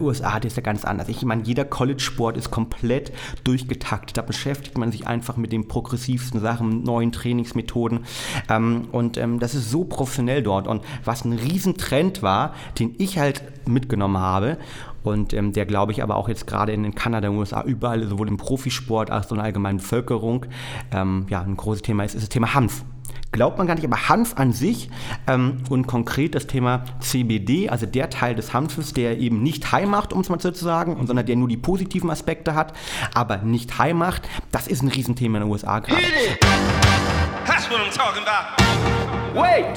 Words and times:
USA, 0.00 0.38
das 0.38 0.52
ist 0.52 0.56
ja 0.56 0.62
ganz 0.62 0.84
anders. 0.84 1.08
Ich 1.08 1.24
meine, 1.24 1.42
jeder 1.42 1.64
College-Sport 1.64 2.36
ist 2.36 2.52
komplett 2.52 3.10
durchgetaktet. 3.42 4.16
Da 4.16 4.22
beschäftigt 4.22 4.78
man 4.78 4.92
sich 4.92 5.08
einfach 5.08 5.36
mit 5.36 5.50
den 5.50 5.66
progressivsten 5.66 6.40
Sachen, 6.40 6.84
neuen 6.84 7.10
Trainingsmethoden. 7.10 8.04
Ähm, 8.48 8.86
und 8.92 9.16
ähm, 9.16 9.40
das 9.40 9.56
ist 9.56 9.72
so 9.72 9.82
professionell 9.82 10.44
dort. 10.44 10.68
Und 10.68 10.84
was 11.04 11.24
ein 11.24 11.32
Riesentrend 11.32 12.22
war, 12.22 12.54
den 12.78 12.94
ich 12.98 13.18
halt 13.18 13.42
mitgenommen 13.66 14.18
habe, 14.18 14.58
und 15.02 15.32
ähm, 15.32 15.52
der, 15.52 15.66
glaube 15.66 15.90
ich, 15.90 16.00
aber 16.00 16.14
auch 16.14 16.28
jetzt 16.28 16.46
gerade 16.46 16.70
in, 16.72 16.94
Kanada, 16.94 17.28
den 17.28 17.36
USA, 17.36 17.62
überall, 17.62 18.06
sowohl 18.06 18.28
im 18.28 18.36
Profisport 18.36 19.10
als 19.10 19.26
auch 19.26 19.30
in 19.32 19.36
der 19.38 19.46
allgemeinen 19.46 19.78
Bevölkerung, 19.78 20.46
ähm, 20.92 21.26
ja, 21.28 21.40
ein 21.40 21.56
großes 21.56 21.82
Thema 21.82 22.04
ist, 22.04 22.14
ist 22.14 22.22
das 22.22 22.28
Thema 22.28 22.54
Hanf 22.54 22.84
glaubt 23.32 23.58
man 23.58 23.66
gar 23.66 23.74
nicht, 23.74 23.84
aber 23.84 24.08
Hanf 24.08 24.36
an 24.36 24.52
sich 24.52 24.90
ähm, 25.26 25.58
und 25.68 25.86
konkret 25.86 26.34
das 26.34 26.46
Thema 26.46 26.84
CBD, 27.00 27.68
also 27.68 27.86
der 27.86 28.10
Teil 28.10 28.34
des 28.34 28.52
Hanfes, 28.52 28.92
der 28.92 29.18
eben 29.18 29.42
nicht 29.42 29.70
high 29.72 29.86
macht, 29.86 30.12
um 30.12 30.20
es 30.20 30.28
mal 30.28 30.40
so 30.40 30.50
zu 30.50 30.64
sagen, 30.64 30.96
sondern 31.06 31.26
der 31.26 31.36
nur 31.36 31.48
die 31.48 31.56
positiven 31.56 32.10
Aspekte 32.10 32.54
hat, 32.54 32.72
aber 33.14 33.38
nicht 33.38 33.78
high 33.78 33.94
macht, 33.94 34.28
das 34.50 34.66
ist 34.66 34.82
ein 34.82 34.88
Riesenthema 34.88 35.38
in 35.38 35.44
den 35.44 35.50
USA 35.50 35.80
gerade. 35.80 36.02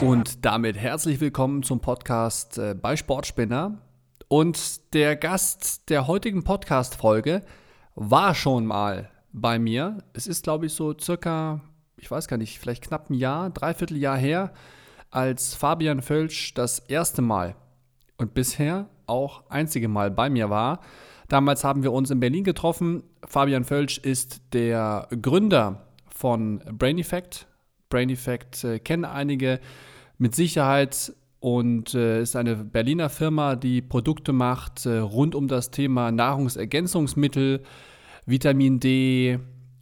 Und 0.02 0.46
damit 0.46 0.78
herzlich 0.78 1.20
willkommen 1.20 1.64
zum 1.64 1.80
Podcast 1.80 2.58
äh, 2.58 2.74
bei 2.74 2.96
Sportspinner. 2.96 3.78
Und 4.28 4.94
der 4.94 5.16
Gast 5.18 5.90
der 5.90 6.08
heutigen 6.08 6.44
Podcast-Folge 6.44 7.44
war 7.96 8.34
schon 8.34 8.66
mal 8.66 9.10
bei 9.34 9.60
mir. 9.60 9.98
Es 10.14 10.28
ist, 10.28 10.44
glaube 10.44 10.68
ich, 10.68 10.74
so 10.74 10.98
circa 10.98 11.62
ich 12.02 12.10
weiß 12.10 12.28
gar 12.28 12.38
nicht, 12.38 12.60
vielleicht 12.60 12.84
knapp 12.84 13.10
ein 13.10 13.14
Jahr, 13.14 13.50
dreiviertel 13.52 13.98
Jahr 13.98 14.18
her, 14.18 14.52
als 15.12 15.54
Fabian 15.54 16.02
Völsch 16.02 16.54
das 16.54 16.80
erste 16.80 17.22
Mal 17.22 17.56
und 18.18 18.34
bisher 18.34 18.90
auch 19.06 19.50
einzige 19.50 19.88
Mal 19.88 20.10
bei 20.10 20.30
mir 20.30 20.50
war. 20.50 20.82
Damals 21.28 21.64
haben 21.64 21.84
wir 21.84 21.94
uns 21.94 22.10
in 22.10 22.20
Berlin 22.20 22.44
getroffen. 22.44 23.04
Fabian 23.26 23.64
Völsch 23.64 24.00
ist 24.00 24.42
der 24.54 25.08
Gründer 25.22 25.88
von 26.10 26.60
Brain 26.74 26.98
Effect. 26.98 27.48
Brain 27.90 28.10
Effect 28.10 28.64
äh, 28.64 28.80
kennen 28.80 29.06
einige 29.06 29.60
mit 30.18 30.36
Sicherheit 30.36 31.14
und 31.40 31.94
äh, 31.94 32.22
ist 32.22 32.36
eine 32.36 32.56
Berliner 32.56 33.10
Firma, 33.10 33.56
die 33.56 33.82
Produkte 33.82 34.34
macht 34.34 34.86
äh, 34.86 34.98
rund 34.98 35.36
um 35.36 35.48
das 35.48 35.72
Thema 35.72 36.12
Nahrungsergänzungsmittel, 36.12 37.64
Vitamin 38.26 38.80
D, 38.80 39.40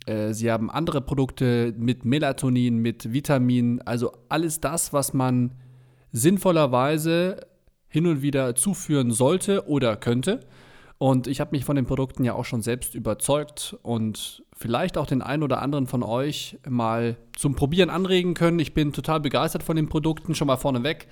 äh, 0.10 0.34
sie 0.34 0.52
haben 0.52 0.72
andere 0.72 1.02
Produkte 1.02 1.74
mit 1.78 2.04
Melatonin, 2.04 2.78
mit 2.78 3.14
Vitaminen, 3.14 3.82
also 3.82 4.12
alles 4.28 4.60
das, 4.60 4.92
was 4.92 5.14
man 5.14 5.54
sinnvollerweise 6.12 7.46
hin 7.88 8.08
und 8.08 8.22
wieder 8.22 8.56
zuführen 8.56 9.12
sollte 9.12 9.68
oder 9.68 9.96
könnte. 9.96 10.40
Und 10.98 11.28
ich 11.28 11.40
habe 11.40 11.52
mich 11.52 11.64
von 11.64 11.76
den 11.76 11.86
Produkten 11.86 12.24
ja 12.26 12.34
auch 12.34 12.44
schon 12.44 12.62
selbst 12.62 12.94
überzeugt 12.94 13.78
und 13.84 14.44
vielleicht 14.54 14.98
auch 14.98 15.06
den 15.06 15.22
einen 15.22 15.44
oder 15.44 15.62
anderen 15.62 15.88
von 15.88 16.04
euch 16.04 16.58
mal 16.68 17.16
zum 17.38 17.56
Probieren 17.56 17.90
anregen 17.90 18.34
können. 18.34 18.60
Ich 18.60 18.74
bin 18.74 18.92
total 18.92 19.22
begeistert 19.22 19.64
von 19.64 19.78
den 19.78 19.88
Produkten, 19.88 20.36
schon 20.36 20.48
mal 20.48 20.58
vorneweg. 20.58 21.08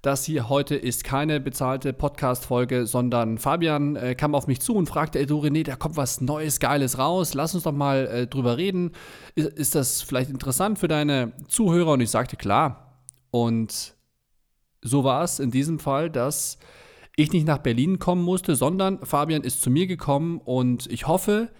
Das 0.00 0.24
hier 0.24 0.48
heute 0.48 0.76
ist 0.76 1.02
keine 1.02 1.40
bezahlte 1.40 1.92
Podcast-Folge, 1.92 2.86
sondern 2.86 3.36
Fabian 3.36 3.96
äh, 3.96 4.14
kam 4.14 4.36
auf 4.36 4.46
mich 4.46 4.60
zu 4.60 4.76
und 4.76 4.86
fragte, 4.86 5.18
ey 5.18 5.26
du 5.26 5.40
René, 5.40 5.64
da 5.64 5.74
kommt 5.74 5.96
was 5.96 6.20
Neues, 6.20 6.60
Geiles 6.60 6.98
raus, 6.98 7.34
lass 7.34 7.56
uns 7.56 7.64
doch 7.64 7.72
mal 7.72 8.06
äh, 8.06 8.26
drüber 8.28 8.56
reden. 8.56 8.92
Ist, 9.34 9.48
ist 9.48 9.74
das 9.74 10.02
vielleicht 10.02 10.30
interessant 10.30 10.78
für 10.78 10.86
deine 10.86 11.32
Zuhörer? 11.48 11.92
Und 11.92 12.00
ich 12.00 12.10
sagte, 12.10 12.36
klar. 12.36 13.02
Und 13.32 13.96
so 14.82 15.02
war 15.02 15.24
es 15.24 15.40
in 15.40 15.50
diesem 15.50 15.80
Fall, 15.80 16.10
dass 16.10 16.58
ich 17.16 17.32
nicht 17.32 17.48
nach 17.48 17.58
Berlin 17.58 17.98
kommen 17.98 18.22
musste, 18.22 18.54
sondern 18.54 19.04
Fabian 19.04 19.42
ist 19.42 19.62
zu 19.62 19.68
mir 19.68 19.88
gekommen 19.88 20.38
und 20.38 20.86
ich 20.92 21.08
hoffe, 21.08 21.50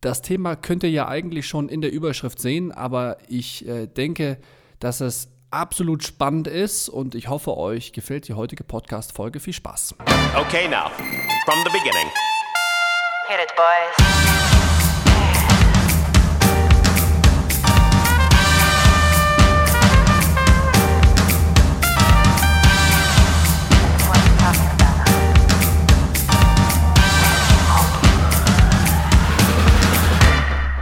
das 0.00 0.22
Thema 0.22 0.56
könnt 0.56 0.82
ihr 0.84 0.90
ja 0.90 1.06
eigentlich 1.06 1.46
schon 1.46 1.68
in 1.68 1.82
der 1.82 1.92
Überschrift 1.92 2.40
sehen, 2.40 2.72
aber 2.72 3.18
ich 3.28 3.68
äh, 3.68 3.86
denke, 3.86 4.38
dass 4.80 5.02
es 5.02 5.35
absolut 5.50 6.04
spannend 6.04 6.48
ist 6.48 6.88
und 6.88 7.14
ich 7.14 7.28
hoffe, 7.28 7.56
euch 7.56 7.92
gefällt 7.92 8.28
die 8.28 8.34
heutige 8.34 8.64
Podcast-Folge. 8.64 9.40
Viel 9.40 9.52
Spaß. 9.52 9.94
Okay, 10.36 10.68
now, 10.68 10.90
from 11.44 11.58
the 11.64 11.70
beginning. 11.70 12.10
Hit 13.28 13.38
it, 13.42 13.54
boys. 13.56 14.06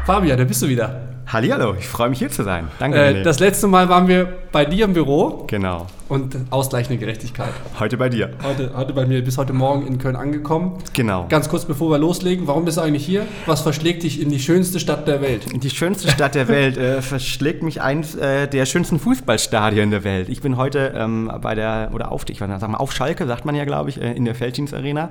Fabian, 0.05 0.37
da 0.37 0.45
bist 0.45 0.61
du 0.61 0.69
wieder. 0.69 1.14
Hallihallo, 1.35 1.75
ich 1.77 1.89
freue 1.89 2.11
mich 2.11 2.21
hier 2.21 2.31
zu 2.31 2.45
sein. 2.45 2.69
Danke. 2.79 2.97
Äh, 2.97 3.23
das 3.25 3.41
letzte 3.41 3.67
Mal 3.67 3.89
waren 3.89 4.07
wir 4.07 4.45
bei 4.53 4.65
dir 4.65 4.85
im 4.85 4.93
Büro. 4.93 5.47
Genau. 5.49 5.89
Und 6.09 6.37
ausgleichende 6.51 6.97
Gerechtigkeit. 6.97 7.49
Heute 7.81 7.97
bei 7.97 8.09
dir. 8.09 8.31
Heute, 8.45 8.71
heute 8.77 8.93
bei 8.93 9.05
mir, 9.05 9.25
bis 9.25 9.37
heute 9.37 9.53
Morgen 9.53 9.85
in 9.85 9.99
Köln 9.99 10.15
angekommen. 10.15 10.79
Genau. 10.93 11.27
Ganz 11.29 11.49
kurz 11.49 11.65
bevor 11.65 11.91
wir 11.91 11.99
loslegen, 11.99 12.47
warum 12.47 12.65
bist 12.65 12.77
du 12.77 12.83
eigentlich 12.83 13.05
hier? 13.05 13.27
Was 13.47 13.63
verschlägt 13.63 14.05
dich 14.05 14.21
in 14.21 14.29
die 14.29 14.39
schönste 14.39 14.79
Stadt 14.79 15.09
der 15.09 15.23
Welt? 15.23 15.47
Die 15.53 15.71
schönste 15.71 16.09
Stadt 16.09 16.37
der 16.37 16.47
Welt 16.47 16.77
äh, 16.77 17.03
verschlägt 17.03 17.65
mich 17.65 17.83
eins 17.83 18.15
äh, 18.15 18.47
der 18.47 18.65
schönsten 18.65 19.01
Fußballstadien 19.01 19.91
der 19.91 20.05
Welt. 20.05 20.29
Ich 20.29 20.41
bin 20.41 20.57
heute 20.57 20.93
ähm, 20.95 21.33
bei 21.41 21.57
der, 21.57 21.91
oder 21.93 22.13
auf, 22.13 22.25
ich 22.29 22.39
sag 22.39 22.49
mal, 22.49 22.77
auf 22.77 22.93
Schalke, 22.93 23.27
sagt 23.27 23.45
man 23.45 23.57
ja, 23.57 23.65
glaube 23.65 23.91
ich, 23.91 24.01
äh, 24.01 24.13
in 24.13 24.25
der 24.25 24.37
Felddienst 24.37 24.73
Arena. 24.73 25.09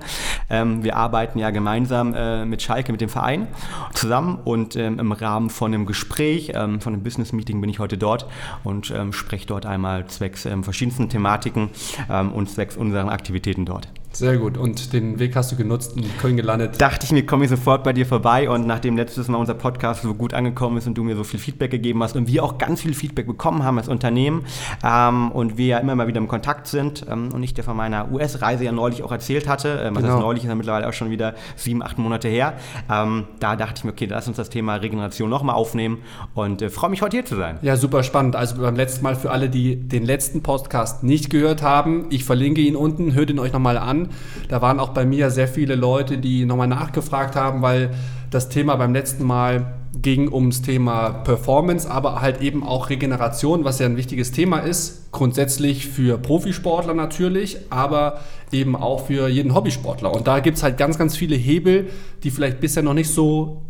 Ähm, 0.49 0.85
wir 0.85 0.95
arbeiten 0.95 1.37
ja 1.39 1.49
gemeinsam 1.49 2.13
äh, 2.13 2.45
mit 2.45 2.61
Schalke, 2.61 2.93
mit 2.93 3.01
dem 3.01 3.09
Verein 3.09 3.47
zusammen 3.93 4.39
und 4.45 4.77
ähm, 4.77 4.99
im 4.99 5.11
Rahmen 5.11 5.49
von 5.49 5.73
einem 5.73 5.85
Gespräch, 5.85 6.12
ähm, 6.19 6.79
von 6.81 6.93
einem 6.93 7.03
Business-Meeting 7.03 7.61
bin 7.61 7.69
ich 7.69 7.79
heute 7.79 7.97
dort 7.97 8.27
und 8.63 8.91
ähm, 8.91 9.13
spreche 9.13 9.47
dort 9.47 9.65
einmal 9.65 10.07
zwecks 10.07 10.45
ähm, 10.45 10.63
verschiedensten 10.63 11.09
Thematiken 11.09 11.69
ähm, 12.09 12.31
und 12.31 12.49
zwecks 12.49 12.77
unseren 12.77 13.09
Aktivitäten 13.09 13.65
dort. 13.65 13.89
Sehr 14.13 14.37
gut. 14.37 14.57
Und 14.57 14.93
den 14.93 15.19
Weg 15.19 15.35
hast 15.35 15.51
du 15.51 15.55
genutzt 15.55 15.95
und 15.95 16.05
in 16.05 16.17
Köln 16.17 16.37
gelandet? 16.37 16.79
Dachte 16.79 17.05
ich 17.05 17.11
mir, 17.11 17.25
komme 17.25 17.45
ich 17.45 17.49
sofort 17.49 17.83
bei 17.83 17.93
dir 17.93 18.05
vorbei. 18.05 18.49
Und 18.49 18.67
nachdem 18.67 18.95
letztes 18.95 19.27
Mal 19.27 19.37
unser 19.37 19.55
Podcast 19.55 20.03
so 20.03 20.13
gut 20.13 20.33
angekommen 20.33 20.77
ist 20.77 20.87
und 20.87 20.95
du 20.95 21.03
mir 21.03 21.15
so 21.15 21.23
viel 21.23 21.39
Feedback 21.39 21.71
gegeben 21.71 22.03
hast 22.03 22.15
und 22.15 22.27
wir 22.27 22.43
auch 22.43 22.57
ganz 22.57 22.81
viel 22.81 22.93
Feedback 22.93 23.25
bekommen 23.25 23.63
haben 23.63 23.77
als 23.77 23.87
Unternehmen 23.87 24.45
ähm, 24.83 25.31
und 25.31 25.57
wir 25.57 25.65
ja 25.65 25.77
immer 25.79 25.95
mal 25.95 26.07
wieder 26.07 26.19
im 26.19 26.27
Kontakt 26.27 26.67
sind 26.67 27.05
ähm, 27.09 27.29
und 27.33 27.41
ich 27.43 27.53
dir 27.53 27.63
von 27.63 27.75
meiner 27.75 28.11
US-Reise 28.11 28.63
ja 28.63 28.71
neulich 28.71 29.03
auch 29.03 29.11
erzählt 29.11 29.47
hatte, 29.47 29.81
ähm, 29.83 29.95
genau. 29.95 30.07
das 30.07 30.19
neulich 30.19 30.43
ist 30.43 30.49
ja 30.49 30.55
mittlerweile 30.55 30.87
auch 30.87 30.93
schon 30.93 31.09
wieder 31.09 31.33
sieben, 31.55 31.81
acht 31.81 31.97
Monate 31.97 32.27
her, 32.27 32.53
ähm, 32.91 33.25
da 33.39 33.55
dachte 33.55 33.75
ich 33.77 33.83
mir, 33.83 33.91
okay, 33.91 34.05
lass 34.05 34.27
uns 34.27 34.37
das 34.37 34.49
Thema 34.49 34.75
Regeneration 34.75 35.29
nochmal 35.29 35.55
aufnehmen 35.55 35.99
und 36.33 36.61
äh, 36.61 36.69
freue 36.69 36.89
mich 36.89 37.01
heute 37.01 37.17
hier 37.17 37.25
zu 37.25 37.35
sein. 37.35 37.57
Ja, 37.61 37.75
super 37.75 38.03
spannend. 38.03 38.35
Also 38.35 38.61
beim 38.61 38.75
letzten 38.75 39.03
Mal 39.03 39.15
für 39.15 39.31
alle, 39.31 39.49
die 39.49 39.75
den 39.75 40.03
letzten 40.03 40.43
Podcast 40.43 41.03
nicht 41.03 41.29
gehört 41.29 41.61
haben, 41.61 42.07
ich 42.09 42.25
verlinke 42.25 42.61
ihn 42.61 42.75
unten, 42.75 43.13
hört 43.13 43.29
ihn 43.29 43.39
euch 43.39 43.53
nochmal 43.53 43.77
an. 43.77 44.02
Da 44.49 44.61
waren 44.61 44.79
auch 44.79 44.89
bei 44.89 45.05
mir 45.05 45.29
sehr 45.31 45.47
viele 45.47 45.75
Leute, 45.75 46.17
die 46.17 46.45
nochmal 46.45 46.67
nachgefragt 46.67 47.35
haben, 47.35 47.61
weil 47.61 47.91
das 48.29 48.49
Thema 48.49 48.75
beim 48.75 48.93
letzten 48.93 49.23
Mal 49.23 49.73
ging 50.01 50.31
ums 50.31 50.61
Thema 50.61 51.09
Performance, 51.09 51.89
aber 51.89 52.21
halt 52.21 52.41
eben 52.41 52.65
auch 52.65 52.89
Regeneration, 52.89 53.63
was 53.63 53.79
ja 53.79 53.85
ein 53.85 53.95
wichtiges 53.95 54.31
Thema 54.31 54.59
ist. 54.59 55.11
Grundsätzlich 55.11 55.87
für 55.87 56.17
Profisportler 56.17 56.95
natürlich, 56.95 57.57
aber 57.69 58.19
eben 58.51 58.75
auch 58.75 59.05
für 59.05 59.27
jeden 59.27 59.53
Hobbysportler. 59.53 60.13
Und 60.13 60.27
da 60.27 60.39
gibt 60.39 60.57
es 60.57 60.63
halt 60.63 60.77
ganz, 60.77 60.97
ganz 60.97 61.15
viele 61.15 61.35
Hebel, 61.35 61.89
die 62.23 62.31
vielleicht 62.31 62.59
bisher 62.59 62.81
noch 62.83 62.95
nicht 62.95 63.09
so 63.09 63.61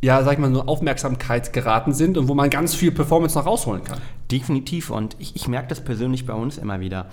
ja, 0.00 0.22
sag 0.22 0.34
ich 0.34 0.38
mal, 0.38 0.52
so 0.54 0.62
Aufmerksamkeit 0.62 1.52
geraten 1.52 1.92
sind 1.92 2.16
und 2.18 2.28
wo 2.28 2.34
man 2.34 2.50
ganz 2.50 2.74
viel 2.74 2.92
Performance 2.92 3.36
noch 3.36 3.46
rausholen 3.46 3.82
kann. 3.82 3.98
Definitiv 4.30 4.90
und 4.90 5.16
ich, 5.18 5.34
ich 5.36 5.48
merke 5.48 5.68
das 5.68 5.82
persönlich 5.82 6.26
bei 6.26 6.34
uns 6.34 6.58
immer 6.58 6.80
wieder. 6.80 7.06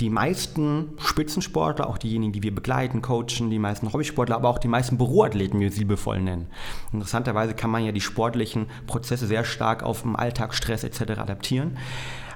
Die 0.00 0.08
meisten 0.08 0.92
Spitzensportler, 0.98 1.86
auch 1.86 1.98
diejenigen, 1.98 2.32
die 2.32 2.42
wir 2.42 2.54
begleiten, 2.54 3.02
coachen, 3.02 3.50
die 3.50 3.58
meisten 3.58 3.92
Hobbysportler, 3.92 4.36
aber 4.36 4.48
auch 4.48 4.58
die 4.58 4.68
meisten 4.68 4.96
Büroathleten, 4.96 5.60
wie 5.60 5.64
wir 5.64 5.72
sie 5.72 5.84
bevoll 5.84 6.20
nennen. 6.20 6.46
Interessanterweise 6.92 7.54
kann 7.54 7.70
man 7.70 7.84
ja 7.84 7.92
die 7.92 8.00
sportlichen 8.00 8.66
Prozesse 8.86 9.26
sehr 9.26 9.44
stark 9.44 9.82
auf 9.82 10.02
den 10.02 10.16
Alltagsstress 10.16 10.84
etc. 10.84 11.18
adaptieren. 11.18 11.76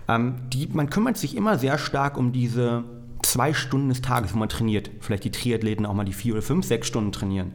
Ähm, 0.09 0.37
die, 0.53 0.69
man 0.69 0.91
kümmert 0.91 1.17
sich 1.17 1.35
immer 1.35 1.59
sehr 1.59 1.79
stark 1.79 2.19
um 2.19 2.33
diese 2.33 2.85
zwei 3.23 3.55
Stunden 3.55 3.89
des 3.89 4.03
Tages, 4.03 4.35
wo 4.35 4.39
man 4.39 4.49
trainiert. 4.49 4.91
Vielleicht 5.01 5.25
die 5.25 5.31
Triathleten 5.31 5.87
auch 5.87 5.95
mal 5.95 6.05
die 6.05 6.13
vier 6.13 6.35
oder 6.35 6.43
fünf, 6.43 6.67
sechs 6.67 6.87
Stunden 6.87 7.13
trainieren. 7.13 7.53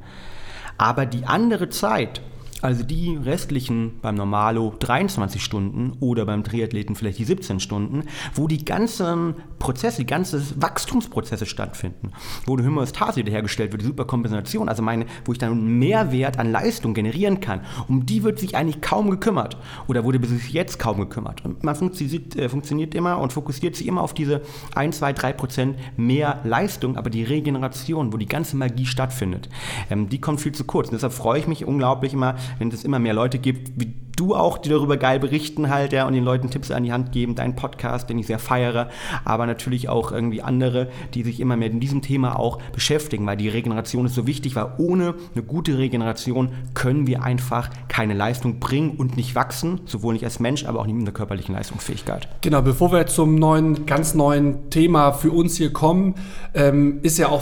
Aber 0.77 1.05
die 1.05 1.25
andere 1.25 1.69
Zeit, 1.69 2.21
also 2.61 2.83
die 2.83 3.17
restlichen 3.17 3.99
beim 4.01 4.15
Normalo 4.15 4.73
23 4.79 5.43
Stunden 5.43 5.93
oder 5.99 6.25
beim 6.25 6.43
Triathleten 6.43 6.95
vielleicht 6.95 7.19
die 7.19 7.25
17 7.25 7.59
Stunden, 7.59 8.03
wo 8.35 8.47
die 8.47 8.63
ganzen 8.63 9.35
Prozesse, 9.59 9.99
die 9.99 10.05
ganzen 10.05 10.43
Wachstumsprozesse 10.61 11.45
stattfinden, 11.45 12.11
wo 12.45 12.55
die 12.57 12.65
Homöostase 12.65 13.17
wiederhergestellt 13.17 13.71
wird, 13.71 13.81
die 13.81 13.87
Superkompensation, 13.87 14.69
also 14.69 14.83
meine, 14.83 15.05
wo 15.25 15.31
ich 15.31 15.37
dann 15.37 15.51
einen 15.51 15.79
Mehrwert 15.79 16.39
an 16.39 16.51
Leistung 16.51 16.93
generieren 16.93 17.39
kann, 17.39 17.61
um 17.87 18.05
die 18.05 18.23
wird 18.23 18.39
sich 18.39 18.55
eigentlich 18.55 18.81
kaum 18.81 19.09
gekümmert 19.09 19.57
oder 19.87 20.03
wurde 20.03 20.19
bis 20.19 20.51
jetzt 20.51 20.79
kaum 20.79 20.99
gekümmert. 20.99 21.43
Und 21.45 21.63
man 21.63 21.75
funktioniert, 21.75 22.35
äh, 22.35 22.49
funktioniert 22.49 22.95
immer 22.95 23.19
und 23.19 23.33
fokussiert 23.33 23.75
sich 23.75 23.87
immer 23.87 24.01
auf 24.01 24.13
diese 24.13 24.41
1, 24.75 24.97
2, 24.97 25.13
3 25.13 25.33
Prozent 25.33 25.77
mehr 25.97 26.39
Leistung, 26.43 26.97
aber 26.97 27.09
die 27.09 27.23
Regeneration, 27.23 28.13
wo 28.13 28.17
die 28.17 28.27
ganze 28.27 28.55
Magie 28.55 28.85
stattfindet, 28.85 29.49
ähm, 29.89 30.09
die 30.09 30.21
kommt 30.21 30.41
viel 30.41 30.51
zu 30.51 30.63
kurz. 30.63 30.89
Und 30.89 30.93
deshalb 30.93 31.13
freue 31.13 31.39
ich 31.39 31.47
mich 31.47 31.65
unglaublich 31.65 32.13
immer, 32.13 32.35
wenn 32.59 32.69
es 32.69 32.83
immer 32.83 32.99
mehr 32.99 33.13
Leute 33.13 33.39
gibt, 33.39 33.71
wie 33.79 33.93
du 34.21 34.35
auch, 34.35 34.57
die 34.57 34.69
darüber 34.69 34.97
geil 34.97 35.19
berichten 35.19 35.69
halt, 35.69 35.93
ja, 35.93 36.05
und 36.05 36.13
den 36.13 36.23
Leuten 36.23 36.49
Tipps 36.49 36.71
an 36.71 36.83
die 36.83 36.93
Hand 36.93 37.11
geben, 37.11 37.35
dein 37.35 37.55
Podcast, 37.55 38.09
den 38.09 38.19
ich 38.19 38.27
sehr 38.27 38.39
feiere, 38.39 38.89
aber 39.25 39.47
natürlich 39.47 39.89
auch 39.89 40.11
irgendwie 40.11 40.41
andere, 40.41 40.89
die 41.13 41.23
sich 41.23 41.39
immer 41.39 41.57
mehr 41.57 41.71
in 41.71 41.79
diesem 41.79 42.01
Thema 42.01 42.37
auch 42.37 42.61
beschäftigen, 42.71 43.25
weil 43.25 43.37
die 43.37 43.49
Regeneration 43.49 44.05
ist 44.05 44.15
so 44.15 44.27
wichtig, 44.27 44.55
weil 44.55 44.67
ohne 44.77 45.15
eine 45.33 45.43
gute 45.43 45.77
Regeneration 45.77 46.49
können 46.73 47.07
wir 47.07 47.23
einfach 47.23 47.69
keine 47.87 48.13
Leistung 48.13 48.59
bringen 48.59 48.91
und 48.91 49.17
nicht 49.17 49.33
wachsen, 49.33 49.81
sowohl 49.85 50.13
nicht 50.13 50.23
als 50.23 50.39
Mensch, 50.39 50.65
aber 50.65 50.79
auch 50.79 50.85
nicht 50.85 50.95
mit 50.95 51.07
der 51.07 51.13
körperlichen 51.13 51.55
Leistungsfähigkeit. 51.55 52.27
Genau, 52.41 52.61
bevor 52.61 52.91
wir 52.91 53.07
zum 53.07 53.35
neuen, 53.35 53.85
ganz 53.85 54.13
neuen 54.13 54.69
Thema 54.69 55.13
für 55.13 55.31
uns 55.31 55.57
hier 55.57 55.73
kommen, 55.73 56.15
ähm, 56.53 56.99
ist 57.01 57.17
ja 57.17 57.29
auch 57.29 57.41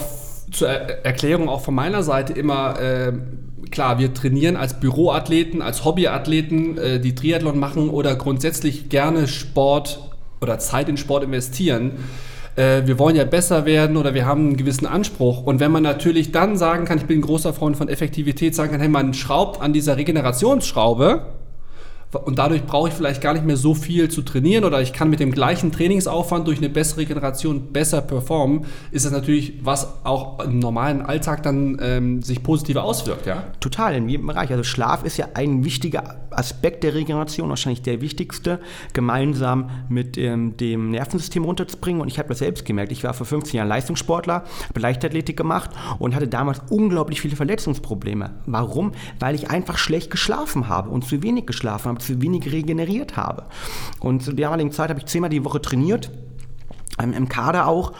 zur 0.50 0.68
er 0.68 1.04
Erklärung 1.04 1.48
auch 1.48 1.60
von 1.60 1.74
meiner 1.74 2.02
Seite 2.02 2.32
immer 2.32 2.80
äh, 2.80 3.12
klar, 3.70 3.98
wir 3.98 4.12
trainieren 4.14 4.56
als 4.56 4.80
Büroathleten, 4.80 5.62
als 5.62 5.84
Hobbyathleten, 5.84 6.78
äh, 6.78 7.00
die 7.00 7.14
Triathlon 7.14 7.58
machen 7.58 7.88
oder 7.88 8.16
grundsätzlich 8.16 8.88
gerne 8.88 9.28
Sport 9.28 10.00
oder 10.40 10.58
Zeit 10.58 10.88
in 10.88 10.96
Sport 10.96 11.24
investieren. 11.24 11.92
Äh, 12.56 12.82
wir 12.86 12.98
wollen 12.98 13.16
ja 13.16 13.24
besser 13.24 13.64
werden 13.64 13.96
oder 13.96 14.14
wir 14.14 14.26
haben 14.26 14.48
einen 14.48 14.56
gewissen 14.56 14.86
Anspruch. 14.86 15.44
Und 15.44 15.60
wenn 15.60 15.70
man 15.70 15.82
natürlich 15.82 16.32
dann 16.32 16.56
sagen 16.56 16.84
kann, 16.84 16.98
ich 16.98 17.04
bin 17.04 17.18
ein 17.18 17.22
großer 17.22 17.52
Freund 17.52 17.76
von 17.76 17.88
Effektivität, 17.88 18.54
sagen 18.54 18.72
kann, 18.72 18.80
hey, 18.80 18.88
man 18.88 19.14
schraubt 19.14 19.60
an 19.60 19.72
dieser 19.72 19.96
Regenerationsschraube, 19.96 21.26
und 22.12 22.38
dadurch 22.38 22.64
brauche 22.64 22.88
ich 22.88 22.94
vielleicht 22.94 23.20
gar 23.20 23.34
nicht 23.34 23.44
mehr 23.44 23.56
so 23.56 23.74
viel 23.74 24.08
zu 24.08 24.22
trainieren 24.22 24.64
oder 24.64 24.80
ich 24.80 24.92
kann 24.92 25.10
mit 25.10 25.20
dem 25.20 25.30
gleichen 25.30 25.70
Trainingsaufwand 25.70 26.46
durch 26.46 26.58
eine 26.58 26.68
bessere 26.68 27.04
Generation 27.04 27.72
besser 27.72 28.00
performen, 28.00 28.64
ist 28.90 29.04
das 29.04 29.12
natürlich, 29.12 29.54
was 29.62 30.04
auch 30.04 30.40
im 30.44 30.58
normalen 30.58 31.02
Alltag 31.02 31.42
dann 31.42 31.78
ähm, 31.80 32.22
sich 32.22 32.42
positiv 32.42 32.76
auswirkt, 32.76 33.26
ja? 33.26 33.44
Total, 33.60 33.94
in 33.94 34.08
jedem 34.08 34.26
Bereich. 34.26 34.50
Also 34.50 34.64
Schlaf 34.64 35.04
ist 35.04 35.16
ja 35.16 35.28
ein 35.34 35.64
wichtiger 35.64 36.19
Aspekt 36.30 36.84
der 36.84 36.94
Regeneration, 36.94 37.48
wahrscheinlich 37.48 37.82
der 37.82 38.00
wichtigste, 38.00 38.60
gemeinsam 38.92 39.70
mit 39.88 40.16
ähm, 40.18 40.56
dem 40.56 40.90
Nervensystem 40.90 41.44
runterzubringen. 41.44 42.00
Und 42.00 42.08
ich 42.08 42.18
habe 42.18 42.28
das 42.28 42.38
selbst 42.38 42.64
gemerkt. 42.64 42.92
Ich 42.92 43.04
war 43.04 43.14
vor 43.14 43.26
15 43.26 43.58
Jahren 43.58 43.68
Leistungssportler, 43.68 44.44
habe 44.68 44.80
Leichtathletik 44.80 45.36
gemacht 45.36 45.70
und 45.98 46.14
hatte 46.14 46.28
damals 46.28 46.60
unglaublich 46.70 47.20
viele 47.20 47.36
Verletzungsprobleme. 47.36 48.30
Warum? 48.46 48.92
Weil 49.18 49.34
ich 49.34 49.50
einfach 49.50 49.78
schlecht 49.78 50.10
geschlafen 50.10 50.68
habe 50.68 50.90
und 50.90 51.04
zu 51.04 51.22
wenig 51.22 51.46
geschlafen 51.46 51.88
habe 51.88 51.98
zu 51.98 52.20
wenig 52.22 52.50
regeneriert 52.52 53.16
habe. 53.16 53.44
Und 54.00 54.22
zu 54.22 54.32
der 54.32 54.46
damaligen 54.46 54.72
Zeit 54.72 54.90
habe 54.90 55.00
ich 55.00 55.06
zehnmal 55.06 55.30
die 55.30 55.44
Woche 55.44 55.60
trainiert 55.60 56.10
im 56.98 57.28
Kader 57.28 57.66
auch. 57.66 57.92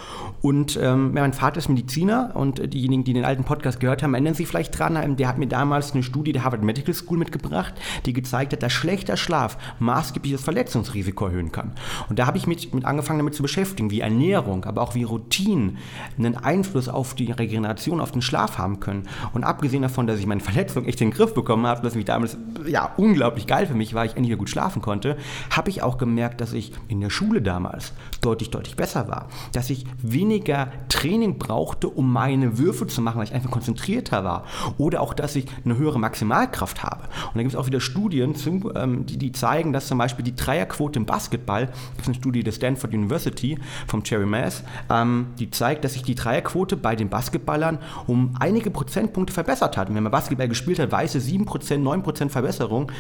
Und 0.43 0.79
ähm, 0.83 1.13
mein 1.13 1.33
Vater 1.35 1.59
ist 1.59 1.69
Mediziner 1.69 2.31
und 2.35 2.73
diejenigen, 2.73 3.05
die 3.05 3.13
den 3.13 3.25
alten 3.25 3.45
Podcast 3.45 3.79
gehört 3.79 4.03
haben, 4.03 4.15
erinnern 4.15 4.35
sich 4.35 4.49
vielleicht 4.49 4.79
dran. 4.79 4.97
Ähm, 4.97 5.17
der 5.17 5.29
hat 5.29 5.39
mir 5.39 5.47
damals 5.47 5.93
eine 5.93 6.03
Studie 6.03 6.33
der 6.33 6.45
Harvard 6.45 6.63
Medical 6.63 6.95
School 6.95 7.19
mitgebracht, 7.19 7.75
die 8.07 8.13
gezeigt 8.13 8.53
hat, 8.53 8.63
dass 8.63 8.73
schlechter 8.73 9.17
Schlaf 9.17 9.59
maßgeblich 9.79 10.33
das 10.33 10.43
Verletzungsrisiko 10.43 11.27
erhöhen 11.27 11.53
kann. 11.53 11.73
Und 12.09 12.19
da 12.19 12.27
habe 12.27 12.39
ich 12.39 12.47
mich 12.47 12.73
mit 12.73 12.85
angefangen 12.85 13.19
damit 13.19 13.35
zu 13.35 13.43
beschäftigen, 13.43 13.91
wie 13.91 14.01
Ernährung, 14.01 14.65
aber 14.65 14.81
auch 14.81 14.95
wie 14.95 15.03
Routinen 15.03 15.77
einen 16.17 16.37
Einfluss 16.37 16.89
auf 16.89 17.15
die 17.15 17.33
Regeneration, 17.33 18.01
auf 18.01 18.13
den 18.13 18.23
Schlaf 18.23 18.57
haben 18.57 18.81
können. 18.81 19.09
Und 19.35 19.45
abgesehen 19.45 19.83
davon, 19.83 20.07
dass 20.07 20.19
ich 20.19 20.27
meine 20.27 20.41
Verletzung 20.41 20.87
echt 20.87 21.01
in 21.03 21.11
den 21.11 21.17
Griff 21.17 21.35
bekommen 21.35 21.67
habe, 21.67 21.83
dass 21.83 21.95
mich 21.95 22.07
damals 22.07 22.39
ja 22.67 22.91
unglaublich 22.97 23.47
geil 23.47 23.67
für 23.67 23.75
mich 23.75 23.93
war, 23.93 24.07
ich 24.07 24.13
endlich 24.13 24.29
wieder 24.29 24.39
gut 24.39 24.51
schlafen 24.51 24.81
konnte, 24.81 25.19
habe 25.51 25.69
ich 25.69 25.83
auch 25.83 25.99
gemerkt, 25.99 26.41
dass 26.41 26.55
ich 26.55 26.73
in 26.89 27.01
der 27.01 27.11
Schule 27.11 27.43
damals 27.43 27.93
deutlich, 28.23 28.51
deutlich 28.51 28.77
besser 28.81 29.09
war. 29.09 29.29
Dass 29.53 29.69
ich 29.69 29.85
weniger 29.99 30.73
Training 30.89 31.39
brauchte, 31.39 31.87
um 31.87 32.11
meine 32.11 32.57
Würfe 32.57 32.87
zu 32.87 33.03
machen, 33.03 33.19
weil 33.19 33.27
ich 33.27 33.35
einfach 33.35 33.51
konzentrierter 33.51 34.25
war. 34.25 34.45
Oder 34.79 35.03
auch, 35.03 35.13
dass 35.13 35.37
ich 35.37 35.47
eine 35.65 35.77
höhere 35.77 35.99
Maximalkraft 36.01 36.83
habe. 36.83 37.03
Und 37.03 37.37
da 37.37 37.43
gibt 37.43 37.53
es 37.53 37.57
auch 37.57 37.67
wieder 37.67 37.81
Studien, 37.81 38.35
ähm, 38.75 39.05
die, 39.05 39.33
zeigen, 39.33 39.75
dass 39.75 39.87
zum 39.87 39.99
Beispiel 39.99 40.25
die 40.25 40.35
Dreierquote 40.35 40.99
im 40.99 41.05
Basketball, 41.05 41.67
das 41.67 42.03
ist 42.03 42.07
eine 42.07 42.15
Studie 42.15 42.43
der 42.43 42.53
Stanford 42.53 42.95
University 42.95 43.59
vom 43.87 44.03
Cherry 44.03 44.27
Mass, 44.27 44.65
ähm, 44.89 45.27
die 45.39 45.51
zeigt, 45.51 45.85
dass 45.85 45.93
sich 45.93 46.03
die 46.03 46.15
Dreierquote 46.15 46.79
bei 46.79 46.97
den 46.97 47.11
Basketballern 47.11 47.79
um 48.07 48.35
einige 48.41 48.71
Prozentpunkte 48.71 49.35
verbessert 49.35 49.77
hat. 49.77 49.91
Und 49.91 49.95
wenn 49.95 50.03
man 50.03 50.13
Basketball 50.13 50.49
gespielt 50.49 50.79
hat, 50.79 50.91
weiß 50.91 51.17
es 51.17 51.29
7%, 51.29 51.45
9% 51.83 52.31
Verbesserung 52.31 52.91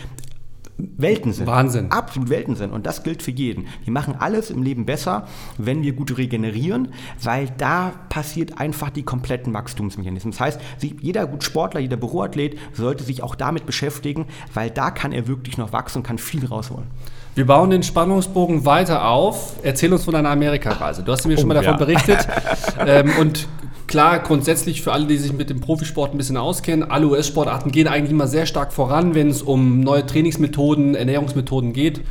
Welten 0.96 1.32
sind. 1.32 1.46
Wahnsinn. 1.46 1.90
Absolut 1.90 2.28
Welten 2.28 2.56
sind. 2.56 2.72
Und 2.72 2.86
das 2.86 3.02
gilt 3.02 3.22
für 3.22 3.30
jeden. 3.30 3.66
Wir 3.84 3.92
machen 3.92 4.14
alles 4.18 4.50
im 4.50 4.62
Leben 4.62 4.86
besser, 4.86 5.26
wenn 5.58 5.82
wir 5.82 5.92
gut 5.92 6.16
regenerieren, 6.16 6.88
weil 7.22 7.48
da 7.58 7.92
passiert 8.08 8.60
einfach 8.60 8.90
die 8.90 9.02
kompletten 9.02 9.52
Wachstumsmechanismen. 9.54 10.32
Das 10.32 10.40
heißt, 10.40 10.60
jeder 11.00 11.26
gut 11.26 11.44
Sportler, 11.44 11.80
jeder 11.80 11.96
Büroathlet 11.96 12.58
sollte 12.72 13.04
sich 13.04 13.22
auch 13.22 13.34
damit 13.34 13.66
beschäftigen, 13.66 14.26
weil 14.54 14.70
da 14.70 14.90
kann 14.90 15.12
er 15.12 15.26
wirklich 15.26 15.58
noch 15.58 15.72
wachsen 15.72 15.98
und 15.98 16.04
kann 16.04 16.18
viel 16.18 16.46
rausholen. 16.46 16.86
Wir 17.34 17.46
bauen 17.46 17.70
den 17.70 17.82
Spannungsbogen 17.82 18.64
weiter 18.64 19.08
auf. 19.08 19.54
Erzähl 19.62 19.92
uns 19.92 20.04
von 20.04 20.14
deiner 20.14 20.30
Amerikareise. 20.30 21.02
Du 21.02 21.12
hast 21.12 21.26
mir 21.26 21.36
schon 21.36 21.44
oh, 21.44 21.48
mal 21.48 21.54
davon 21.54 21.72
ja. 21.72 21.78
berichtet. 21.78 22.28
ähm, 22.86 23.12
und 23.18 23.48
Klar, 23.86 24.20
grundsätzlich 24.20 24.82
für 24.82 24.92
alle, 24.92 25.06
die 25.06 25.16
sich 25.16 25.32
mit 25.32 25.50
dem 25.50 25.60
Profisport 25.60 26.14
ein 26.14 26.16
bisschen 26.16 26.36
auskennen, 26.36 26.88
alle 26.88 27.08
US-Sportarten 27.08 27.72
gehen 27.72 27.88
eigentlich 27.88 28.12
immer 28.12 28.28
sehr 28.28 28.46
stark 28.46 28.72
voran, 28.72 29.16
wenn 29.16 29.30
es 29.30 29.42
um 29.42 29.80
neue 29.80 30.06
Trainingsmethoden, 30.06 30.94
Ernährungsmethoden 30.94 31.72
geht. 31.72 32.02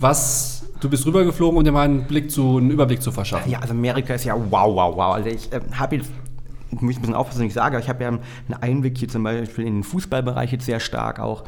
Was 0.00 0.60
Du 0.80 0.88
bist 0.88 1.06
rübergeflogen, 1.06 1.58
um 1.58 1.64
dir 1.64 1.72
mal 1.72 1.84
einen, 1.84 2.04
Blick 2.04 2.30
zu, 2.30 2.56
einen 2.56 2.70
Überblick 2.70 3.02
zu 3.02 3.12
verschaffen. 3.12 3.52
Ja, 3.52 3.58
also 3.60 3.74
Amerika 3.74 4.14
ist 4.14 4.24
ja 4.24 4.34
wow, 4.34 4.74
wow, 4.74 4.96
wow. 4.96 5.14
Also 5.14 5.28
ich 5.28 5.52
äh, 5.52 5.60
habe 5.74 5.96
jetzt, 5.96 6.10
ich 6.70 6.80
muss 6.80 6.96
ein 6.96 7.00
bisschen 7.02 7.14
aufpassen, 7.14 7.40
was 7.40 7.48
ich 7.48 7.54
sage, 7.54 7.76
aber 7.76 7.84
ich 7.84 7.88
habe 7.88 8.02
ja 8.02 8.08
einen 8.08 8.22
Einblick 8.60 8.96
hier 8.96 9.08
zum 9.08 9.22
Beispiel 9.22 9.66
in 9.66 9.76
den 9.76 9.84
Fußballbereich 9.84 10.52
jetzt 10.52 10.64
sehr 10.64 10.80
stark 10.80 11.20
auch. 11.20 11.44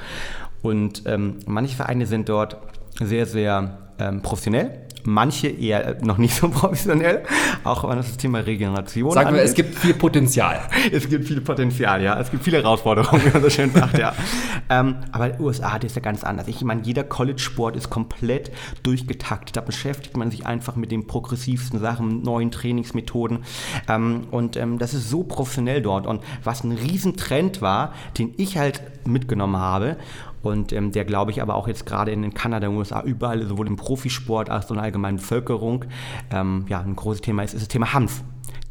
Und 0.61 1.05
ähm, 1.07 1.39
manche 1.47 1.75
Vereine 1.75 2.07
sind 2.07 2.29
dort 2.29 2.59
sehr, 3.01 3.27
sehr 3.27 3.79
ähm, 3.99 4.23
professionell 4.23 4.83
manche 5.05 5.49
eher 5.49 5.99
noch 6.03 6.19
nicht 6.19 6.35
so 6.35 6.49
professionell, 6.51 7.23
auch 7.65 7.89
wenn 7.89 7.97
das 7.97 8.17
Thema 8.17 8.41
Regeneration 8.41 9.13
Sagen 9.13 9.35
wir, 9.35 9.43
es 9.43 9.55
gibt 9.55 9.75
viel 9.75 9.95
Potenzial. 9.95 10.61
es 10.93 11.09
gibt 11.09 11.27
viel 11.27 11.41
Potenzial, 11.41 12.03
ja. 12.03 12.19
Es 12.19 12.31
gibt 12.31 12.45
viele 12.45 12.59
Herausforderungen, 12.59 13.23
wie 13.27 13.31
man 13.31 13.43
so 13.43 13.51
schön 13.51 13.73
sagt, 13.73 13.99
ja. 13.99 14.15
ähm, 14.69 14.97
aber 15.13 15.27
in 15.27 15.33
den 15.33 15.41
USA 15.43 15.79
das 15.79 15.93
ist 15.93 15.97
ja 15.97 16.03
ganz 16.03 16.25
anders. 16.25 16.49
Ich 16.49 16.63
meine, 16.63 16.83
jeder 16.83 17.05
College-Sport 17.05 17.77
ist 17.77 17.91
komplett 17.91 18.53
durchgetaktet. 18.83 19.57
Da 19.57 19.61
beschäftigt 19.61 20.17
man 20.17 20.31
sich 20.31 20.47
einfach 20.47 20.77
mit 20.77 20.91
den 20.93 21.07
progressivsten 21.07 21.81
Sachen, 21.81 22.23
neuen 22.23 22.51
Trainingsmethoden. 22.51 23.45
Ähm, 23.89 24.27
und 24.31 24.57
ähm, 24.57 24.79
das 24.79 24.95
ist 24.95 25.11
so 25.11 25.23
professionell 25.25 25.83
dort. 25.83 26.07
Und 26.07 26.23
was 26.45 26.65
ein 26.65 26.73
Riesentrend 26.73 27.63
war, 27.63 27.93
den 28.19 28.35
ich 28.37 28.59
halt 28.59 28.83
mitgenommen 29.07 29.57
habe, 29.57 29.97
und 30.43 30.73
ähm, 30.73 30.93
der, 30.93 31.05
glaube 31.05 31.31
ich, 31.31 31.43
aber 31.43 31.55
auch 31.55 31.69
jetzt 31.69 31.87
gerade 31.87 32.11
in 32.11 32.35
Kanada, 32.35 32.67
in 32.67 32.73
den 32.73 32.79
USA, 32.79 33.03
überall, 33.03 33.47
sowohl 33.47 33.67
im 33.67 33.77
Profisport 33.77 34.51
als 34.51 34.67
auch 34.67 34.71
in 34.71 34.77
der 34.77 34.85
allgemeinen 34.85 35.17
Bevölkerung, 35.17 35.85
ähm, 36.31 36.65
ja, 36.69 36.81
ein 36.81 36.97
großes 36.97 37.23
Thema 37.23 37.43
ist, 37.43 37.55
ist 37.55 37.63
das 37.63 37.69
Thema 37.69 37.93
Hanf 37.93 38.23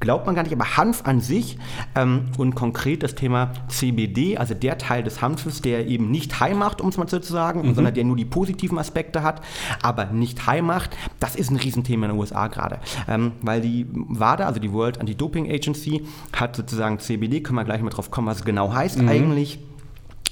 glaubt 0.01 0.25
man 0.25 0.36
gar 0.36 0.44
nicht, 0.44 0.51
aber 0.51 0.75
Hanf 0.75 1.04
an 1.06 1.22
sich 1.22 1.58
ähm, 1.96 2.25
und 2.38 2.56
konkret 2.56 3.04
das 3.04 3.16
Thema 3.16 3.54
CBD, 3.70 4.36
also 4.38 4.54
der 4.54 4.78
Teil 4.78 5.04
des 5.04 5.22
Hanfes, 5.22 5.62
der 5.62 5.88
eben 5.88 6.12
nicht 6.12 6.40
high 6.42 6.56
macht, 6.56 6.82
um 6.82 6.90
es 6.90 6.98
mal 6.98 7.08
so 7.08 7.20
zu 7.20 7.32
sagen, 7.32 7.62
mhm. 7.62 7.75
sondern 7.75 7.94
der 7.94 8.04
nur 8.04 8.18
die 8.18 8.25
positiven 8.25 8.78
Aspekte 8.78 9.24
hat, 9.24 9.42
aber 9.82 10.08
nicht 10.08 10.46
high 10.48 10.63
macht, 10.63 10.98
das 11.20 11.36
ist 11.36 11.51
ein 11.51 11.56
Riesenthema 11.56 12.08
in 12.08 12.12
den 12.12 12.20
USA 12.20 12.48
gerade. 12.48 12.80
Ähm, 13.08 13.34
weil 13.42 13.62
die 13.62 13.86
WADA, 13.92 14.48
also 14.48 14.60
die 14.60 14.74
World 14.74 15.00
Anti-Doping 15.00 15.50
Agency, 15.50 16.04
hat 16.34 16.56
sozusagen 16.56 17.00
CBD, 17.00 17.42
können 17.42 17.58
wir 17.58 17.63
gleich 17.63 17.82
mal 17.82 17.92
drauf 17.92 18.12
kommen, 18.12 18.28
was 18.28 18.40
es 18.40 18.46
genau 18.46 18.74
heißt 18.74 19.01
mhm. 19.01 19.08
eigentlich 19.08 19.60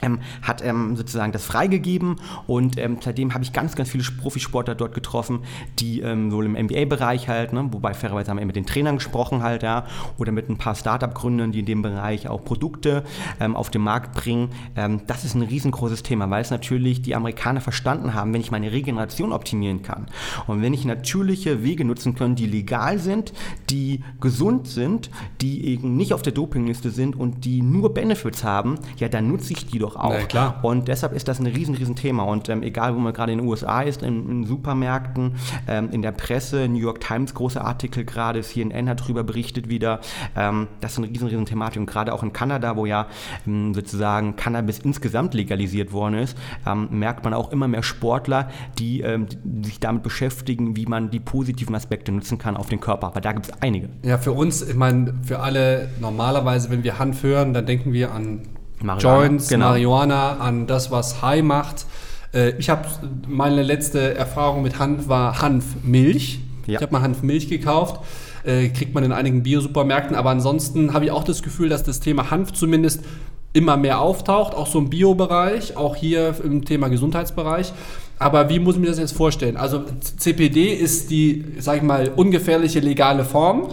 ähm, 0.01 0.19
hat 0.41 0.63
ähm, 0.63 0.95
sozusagen 0.95 1.31
das 1.31 1.45
freigegeben 1.45 2.17
und 2.47 2.77
ähm, 2.77 2.97
seitdem 3.01 3.33
habe 3.33 3.43
ich 3.43 3.53
ganz, 3.53 3.75
ganz 3.75 3.89
viele 3.89 4.03
Profisportler 4.03 4.75
dort 4.75 4.93
getroffen, 4.93 5.41
die 5.79 6.01
ähm, 6.01 6.31
so 6.31 6.41
im 6.41 6.53
MBA-Bereich 6.53 7.27
halt, 7.27 7.53
ne, 7.53 7.67
wobei 7.71 7.93
fairerweise 7.93 8.31
haben 8.31 8.39
wir 8.39 8.45
mit 8.45 8.55
den 8.55 8.65
Trainern 8.65 8.95
gesprochen 8.95 9.43
halt, 9.43 9.63
ja, 9.63 9.85
oder 10.17 10.31
mit 10.31 10.49
ein 10.49 10.57
paar 10.57 10.75
Startup-Gründern, 10.75 11.51
die 11.51 11.59
in 11.59 11.65
dem 11.65 11.81
Bereich 11.81 12.27
auch 12.27 12.43
Produkte 12.43 13.03
ähm, 13.39 13.55
auf 13.55 13.69
den 13.69 13.81
Markt 13.81 14.13
bringen. 14.13 14.49
Ähm, 14.75 15.01
das 15.07 15.25
ist 15.25 15.35
ein 15.35 15.41
riesengroßes 15.41 16.03
Thema, 16.03 16.29
weil 16.29 16.41
es 16.41 16.51
natürlich 16.51 17.01
die 17.01 17.15
Amerikaner 17.15 17.61
verstanden 17.61 18.13
haben, 18.13 18.33
wenn 18.33 18.41
ich 18.41 18.51
meine 18.51 18.71
Regeneration 18.71 19.31
optimieren 19.31 19.83
kann 19.83 20.07
und 20.47 20.61
wenn 20.61 20.73
ich 20.73 20.85
natürliche 20.85 21.63
Wege 21.63 21.85
nutzen 21.85 22.15
kann, 22.15 22.35
die 22.35 22.45
legal 22.45 22.99
sind, 22.99 23.33
die 23.69 24.03
gesund 24.19 24.67
sind, 24.67 25.09
die 25.41 25.65
eben 25.65 25.95
nicht 25.95 26.13
auf 26.13 26.21
der 26.21 26.33
Dopingliste 26.33 26.91
sind 26.91 27.15
und 27.15 27.45
die 27.45 27.61
nur 27.61 27.93
Benefits 27.93 28.43
haben, 28.43 28.79
ja, 28.97 29.09
dann 29.09 29.27
nutze 29.27 29.53
ich 29.53 29.65
die 29.65 29.79
doch 29.79 29.88
doch 29.89 30.01
auch. 30.01 30.13
Na, 30.13 30.25
klar. 30.25 30.59
Und 30.61 30.87
deshalb 30.87 31.13
ist 31.13 31.27
das 31.27 31.39
ein 31.39 31.47
riesen, 31.47 31.75
riesen 31.75 31.95
Thema. 31.95 32.23
Und 32.23 32.49
ähm, 32.49 32.63
egal, 32.63 32.95
wo 32.95 32.99
man 32.99 33.13
gerade 33.13 33.31
in 33.31 33.39
den 33.39 33.47
USA 33.47 33.81
ist, 33.81 34.01
in, 34.01 34.29
in 34.29 34.43
Supermärkten, 34.45 35.35
ähm, 35.67 35.89
in 35.91 36.01
der 36.01 36.11
Presse, 36.11 36.67
New 36.67 36.79
York 36.79 36.99
Times, 36.99 37.33
große 37.33 37.61
Artikel 37.61 38.05
gerade, 38.05 38.41
CNN 38.41 38.89
hat 38.89 39.01
darüber 39.01 39.23
berichtet 39.23 39.69
wieder, 39.69 39.99
ähm, 40.35 40.67
das 40.81 40.93
ist 40.93 40.97
eine 40.99 41.09
riesen, 41.09 41.27
riesen 41.27 41.45
Thematik. 41.45 41.79
Und 41.79 41.87
gerade 41.87 42.13
auch 42.13 42.23
in 42.23 42.33
Kanada, 42.33 42.75
wo 42.75 42.85
ja 42.85 43.07
ähm, 43.47 43.73
sozusagen 43.73 44.35
Cannabis 44.35 44.79
insgesamt 44.79 45.33
legalisiert 45.33 45.91
worden 45.91 46.15
ist, 46.15 46.37
ähm, 46.65 46.87
merkt 46.91 47.23
man 47.23 47.33
auch 47.33 47.51
immer 47.51 47.67
mehr 47.67 47.83
Sportler, 47.83 48.49
die, 48.77 49.01
ähm, 49.01 49.27
die 49.43 49.69
sich 49.69 49.79
damit 49.79 50.03
beschäftigen, 50.03 50.75
wie 50.75 50.85
man 50.85 51.09
die 51.09 51.19
positiven 51.19 51.75
Aspekte 51.75 52.11
nutzen 52.11 52.37
kann 52.37 52.57
auf 52.57 52.69
den 52.69 52.79
Körper. 52.79 53.07
Aber 53.07 53.21
da 53.21 53.31
gibt 53.31 53.47
es 53.47 53.61
einige. 53.61 53.89
Ja, 54.03 54.17
für 54.17 54.31
uns, 54.31 54.61
ich 54.61 54.75
meine, 54.75 55.13
für 55.23 55.39
alle 55.39 55.89
normalerweise, 55.99 56.69
wenn 56.69 56.83
wir 56.83 56.99
Hanf 56.99 57.23
hören, 57.23 57.53
dann 57.53 57.65
denken 57.65 57.93
wir 57.93 58.11
an 58.11 58.41
Marihuana, 58.81 59.19
Joints, 59.19 59.47
genau. 59.47 59.69
Marihuana, 59.69 60.37
an 60.37 60.67
das, 60.67 60.91
was 60.91 61.21
High 61.21 61.43
macht. 61.43 61.85
Äh, 62.33 62.51
ich 62.57 62.69
habe 62.69 62.87
meine 63.27 63.63
letzte 63.63 64.15
Erfahrung 64.15 64.63
mit 64.63 64.79
Hanf 64.79 65.07
war 65.07 65.41
Hanfmilch. 65.41 66.39
Ja. 66.67 66.75
Ich 66.75 66.81
habe 66.81 66.93
mal 66.93 67.01
Hanfmilch 67.01 67.49
gekauft. 67.49 68.01
Äh, 68.45 68.69
kriegt 68.69 68.93
man 68.93 69.03
in 69.03 69.11
einigen 69.11 69.43
Biosupermärkten, 69.43 70.15
aber 70.15 70.29
ansonsten 70.29 70.93
habe 70.93 71.05
ich 71.05 71.11
auch 71.11 71.25
das 71.25 71.43
Gefühl, 71.43 71.67
dass 71.67 71.83
das 71.83 71.99
Thema 71.99 72.31
Hanf 72.31 72.53
zumindest 72.53 73.03
immer 73.51 73.77
mehr 73.77 73.99
auftaucht, 73.99 74.53
auch 74.55 74.67
so 74.67 74.79
im 74.79 74.89
Biobereich, 74.89 75.75
auch 75.75 75.95
hier 75.95 76.35
im 76.43 76.63
Thema 76.63 76.87
Gesundheitsbereich. 76.87 77.73
Aber 78.17 78.49
wie 78.49 78.59
muss 78.59 78.75
ich 78.75 78.81
mir 78.81 78.87
das 78.87 78.99
jetzt 78.99 79.15
vorstellen? 79.15 79.57
Also 79.57 79.83
CPD 80.17 80.73
ist 80.73 81.09
die, 81.09 81.45
sag 81.59 81.77
ich 81.77 81.83
mal, 81.83 82.11
ungefährliche 82.15 82.79
legale 82.79 83.25
Form. 83.25 83.69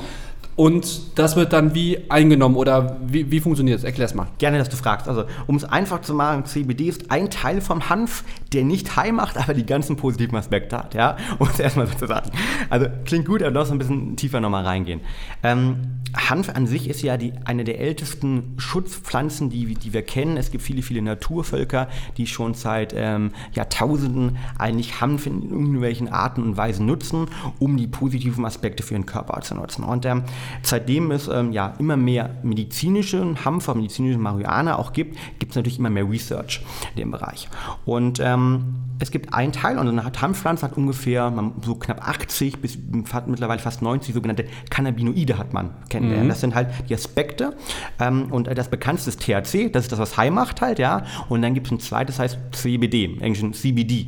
Und 0.56 1.18
das 1.18 1.36
wird 1.36 1.52
dann 1.52 1.74
wie 1.74 2.10
eingenommen 2.10 2.56
oder 2.56 2.96
wie, 3.06 3.30
wie 3.30 3.40
funktioniert 3.40 3.78
das? 3.78 3.84
Erklär's 3.84 4.14
mal. 4.14 4.28
Gerne, 4.38 4.56
dass 4.56 4.70
du 4.70 4.76
fragst. 4.76 5.06
Also, 5.06 5.24
um 5.46 5.56
es 5.56 5.64
einfach 5.64 6.00
zu 6.00 6.14
machen, 6.14 6.46
CBD 6.46 6.88
ist 6.88 7.10
ein 7.10 7.30
Teil 7.30 7.60
vom 7.60 7.90
Hanf, 7.90 8.24
der 8.54 8.64
nicht 8.64 8.96
high 8.96 9.12
macht, 9.12 9.36
aber 9.36 9.52
die 9.52 9.66
ganzen 9.66 9.96
positiven 9.96 10.36
Aspekte 10.36 10.78
hat, 10.78 10.94
ja? 10.94 11.16
Um 11.38 11.48
es 11.48 11.60
erstmal 11.60 11.86
so 11.86 11.94
zu 11.98 12.06
sagen. 12.06 12.30
Also, 12.70 12.86
klingt 13.04 13.26
gut, 13.26 13.42
aber 13.42 13.52
lass 13.52 13.70
ein 13.70 13.78
bisschen 13.78 14.16
tiefer 14.16 14.40
nochmal 14.40 14.64
reingehen. 14.64 15.02
Ähm, 15.42 15.96
Hanf 16.16 16.48
an 16.48 16.66
sich 16.66 16.88
ist 16.88 17.02
ja 17.02 17.18
die, 17.18 17.34
eine 17.44 17.64
der 17.64 17.78
ältesten 17.78 18.54
Schutzpflanzen, 18.56 19.50
die, 19.50 19.74
die 19.74 19.92
wir 19.92 20.02
kennen. 20.02 20.38
Es 20.38 20.50
gibt 20.50 20.64
viele, 20.64 20.80
viele 20.80 21.02
Naturvölker, 21.02 21.88
die 22.16 22.26
schon 22.26 22.54
seit 22.54 22.94
ähm, 22.96 23.32
Jahrtausenden 23.52 24.38
eigentlich 24.58 25.00
Hanf 25.00 25.26
in 25.26 25.42
irgendwelchen 25.42 26.08
Arten 26.08 26.42
und 26.42 26.56
Weisen 26.56 26.86
nutzen, 26.86 27.26
um 27.58 27.76
die 27.76 27.86
positiven 27.86 28.46
Aspekte 28.46 28.82
für 28.82 28.94
ihren 28.94 29.04
Körper 29.04 29.40
zu 29.42 29.54
nutzen. 29.54 29.84
Und 29.84 30.06
ähm, 30.06 30.24
seitdem 30.62 31.10
es 31.10 31.28
ähm, 31.28 31.52
ja 31.52 31.74
immer 31.78 31.96
mehr 31.96 32.30
medizinische 32.42 33.24
Hanf, 33.44 33.72
medizinische 33.74 34.18
Marihuana 34.18 34.78
auch 34.78 34.92
gibt, 34.92 35.16
gibt 35.38 35.52
es 35.52 35.56
natürlich 35.56 35.78
immer 35.78 35.90
mehr 35.90 36.08
Research 36.08 36.62
in 36.94 37.00
dem 37.00 37.10
Bereich. 37.10 37.48
Und 37.84 38.20
ähm, 38.20 38.76
es 38.98 39.10
gibt 39.10 39.34
einen 39.34 39.52
Teil, 39.52 39.78
und 39.78 39.88
eine 39.88 40.04
Hanfpflanze 40.04 40.64
hat 40.64 40.76
ungefähr 40.76 41.32
so 41.64 41.74
knapp 41.74 42.06
80 42.08 42.58
bis 42.58 42.78
mittlerweile 43.26 43.60
fast 43.60 43.82
90 43.82 44.14
sogenannte 44.14 44.46
Cannabinoide 44.70 45.38
hat 45.38 45.52
man 45.52 45.70
kennenlernen. 45.88 46.28
Das 46.28 46.40
sind 46.40 46.54
halt 46.54 46.68
die 46.88 46.94
Aspekte. 46.94 47.56
Ähm, 48.00 48.26
und 48.30 48.46
das 48.46 48.68
bekannteste 48.68 49.10
ist 49.10 49.20
THC, 49.20 49.70
das 49.70 49.84
ist 49.84 49.92
das, 49.92 49.98
was 49.98 50.16
High 50.16 50.30
macht 50.30 50.60
halt, 50.60 50.78
ja. 50.78 51.04
Und 51.28 51.42
dann 51.42 51.54
gibt 51.54 51.66
es 51.66 51.72
ein 51.72 51.80
zweites, 51.80 52.16
das 52.16 52.22
heißt 52.22 52.38
CBD, 52.52 53.04
im 53.04 53.20
Englischen 53.20 53.52
CBD. 53.52 54.06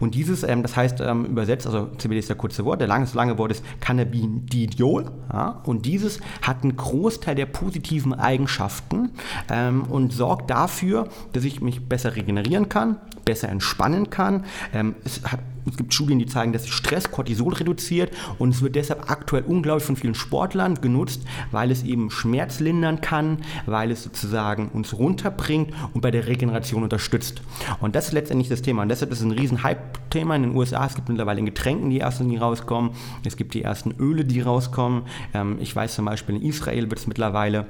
Und 0.00 0.14
dieses, 0.14 0.42
ähm, 0.42 0.62
das 0.62 0.76
heißt 0.76 1.00
ähm, 1.00 1.26
übersetzt, 1.26 1.66
also 1.66 1.86
CBD 1.98 2.18
ist 2.18 2.28
der 2.28 2.36
kurze 2.36 2.64
Wort, 2.64 2.80
der 2.80 2.88
lange, 2.88 3.04
das 3.04 3.14
lange 3.14 3.38
Wort 3.38 3.52
ist 3.52 3.64
Cannabidiol. 3.80 5.10
Ja? 5.32 5.60
Und 5.64 5.86
dieses 5.86 6.20
hat 6.42 6.62
einen 6.62 6.76
Großteil 6.76 7.34
der 7.34 7.46
positiven 7.46 8.14
Eigenschaften 8.14 9.10
ähm, 9.48 9.84
und 9.84 10.12
sorgt 10.12 10.50
dafür, 10.50 11.08
dass 11.32 11.44
ich 11.44 11.60
mich 11.60 11.88
besser 11.88 12.16
regenerieren 12.16 12.68
kann, 12.68 12.96
besser 13.24 13.48
entspannen 13.48 14.10
kann. 14.10 14.44
Ähm, 14.72 14.94
es, 15.04 15.22
hat, 15.24 15.40
es 15.68 15.76
gibt 15.76 15.94
Studien, 15.94 16.18
die 16.18 16.26
zeigen, 16.26 16.52
dass 16.52 16.68
Stress 16.68 17.10
Cortisol 17.10 17.54
reduziert 17.54 18.10
und 18.38 18.50
es 18.50 18.62
wird 18.62 18.74
deshalb 18.74 19.10
aktuell 19.10 19.44
unglaublich 19.46 19.84
von 19.84 19.96
vielen 19.96 20.14
Sportlern 20.14 20.80
genutzt, 20.80 21.22
weil 21.50 21.70
es 21.70 21.82
eben 21.82 22.10
Schmerz 22.10 22.60
lindern 22.60 23.00
kann, 23.00 23.38
weil 23.66 23.90
es 23.90 24.02
sozusagen 24.02 24.68
uns 24.68 24.94
runterbringt 24.94 25.72
und 25.94 26.00
bei 26.00 26.10
der 26.10 26.26
Regeneration 26.26 26.82
unterstützt. 26.82 27.42
Und 27.80 27.94
das 27.94 28.08
ist 28.08 28.12
letztendlich 28.12 28.48
das 28.48 28.62
Thema. 28.62 28.82
Und 28.82 28.88
deshalb 28.88 29.12
ist 29.12 29.20
es 29.20 29.24
ein 29.24 29.32
riesen 29.32 29.62
Hype-Thema 29.62 30.36
in 30.36 30.42
den 30.42 30.56
USA. 30.56 30.86
Es 30.86 30.94
gibt 30.94 31.08
mittlerweile 31.08 31.40
in 31.40 31.46
Getränken 31.46 31.90
die 31.90 32.00
ersten, 32.00 32.28
die 32.28 32.36
rauskommen. 32.36 32.92
Es 33.24 33.36
gibt 33.36 33.54
die 33.54 33.62
ersten 33.62 33.92
Öle, 33.98 34.24
die 34.24 34.40
rauskommen. 34.40 35.02
Ähm, 35.34 35.58
ich 35.60 35.74
weiß 35.74 35.94
zum 35.94 36.06
Beispiel, 36.06 36.36
in 36.36 36.42
Israel 36.42 36.90
wird 36.90 36.98
es 36.98 37.06
mittlerweile 37.06 37.66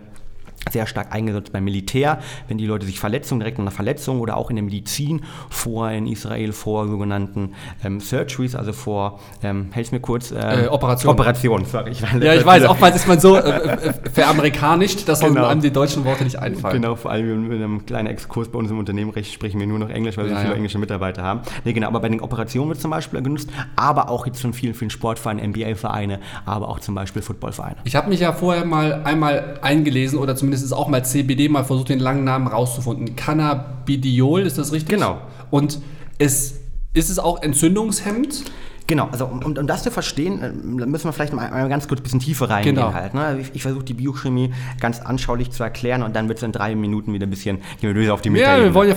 sehr 0.71 0.87
stark 0.87 1.13
eingesetzt 1.15 1.53
beim 1.53 1.65
Militär, 1.65 2.19
wenn 2.49 2.59
die 2.59 2.67
Leute 2.67 2.87
sich 2.87 2.99
Verletzungen, 3.01 3.41
direkt 3.41 3.59
nach 3.59 3.65
einer 3.65 3.71
Verletzung 3.71 4.21
oder 4.21 4.37
auch 4.37 4.51
in 4.51 4.57
der 4.57 4.65
Medizin 4.65 5.23
vor 5.51 5.91
in 5.91 6.07
Israel 6.07 6.53
vor 6.53 6.87
sogenannten 6.89 7.53
ähm, 7.85 8.01
Surgeries, 8.01 8.55
also 8.55 8.73
vor, 8.73 9.21
ähm, 9.43 9.69
helf 9.73 9.93
mir 9.93 10.01
kurz, 10.01 10.31
ähm, 10.31 10.39
Äh, 10.65 10.67
Operationen. 10.69 11.19
Operationen, 11.19 11.65
sorry. 11.67 11.91
Ich 11.91 12.03
war 12.03 12.23
Ja, 12.23 12.35
ich 12.35 12.45
weiß, 12.45 12.65
oftmals 12.67 12.97
ist 12.97 13.09
man 13.09 13.19
so 13.21 13.37
äh, 13.37 13.41
äh, 13.41 13.93
veramerikanischt, 14.13 15.09
dass 15.09 15.21
Genau. 15.21 15.47
einem 15.47 15.61
die 15.61 15.71
deutschen 15.71 16.05
Worte 16.05 16.25
nicht 16.25 16.37
einfallen. 16.39 16.81
Genau, 16.83 16.95
vor 16.97 17.11
allem 17.11 17.49
mit 17.49 17.59
einem 17.59 17.85
kleinen 17.87 18.09
Exkurs 18.09 18.49
bei 18.49 18.59
uns 18.59 18.71
im 18.71 18.79
Unternehmen 18.79 19.13
sprechen 19.25 19.61
wir 19.61 19.67
nur 19.67 19.79
noch 19.79 19.89
Englisch, 19.91 20.17
weil 20.17 20.25
wir 20.27 20.33
Ja, 20.33 20.37
so 20.37 20.41
viele 20.43 20.53
ja. 20.53 20.57
englische 20.57 20.79
Mitarbeiter 20.79 21.23
haben. 21.23 21.41
Nee, 21.65 21.73
genau, 21.73 21.89
aber 21.89 22.01
bei 22.01 22.09
den 22.09 22.21
Operationen 22.21 22.69
wird 22.71 22.81
zum 22.81 22.91
Beispiel 22.91 23.23
genutzt, 23.23 23.49
aber 23.77 24.09
auch 24.11 24.27
jetzt 24.27 24.41
von 24.41 24.53
vielen, 24.53 24.75
vielen 24.75 24.91
Sportvereinen, 24.91 25.51
NBA-Vereine, 25.51 26.21
aber 26.45 26.69
auch 26.69 26.81
zum 26.81 26.95
Beispiel 26.95 27.23
Footballvereine. 27.23 27.77
Ich 27.85 27.97
habe 27.97 28.09
mich 28.09 28.21
ja 28.21 28.33
vorher 28.33 28.65
mal 28.65 29.03
einmal 29.05 29.59
eingelesen 29.63 30.19
oder 30.19 30.35
zumindest 30.37 30.52
ist 30.61 30.73
auch 30.73 30.89
mal 30.89 31.03
CBD 31.03 31.49
mal 31.49 31.65
versucht, 31.65 31.89
den 31.89 32.01
langen 32.01 32.25
Namen 32.25 32.47
rauszufinden. 32.47 33.17
Cannabidiol, 33.17 34.43
ist 34.43 34.59
das 34.59 34.73
richtig? 34.73 34.97
Genau. 34.97 35.23
Und 35.51 35.79
es, 36.19 36.61
ist 36.93 37.09
es 37.09 37.19
auch 37.19 37.43
entzündungshemmend? 37.43 38.45
Genau, 38.87 39.09
also 39.13 39.27
um, 39.27 39.39
um, 39.43 39.57
um 39.57 39.67
das 39.67 39.83
zu 39.83 39.91
verstehen, 39.91 40.43
äh, 40.43 40.51
müssen 40.53 41.05
wir 41.07 41.13
vielleicht 41.13 41.33
mal, 41.33 41.51
mal 41.51 41.69
ganz 41.69 41.87
kurz 41.89 42.01
ein 42.01 42.03
bisschen 42.03 42.21
tiefer 42.21 42.51
reingehen 42.51 42.75
Genau. 42.75 42.93
halt. 42.93 43.15
Ne? 43.15 43.39
Ich, 43.41 43.51
ich 43.55 43.63
versuche 43.63 43.85
die 43.85 43.95
Biochemie 43.95 44.53
ganz 44.81 45.01
anschaulich 45.01 45.51
zu 45.51 45.63
erklären 45.63 46.03
und 46.03 46.17
dann 46.17 46.29
wird 46.29 46.39
es 46.39 46.45
in 46.45 46.53
drei 46.53 46.75
Minuten 46.75 47.13
wieder 47.13 47.27
ein 47.27 47.31
bisschen 47.31 47.59
gehen 47.81 47.95
wir 47.95 48.13
auf 48.15 48.21
die 48.23 48.29
Ja, 48.29 48.33
Metaebene. 48.33 48.65
wir 48.71 48.75
wollen 48.75 48.89
ja 48.91 48.97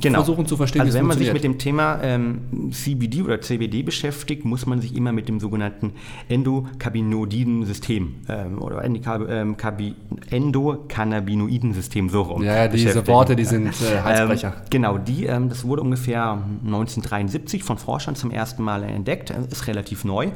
Genau. 0.00 0.18
versuchen 0.18 0.46
zu 0.46 0.56
verstehen, 0.56 0.82
also 0.82 0.94
wenn 0.98 1.06
man 1.06 1.18
sich 1.18 1.32
mit 1.32 1.44
dem 1.44 1.58
Thema 1.58 1.98
ähm, 2.02 2.70
CBD 2.72 3.22
oder 3.22 3.40
CBD 3.40 3.82
beschäftigt, 3.82 4.44
muss 4.44 4.66
man 4.66 4.80
sich 4.80 4.94
immer 4.96 5.12
mit 5.12 5.28
dem 5.28 5.40
sogenannten 5.40 5.92
Endokannabinoiden-System 6.28 8.14
ähm, 8.28 8.62
oder 8.62 8.84
ähm, 8.84 9.56
Kabi- 9.56 9.94
Endokannabinoiden-System 10.30 12.08
so 12.08 12.22
rum 12.22 12.42
Ja, 12.42 12.56
ja, 12.56 12.68
diese. 12.68 13.06
Worte, 13.06 13.36
die 13.36 13.44
sind 13.44 13.68
äh, 13.82 14.00
Halsbrecher. 14.02 14.48
Ähm, 14.56 14.62
genau, 14.70 14.98
die, 14.98 15.26
ähm, 15.26 15.48
das 15.48 15.64
wurde 15.64 15.82
ungefähr 15.82 16.38
1973 16.64 17.62
von 17.64 17.78
Forschern 17.78 18.14
zum 18.14 18.30
ersten 18.30 18.62
Mal 18.62 18.82
entdeckt, 18.84 19.17
äh, 19.30 19.40
ist 19.50 19.66
relativ 19.66 20.04
neu. 20.04 20.30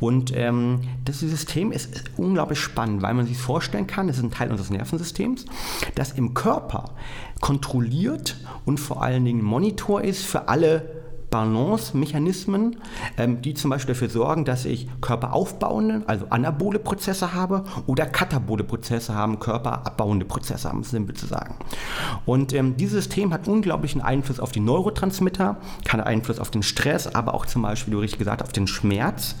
Und 0.00 0.32
ähm, 0.34 0.80
das 1.04 1.20
System 1.20 1.72
ist, 1.72 1.94
ist 1.94 2.10
unglaublich 2.16 2.60
spannend, 2.60 3.02
weil 3.02 3.14
man 3.14 3.26
sich 3.26 3.38
vorstellen 3.38 3.86
kann, 3.86 4.08
es 4.08 4.18
ist 4.18 4.24
ein 4.24 4.30
Teil 4.30 4.50
unseres 4.50 4.70
Nervensystems, 4.70 5.46
das 5.94 6.12
im 6.12 6.34
Körper 6.34 6.94
kontrolliert 7.40 8.36
und 8.64 8.78
vor 8.78 9.02
allen 9.02 9.24
Dingen 9.24 9.42
Monitor 9.42 10.02
ist 10.02 10.24
für 10.24 10.48
alle 10.48 10.95
Balance-Mechanismen, 11.36 12.76
ähm, 13.18 13.42
die 13.42 13.52
zum 13.52 13.70
Beispiel 13.70 13.94
dafür 13.94 14.08
sorgen, 14.08 14.46
dass 14.46 14.64
ich 14.64 14.88
körperaufbauende, 15.02 16.02
also 16.06 16.26
anabole 16.30 16.78
Prozesse 16.78 17.34
habe 17.34 17.64
oder 17.86 18.06
katabole 18.06 18.64
Prozesse 18.64 19.14
haben, 19.14 19.38
körperabbauende 19.38 20.24
Prozesse 20.24 20.68
haben, 20.68 20.82
simpel 20.82 21.14
zu 21.14 21.26
sagen. 21.26 21.56
Und 22.24 22.54
ähm, 22.54 22.76
dieses 22.76 23.04
System 23.04 23.34
hat 23.34 23.48
unglaublichen 23.48 24.00
Einfluss 24.00 24.40
auf 24.40 24.52
die 24.52 24.60
Neurotransmitter, 24.60 25.58
kann 25.84 26.00
Einfluss 26.00 26.38
auf 26.38 26.50
den 26.50 26.62
Stress, 26.62 27.14
aber 27.14 27.34
auch 27.34 27.44
zum 27.44 27.62
Beispiel, 27.62 27.92
wie 27.92 27.96
du 27.96 28.00
richtig 28.00 28.18
gesagt 28.18 28.42
auf 28.42 28.52
den 28.52 28.66
Schmerz 28.66 29.36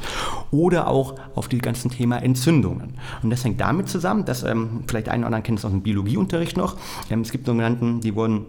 oder 0.50 0.88
auch 0.88 1.14
auf 1.34 1.48
die 1.48 1.58
ganzen 1.58 1.90
Thema 1.90 2.18
Entzündungen. 2.18 2.98
Und 3.22 3.30
das 3.30 3.42
hängt 3.44 3.60
damit 3.60 3.88
zusammen, 3.88 4.26
dass 4.26 4.42
ähm, 4.42 4.84
vielleicht 4.86 5.08
einen 5.08 5.22
oder 5.22 5.28
anderen 5.28 5.42
kennt 5.44 5.58
es 5.60 5.64
aus 5.64 5.70
dem 5.70 5.82
Biologieunterricht 5.82 6.58
noch, 6.58 6.76
ähm, 7.10 7.22
es 7.22 7.32
gibt 7.32 7.46
sogenannten, 7.46 8.00
die 8.00 8.14
wurden 8.14 8.46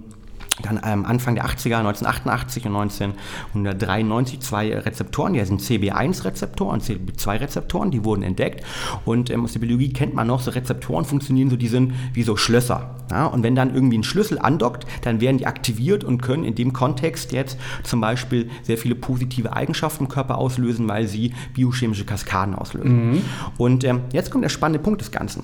dann 0.63 0.79
ähm, 0.83 1.05
Anfang 1.05 1.35
der 1.35 1.45
80er, 1.45 1.77
1988 1.77 2.65
und 2.65 2.75
1993 2.75 4.39
zwei 4.39 4.75
Rezeptoren, 4.75 5.33
die 5.33 5.45
sind 5.45 5.61
CB1-Rezeptoren 5.61 6.73
und 6.73 6.83
CB2-Rezeptoren, 6.83 7.91
die 7.91 8.03
wurden 8.03 8.23
entdeckt. 8.23 8.63
Und 9.05 9.29
ähm, 9.29 9.43
aus 9.43 9.53
der 9.53 9.59
Biologie 9.59 9.93
kennt 9.93 10.13
man 10.13 10.27
noch, 10.27 10.41
so 10.41 10.51
Rezeptoren 10.51 11.05
funktionieren 11.05 11.49
so, 11.49 11.57
die 11.57 11.67
sind 11.67 11.93
wie 12.13 12.23
so 12.23 12.35
Schlösser. 12.35 12.95
Ja? 13.11 13.27
Und 13.27 13.43
wenn 13.43 13.55
dann 13.55 13.73
irgendwie 13.73 13.99
ein 13.99 14.03
Schlüssel 14.03 14.39
andockt, 14.39 14.85
dann 15.01 15.21
werden 15.21 15.37
die 15.37 15.45
aktiviert 15.45 16.03
und 16.03 16.21
können 16.21 16.43
in 16.43 16.55
dem 16.55 16.73
Kontext 16.73 17.31
jetzt 17.31 17.59
zum 17.83 18.01
Beispiel 18.01 18.49
sehr 18.63 18.77
viele 18.77 18.95
positive 18.95 19.53
Eigenschaften 19.53 20.05
im 20.05 20.09
Körper 20.09 20.37
auslösen, 20.37 20.87
weil 20.87 21.07
sie 21.07 21.33
biochemische 21.53 22.05
Kaskaden 22.05 22.55
auslösen. 22.55 23.21
Und 23.57 23.83
ähm, 23.83 24.01
jetzt 24.11 24.31
kommt 24.31 24.43
der 24.43 24.49
spannende 24.49 24.79
Punkt 24.79 25.01
des 25.01 25.11
Ganzen. 25.11 25.43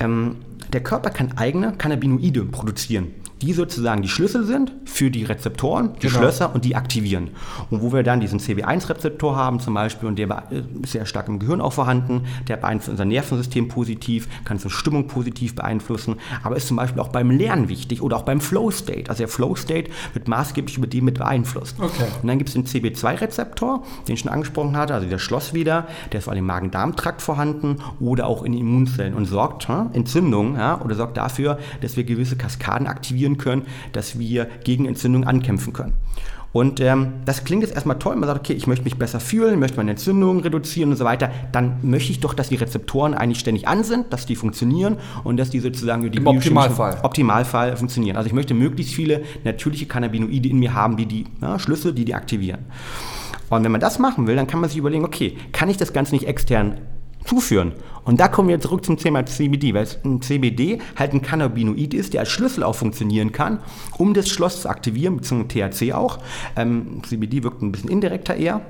Ähm, 0.00 0.36
der 0.72 0.82
Körper 0.82 1.10
kann 1.10 1.36
eigene 1.36 1.72
Cannabinoide 1.72 2.44
produzieren 2.44 3.08
die 3.42 3.52
sozusagen 3.52 4.00
die 4.02 4.08
Schlüssel 4.08 4.44
sind 4.44 4.72
für 4.86 5.10
die 5.10 5.24
Rezeptoren, 5.24 5.90
die 6.00 6.06
Genau. 6.06 6.18
Schlösser 6.20 6.54
und 6.54 6.64
die 6.64 6.74
aktivieren. 6.74 7.30
Und 7.70 7.82
wo 7.82 7.92
wir 7.92 8.02
dann 8.02 8.20
diesen 8.20 8.38
CB1-Rezeptor 8.40 9.36
haben 9.36 9.60
zum 9.60 9.74
Beispiel 9.74 10.08
und 10.08 10.18
der 10.18 10.26
bee- 10.26 10.62
ist 10.82 10.92
sehr 10.92 11.04
stark 11.06 11.28
im 11.28 11.38
Gehirn 11.38 11.60
auch 11.60 11.72
vorhanden, 11.74 12.22
der 12.48 12.56
beeinflusst 12.56 12.88
unser 12.90 13.04
Nervensystem 13.04 13.68
positiv, 13.68 14.26
kann 14.44 14.56
unsere 14.56 14.70
Stimmung 14.70 15.06
positiv 15.06 15.54
beeinflussen, 15.54 16.16
aber 16.42 16.56
ist 16.56 16.66
zum 16.68 16.76
Beispiel 16.78 17.00
auch 17.02 17.08
beim 17.08 17.30
Lernen 17.30 17.68
wichtig 17.68 18.00
oder 18.02 18.16
auch 18.16 18.22
beim 18.22 18.40
Flow-State. 18.40 19.10
Also 19.10 19.18
der 19.18 19.28
Flow-State 19.28 19.90
wird 20.14 20.28
maßgeblich 20.28 20.78
über 20.78 20.86
den 20.86 21.04
mit 21.04 21.18
beeinflusst. 21.18 21.76
Okay. 21.78 22.04
Und 22.22 22.28
dann 22.28 22.38
gibt 22.38 22.48
es 22.48 22.54
den 22.54 22.64
CB2-Rezeptor, 22.66 23.82
den 24.08 24.14
ich 24.14 24.20
schon 24.20 24.30
angesprochen 24.32 24.76
hatte, 24.76 24.94
also 24.94 25.06
der 25.08 25.18
Schlosswider, 25.18 25.86
der 26.12 26.18
ist 26.18 26.24
vor 26.24 26.32
allem 26.32 26.40
im 26.40 26.46
Magen-Darm-Trakt 26.46 27.22
vorhanden 27.22 27.76
oder 28.00 28.26
auch 28.26 28.42
in 28.44 28.52
den 28.52 28.60
Immunzellen 28.62 29.14
und 29.14 29.26
sorgt 29.26 29.68
ja, 29.68 29.90
Entzündungen 29.92 30.56
ja, 30.56 30.80
oder 30.80 30.94
sorgt 30.94 31.16
dafür, 31.16 31.58
dass 31.80 31.96
wir 31.96 32.04
gewisse 32.04 32.36
Kaskaden 32.36 32.86
aktivieren 32.86 33.25
können, 33.34 33.62
dass 33.92 34.18
wir 34.18 34.46
gegen 34.64 34.86
Entzündungen 34.86 35.28
ankämpfen 35.28 35.72
können. 35.72 35.94
Und 36.56 36.80
ähm, 36.80 37.12
das 37.26 37.44
klingt 37.44 37.62
jetzt 37.62 37.74
erstmal 37.74 37.98
toll. 37.98 38.16
Man 38.16 38.26
sagt, 38.26 38.40
okay, 38.40 38.54
ich 38.54 38.66
möchte 38.66 38.84
mich 38.84 38.96
besser 38.96 39.20
fühlen, 39.20 39.58
möchte 39.58 39.76
meine 39.76 39.90
Entzündungen 39.90 40.40
reduzieren 40.40 40.90
und 40.90 40.96
so 40.96 41.04
weiter. 41.04 41.30
Dann 41.52 41.76
möchte 41.82 42.10
ich 42.12 42.20
doch, 42.20 42.32
dass 42.32 42.48
die 42.48 42.54
Rezeptoren 42.54 43.12
eigentlich 43.12 43.40
ständig 43.40 43.68
an 43.68 43.84
sind, 43.84 44.10
dass 44.10 44.24
die 44.24 44.36
funktionieren 44.36 44.96
und 45.22 45.36
dass 45.36 45.50
die 45.50 45.60
sozusagen 45.60 46.10
die 46.10 46.16
Im 46.16 46.26
Optimalfall. 46.26 47.00
Optimalfall 47.02 47.76
funktionieren. 47.76 48.16
Also 48.16 48.28
ich 48.28 48.32
möchte 48.32 48.54
möglichst 48.54 48.94
viele 48.94 49.22
natürliche 49.44 49.84
Cannabinoide 49.84 50.48
in 50.48 50.58
mir 50.58 50.72
haben, 50.72 50.96
die 50.96 51.04
die 51.04 51.26
ja, 51.42 51.58
Schlüssel, 51.58 51.92
die 51.92 52.06
die 52.06 52.14
aktivieren. 52.14 52.60
Und 53.50 53.62
wenn 53.62 53.72
man 53.72 53.82
das 53.82 53.98
machen 53.98 54.26
will, 54.26 54.36
dann 54.36 54.46
kann 54.46 54.60
man 54.60 54.70
sich 54.70 54.78
überlegen, 54.78 55.04
okay, 55.04 55.36
kann 55.52 55.68
ich 55.68 55.76
das 55.76 55.92
Ganze 55.92 56.14
nicht 56.14 56.26
extern 56.26 56.78
zuführen? 57.26 57.72
Und 58.04 58.20
da 58.20 58.28
kommen 58.28 58.48
wir 58.48 58.60
zurück 58.60 58.84
zum 58.84 58.96
Thema 58.96 59.26
CBD, 59.26 59.74
weil 59.74 59.88
ein 60.04 60.22
CBD 60.22 60.78
halt 60.96 61.12
ein 61.12 61.22
Cannabinoid 61.22 61.92
ist, 61.92 62.14
der 62.14 62.20
als 62.20 62.30
Schlüssel 62.30 62.62
auch 62.62 62.76
funktionieren 62.76 63.32
kann, 63.32 63.58
um 63.98 64.14
das 64.14 64.28
Schloss 64.28 64.62
zu 64.62 64.68
aktivieren, 64.68 65.16
beziehungsweise 65.16 65.70
THC 65.70 65.92
auch. 65.92 66.18
Ähm, 66.54 67.02
CBD 67.04 67.42
wirkt 67.42 67.62
ein 67.62 67.72
bisschen 67.72 67.90
indirekter 67.90 68.36
eher. 68.36 68.60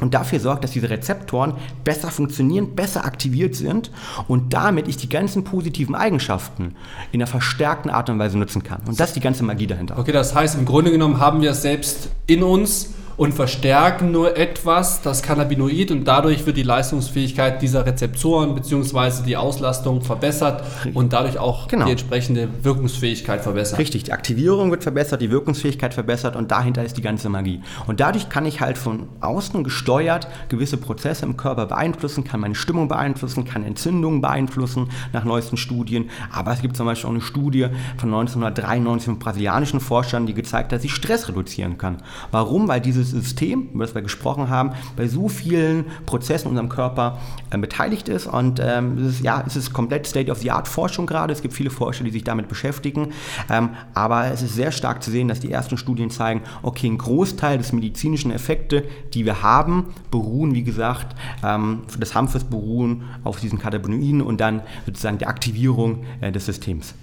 Und 0.00 0.14
dafür 0.14 0.38
sorgt, 0.38 0.62
dass 0.62 0.70
diese 0.70 0.90
Rezeptoren 0.90 1.54
besser 1.82 2.10
funktionieren, 2.10 2.76
besser 2.76 3.04
aktiviert 3.04 3.56
sind 3.56 3.90
und 4.28 4.52
damit 4.52 4.86
ich 4.86 4.96
die 4.96 5.08
ganzen 5.08 5.42
positiven 5.42 5.96
Eigenschaften 5.96 6.76
in 7.10 7.20
einer 7.20 7.26
verstärkten 7.26 7.90
Art 7.90 8.08
und 8.08 8.20
Weise 8.20 8.38
nutzen 8.38 8.62
kann. 8.62 8.82
Und 8.86 9.00
das 9.00 9.10
ist 9.10 9.16
die 9.16 9.20
ganze 9.20 9.42
Magie 9.42 9.66
dahinter. 9.66 9.98
Okay, 9.98 10.12
das 10.12 10.36
heißt, 10.36 10.56
im 10.56 10.66
Grunde 10.66 10.92
genommen 10.92 11.18
haben 11.18 11.40
wir 11.40 11.50
es 11.50 11.62
selbst 11.62 12.10
in 12.26 12.44
uns 12.44 12.94
und 13.18 13.34
verstärken 13.34 14.12
nur 14.12 14.36
etwas, 14.36 15.02
das 15.02 15.22
Cannabinoid, 15.22 15.90
und 15.90 16.04
dadurch 16.04 16.46
wird 16.46 16.56
die 16.56 16.62
Leistungsfähigkeit 16.62 17.60
dieser 17.60 17.84
Rezeptoren 17.84 18.54
bzw. 18.54 19.24
die 19.26 19.36
Auslastung 19.36 20.02
verbessert 20.02 20.62
und 20.94 21.12
dadurch 21.12 21.38
auch 21.38 21.66
Genau. 21.66 21.86
die 21.86 21.90
entsprechende 21.90 22.48
Wirkungsfähigkeit 22.62 23.42
verbessert. 23.42 23.78
Richtig, 23.80 24.04
die 24.04 24.12
Aktivierung 24.12 24.70
wird 24.70 24.84
verbessert, 24.84 25.20
die 25.20 25.30
Wirkungsfähigkeit 25.32 25.94
verbessert 25.94 26.36
und 26.36 26.52
dahinter 26.52 26.84
ist 26.84 26.96
die 26.96 27.02
ganze 27.02 27.28
Magie. 27.28 27.60
Und 27.88 27.98
dadurch 27.98 28.28
kann 28.28 28.46
ich 28.46 28.60
halt 28.60 28.78
von 28.78 29.08
außen 29.20 29.64
gesteuert 29.64 30.28
gewisse 30.48 30.76
Prozesse 30.76 31.26
im 31.26 31.36
Körper 31.36 31.66
beeinflussen, 31.66 32.22
kann 32.22 32.38
meine 32.38 32.54
Stimmung 32.54 32.86
beeinflussen, 32.86 33.44
kann 33.44 33.64
Entzündungen 33.64 34.20
beeinflussen 34.20 34.90
nach 35.12 35.24
neuesten 35.24 35.56
Studien. 35.56 36.08
Aber 36.32 36.52
es 36.52 36.62
gibt 36.62 36.76
zum 36.76 36.86
Beispiel 36.86 37.08
auch 37.08 37.14
eine 37.14 37.20
Studie 37.20 37.66
von 37.96 38.14
1993 38.14 39.06
von 39.06 39.18
brasilianischen 39.18 39.80
Forschern, 39.80 40.26
die 40.26 40.34
gezeigt 40.34 40.66
hat, 40.72 40.78
dass 40.78 40.84
ich 40.84 40.94
Stress 40.94 41.28
reduzieren 41.28 41.78
kann. 41.78 41.96
Warum? 42.30 42.68
Weil 42.68 42.80
dieses 42.80 43.07
System, 43.10 43.68
über 43.72 43.84
das 43.84 43.94
wir 43.94 44.02
gesprochen 44.02 44.48
haben, 44.48 44.72
bei 44.96 45.08
so 45.08 45.28
vielen 45.28 45.84
Prozessen 46.06 46.46
in 46.46 46.50
unserem 46.50 46.68
Körper 46.68 47.18
äh, 47.50 47.58
beteiligt 47.58 48.08
ist 48.08 48.26
und 48.26 48.60
ähm, 48.62 48.98
es 48.98 49.14
ist, 49.14 49.20
ja, 49.24 49.42
es 49.46 49.56
ist 49.56 49.72
komplett 49.72 50.06
State-of-the-Art-Forschung 50.06 51.06
gerade. 51.06 51.32
Es 51.32 51.42
gibt 51.42 51.54
viele 51.54 51.70
Forscher, 51.70 52.04
die 52.04 52.10
sich 52.10 52.24
damit 52.24 52.48
beschäftigen. 52.48 53.12
Ähm, 53.50 53.70
aber 53.94 54.26
es 54.26 54.42
ist 54.42 54.54
sehr 54.54 54.72
stark 54.72 55.02
zu 55.02 55.10
sehen, 55.10 55.28
dass 55.28 55.40
die 55.40 55.50
ersten 55.50 55.76
Studien 55.76 56.10
zeigen, 56.10 56.42
okay, 56.62 56.88
ein 56.88 56.98
Großteil 56.98 57.58
des 57.58 57.72
medizinischen 57.72 58.30
Effekte, 58.30 58.84
die 59.14 59.24
wir 59.24 59.42
haben, 59.42 59.86
beruhen, 60.10 60.54
wie 60.54 60.62
gesagt, 60.62 61.16
ähm, 61.44 61.82
des 61.98 62.14
Hanfes 62.14 62.44
beruhen 62.44 63.04
auf 63.24 63.40
diesen 63.40 63.58
Cannabinoiden 63.58 64.22
und 64.22 64.40
dann 64.40 64.62
sozusagen 64.86 65.18
der 65.18 65.28
Aktivierung 65.28 66.04
äh, 66.20 66.32
des 66.32 66.46
Systems. 66.46 66.94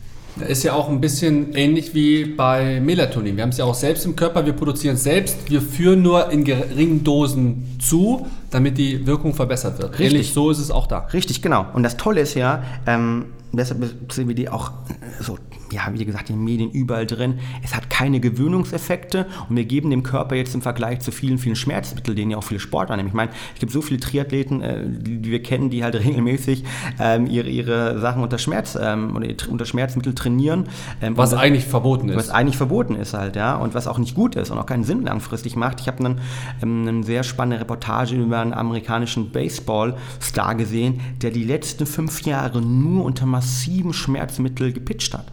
Ist 0.47 0.63
ja 0.63 0.73
auch 0.73 0.89
ein 0.89 0.99
bisschen 0.99 1.53
ähnlich 1.53 1.93
wie 1.93 2.25
bei 2.25 2.81
Melatonin. 2.81 3.37
Wir 3.37 3.43
haben 3.43 3.51
es 3.51 3.57
ja 3.57 3.65
auch 3.65 3.75
selbst 3.75 4.05
im 4.05 4.17
Körper, 4.17 4.45
wir 4.45 4.53
produzieren 4.53 4.95
es 4.95 5.03
selbst, 5.03 5.49
wir 5.49 5.61
führen 5.61 6.01
nur 6.01 6.29
in 6.29 6.43
geringen 6.43 7.05
Dosen 7.05 7.77
zu, 7.79 8.27
damit 8.49 8.77
die 8.77 9.07
Wirkung 9.07 9.33
verbessert 9.33 9.79
wird. 9.79 9.91
Richtig. 9.91 10.11
Ähnlich 10.11 10.33
so 10.33 10.51
ist 10.51 10.59
es 10.59 10.71
auch 10.71 10.87
da. 10.87 10.99
Richtig, 11.13 11.41
genau. 11.41 11.65
Und 11.73 11.83
das 11.83 11.95
Tolle 11.95 12.21
ist 12.21 12.33
ja, 12.33 12.63
ähm, 12.85 13.27
deshalb 13.53 13.83
ist 13.83 13.95
CBD 14.09 14.49
auch 14.49 14.71
äh, 14.89 15.23
so, 15.23 15.37
ja, 15.75 15.89
wie 15.91 16.05
gesagt, 16.05 16.29
in 16.29 16.37
den 16.37 16.45
Medien 16.45 16.71
überall 16.71 17.05
drin. 17.05 17.39
Es 17.63 17.75
hat 17.75 17.89
keine 17.89 18.19
Gewöhnungseffekte 18.19 19.25
und 19.49 19.55
wir 19.55 19.65
geben 19.65 19.89
dem 19.89 20.03
Körper 20.03 20.35
jetzt 20.35 20.55
im 20.55 20.61
Vergleich 20.61 21.01
zu 21.01 21.11
vielen, 21.11 21.37
vielen 21.37 21.55
Schmerzmitteln, 21.55 22.15
denen 22.15 22.31
ja 22.31 22.37
auch 22.37 22.43
viele 22.43 22.59
Sportler 22.59 22.95
nehmen. 22.95 23.09
Ich 23.09 23.13
meine, 23.13 23.31
es 23.53 23.59
gibt 23.59 23.71
so 23.71 23.81
viele 23.81 23.99
Triathleten, 23.99 24.61
äh, 24.61 24.83
die, 24.87 25.31
wir 25.31 25.43
kennen, 25.43 25.69
die 25.69 25.83
halt 25.83 25.95
regelmäßig 26.03 26.63
ähm, 26.99 27.27
ihre, 27.27 27.49
ihre 27.49 27.99
Sachen 27.99 28.23
unter 28.23 28.37
Schmerz 28.37 28.77
ähm, 28.81 29.15
oder 29.15 29.27
unter 29.49 29.65
Schmerzmittel 29.65 30.15
trainieren. 30.15 30.69
Ähm, 31.01 31.17
Was 31.17 31.33
eigentlich 31.33 31.65
verboten 31.65 32.13
was 32.15 32.25
ist. 32.25 32.31
eigentlich 32.31 32.57
verboten 32.57 32.95
ist 32.95 33.13
halt, 33.13 33.35
ja, 33.35 33.55
und 33.55 33.73
was 33.73 33.87
auch 33.87 33.97
nicht 33.97 34.15
gut 34.15 34.35
ist 34.35 34.49
und 34.51 34.57
auch 34.57 34.65
keinen 34.65 34.83
Sinn 34.83 35.03
langfristig 35.03 35.55
macht. 35.55 35.81
Ich 35.81 35.87
habe 35.87 36.05
einen, 36.05 36.19
ähm, 36.63 36.87
eine 36.87 37.03
sehr 37.03 37.23
spannende 37.23 37.59
Reportage 37.59 38.15
über 38.15 38.39
einen 38.39 38.53
amerikanischen 38.53 39.31
Baseball-Star 39.31 40.55
gesehen, 40.55 41.01
der 41.21 41.31
die 41.31 41.43
letzten 41.43 41.85
fünf 41.85 42.21
Jahre 42.21 42.61
nur 42.61 43.03
unter 43.03 43.25
massiven 43.25 43.91
Schmerzmitteln 43.91 44.73
gepitcht 44.73 45.13
hat. 45.13 45.25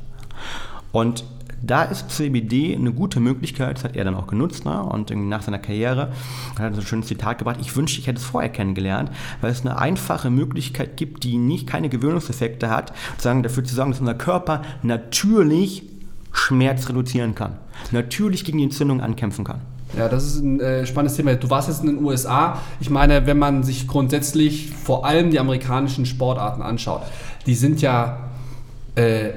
Und 0.92 1.24
da 1.64 1.85
ist 1.85 2.11
CBD 2.11 2.74
eine 2.74 2.92
gute 2.92 3.20
Möglichkeit, 3.20 3.76
das 3.76 3.85
hat 3.85 3.96
er 3.96 4.05
dann 4.05 4.16
auch 4.16 4.26
genutzt, 4.26 4.64
ne? 4.64 4.83
und 4.83 5.11
nach 5.28 5.42
seiner 5.42 5.61
Karriere 5.61 6.12
hat 6.59 6.61
er 6.61 6.74
so 6.74 6.81
ein 6.81 6.87
schönes 6.87 7.07
Zitat 7.07 7.38
gebracht, 7.38 7.59
ich 7.61 7.76
wünschte, 7.76 8.00
ich 8.00 8.09
hätte 8.09 8.18
es 8.18 8.24
vorher 8.24 8.50
kennengelernt, 8.50 9.12
weil 9.40 9.52
es 9.52 9.61
eine 9.61 9.78
einfache 9.78 10.28
Möglichkeit 10.28 10.96
gibt, 10.96 11.22
die 11.22 11.38
nicht 11.38 11.68
keine 11.68 11.88
Gewöhnungseffekte 11.88 12.68
hat, 12.68 12.92
sozusagen 13.12 13.44
dafür 13.44 13.62
zu 13.62 13.76
sorgen, 13.76 13.92
dass 13.92 14.00
unser 14.00 14.14
Körper 14.14 14.62
natürlich 14.83 15.85
Schmerz 16.33 16.88
reduzieren 16.88 17.35
kann, 17.35 17.59
natürlich 17.92 18.44
gegen 18.44 18.59
die 18.59 18.64
Entzündung 18.64 19.00
ankämpfen 19.00 19.44
kann. 19.44 19.61
Ja, 19.96 20.09
das 20.09 20.24
ist 20.24 20.40
ein 20.40 20.59
äh, 20.59 20.87
spannendes 20.87 21.16
Thema. 21.16 21.35
Du 21.35 21.50
warst 21.50 21.68
jetzt 21.68 21.83
in 21.83 21.88
den 21.88 22.02
USA. 22.02 22.59
Ich 22.81 22.88
meine, 22.88 23.26
wenn 23.26 23.38
man 23.38 23.62
sich 23.62 23.87
grundsätzlich 23.87 24.70
vor 24.70 25.05
allem 25.05 25.31
die 25.31 25.38
amerikanischen 25.38 26.07
Sportarten 26.07 26.62
anschaut, 26.62 27.02
die 27.44 27.55
sind 27.55 27.83
ja, 27.83 28.31
äh, 28.94 29.31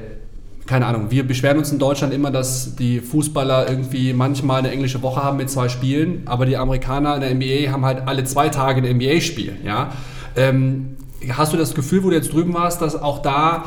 keine 0.68 0.88
Ahnung, 0.88 1.12
wir 1.12 1.28
beschweren 1.28 1.58
uns 1.60 1.72
in 1.72 1.80
Deutschland 1.80 2.14
immer, 2.14 2.32
dass 2.32 2.76
die 2.76 3.00
Fußballer 3.00 3.70
irgendwie 3.70 4.14
manchmal 4.14 4.60
eine 4.60 4.72
englische 4.72 5.02
Woche 5.04 5.24
haben 5.24 5.38
mit 5.38 5.50
zwei 5.50 5.70
Spielen, 5.70 6.24
aber 6.26 6.46
die 6.46 6.58
Amerikaner 6.58 7.16
in 7.16 7.22
der 7.22 7.36
NBA 7.36 7.72
haben 7.72 7.86
halt 7.86 8.08
alle 8.08 8.24
zwei 8.24 8.50
Tage 8.50 8.82
ein 8.82 8.98
NBA-Spiel. 8.98 9.58
Ja? 9.64 9.92
Ähm, 10.36 10.98
hast 11.30 11.54
du 11.54 11.58
das 11.58 11.76
Gefühl, 11.76 12.04
wo 12.04 12.10
du 12.10 12.16
jetzt 12.16 12.34
drüben 12.34 12.54
warst, 12.54 12.82
dass 12.82 13.00
auch 13.00 13.22
da 13.22 13.66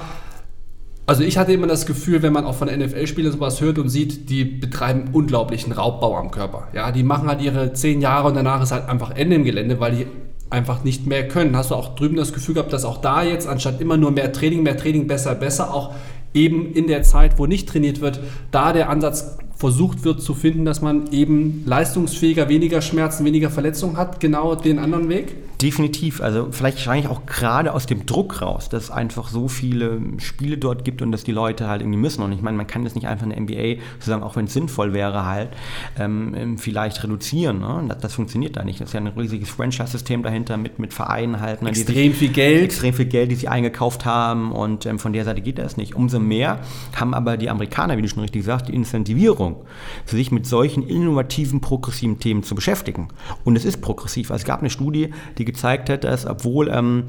also 1.06 1.22
ich 1.22 1.38
hatte 1.38 1.54
immer 1.54 1.66
das 1.66 1.86
Gefühl, 1.86 2.20
wenn 2.20 2.34
man 2.34 2.44
auch 2.44 2.54
von 2.54 2.68
NFL-Spielern 2.68 3.32
sowas 3.32 3.62
hört 3.62 3.78
und 3.78 3.88
sieht, 3.88 4.28
die 4.28 4.44
betreiben 4.44 5.08
unglaublichen 5.10 5.72
Raubbau 5.72 6.14
am 6.18 6.30
Körper. 6.30 6.68
Ja, 6.74 6.92
die 6.92 7.02
machen 7.02 7.28
halt 7.28 7.40
ihre 7.40 7.72
zehn 7.72 8.02
Jahre 8.02 8.28
und 8.28 8.34
danach 8.34 8.62
ist 8.62 8.72
halt 8.72 8.90
einfach 8.90 9.12
Ende 9.12 9.36
im 9.36 9.44
Gelände, 9.44 9.80
weil 9.80 9.92
die 9.92 10.06
einfach 10.50 10.84
nicht 10.84 11.06
mehr 11.06 11.26
können. 11.26 11.56
Hast 11.56 11.70
du 11.70 11.76
auch 11.76 11.94
drüben 11.94 12.16
das 12.16 12.34
Gefühl 12.34 12.56
gehabt, 12.56 12.74
dass 12.74 12.84
auch 12.84 12.98
da 12.98 13.22
jetzt 13.22 13.48
anstatt 13.48 13.80
immer 13.80 13.96
nur 13.96 14.10
mehr 14.10 14.34
Training, 14.34 14.62
mehr 14.62 14.76
Training, 14.76 15.06
besser, 15.06 15.34
besser, 15.34 15.72
auch 15.72 15.94
eben 16.38 16.72
in 16.72 16.86
der 16.86 17.02
Zeit, 17.02 17.38
wo 17.38 17.46
nicht 17.46 17.68
trainiert 17.68 18.00
wird, 18.00 18.20
da 18.50 18.72
der 18.72 18.88
Ansatz 18.88 19.38
versucht 19.58 20.04
wird 20.04 20.22
zu 20.22 20.34
finden, 20.34 20.64
dass 20.64 20.82
man 20.82 21.10
eben 21.10 21.64
leistungsfähiger, 21.66 22.48
weniger 22.48 22.80
Schmerzen, 22.80 23.24
weniger 23.24 23.50
Verletzungen 23.50 23.96
hat, 23.96 24.20
genau 24.20 24.54
den 24.54 24.78
anderen 24.78 25.08
Weg? 25.08 25.34
Definitiv, 25.60 26.20
also 26.20 26.48
vielleicht 26.52 26.76
wahrscheinlich 26.76 27.10
auch 27.10 27.26
gerade 27.26 27.74
aus 27.74 27.86
dem 27.86 28.06
Druck 28.06 28.40
raus, 28.40 28.68
dass 28.68 28.84
es 28.84 28.90
einfach 28.92 29.28
so 29.28 29.48
viele 29.48 30.00
Spiele 30.18 30.56
dort 30.56 30.84
gibt 30.84 31.02
und 31.02 31.10
dass 31.10 31.24
die 31.24 31.32
Leute 31.32 31.66
halt 31.66 31.82
irgendwie 31.82 31.98
müssen. 31.98 32.22
Und 32.22 32.30
ich 32.30 32.40
meine, 32.42 32.56
man 32.56 32.68
kann 32.68 32.84
das 32.84 32.94
nicht 32.94 33.08
einfach 33.08 33.26
in 33.26 33.30
der 33.30 33.40
NBA, 33.40 33.82
sozusagen, 33.94 34.22
auch 34.22 34.36
wenn 34.36 34.44
es 34.44 34.52
sinnvoll 34.52 34.92
wäre, 34.92 35.26
halt 35.26 35.48
ähm, 35.98 36.58
vielleicht 36.58 37.02
reduzieren. 37.02 37.58
Ne? 37.58 37.86
Das, 37.88 37.98
das, 37.98 38.14
funktioniert 38.14 38.56
da 38.56 38.62
nicht. 38.62 38.80
Das 38.80 38.90
ist 38.90 38.92
ja 38.92 39.00
ein 39.00 39.08
riesiges 39.08 39.50
Franchise-System 39.50 40.22
dahinter 40.22 40.56
mit, 40.56 40.78
mit 40.78 40.94
Vereinen 40.94 41.40
halt. 41.40 41.62
Ne, 41.62 41.70
extrem 41.70 42.12
viel 42.12 42.28
Geld. 42.28 42.62
Extrem 42.62 42.94
viel 42.94 43.06
Geld, 43.06 43.32
die 43.32 43.34
sie 43.34 43.48
eingekauft 43.48 44.04
haben 44.04 44.52
und 44.52 44.86
ähm, 44.86 45.00
von 45.00 45.12
der 45.12 45.24
Seite 45.24 45.40
geht 45.40 45.58
das 45.58 45.76
nicht. 45.76 45.96
Umso 45.96 46.20
mehr 46.20 46.60
haben 46.94 47.14
aber 47.14 47.36
die 47.36 47.50
Amerikaner, 47.50 47.96
wie 47.96 48.02
du 48.02 48.08
schon 48.08 48.20
richtig 48.20 48.44
sagst, 48.44 48.68
die 48.68 48.74
Incentivierung, 48.74 49.47
sich 50.06 50.30
mit 50.30 50.46
solchen 50.46 50.82
innovativen, 50.82 51.60
progressiven 51.60 52.18
Themen 52.18 52.42
zu 52.42 52.54
beschäftigen. 52.54 53.08
Und 53.44 53.56
es 53.56 53.64
ist 53.64 53.80
progressiv. 53.80 54.30
Also 54.30 54.42
es 54.42 54.46
gab 54.46 54.60
eine 54.60 54.70
Studie, 54.70 55.10
die 55.38 55.44
gezeigt 55.44 55.90
hat, 55.90 56.04
dass 56.04 56.26
obwohl 56.26 56.68
ähm, 56.68 57.04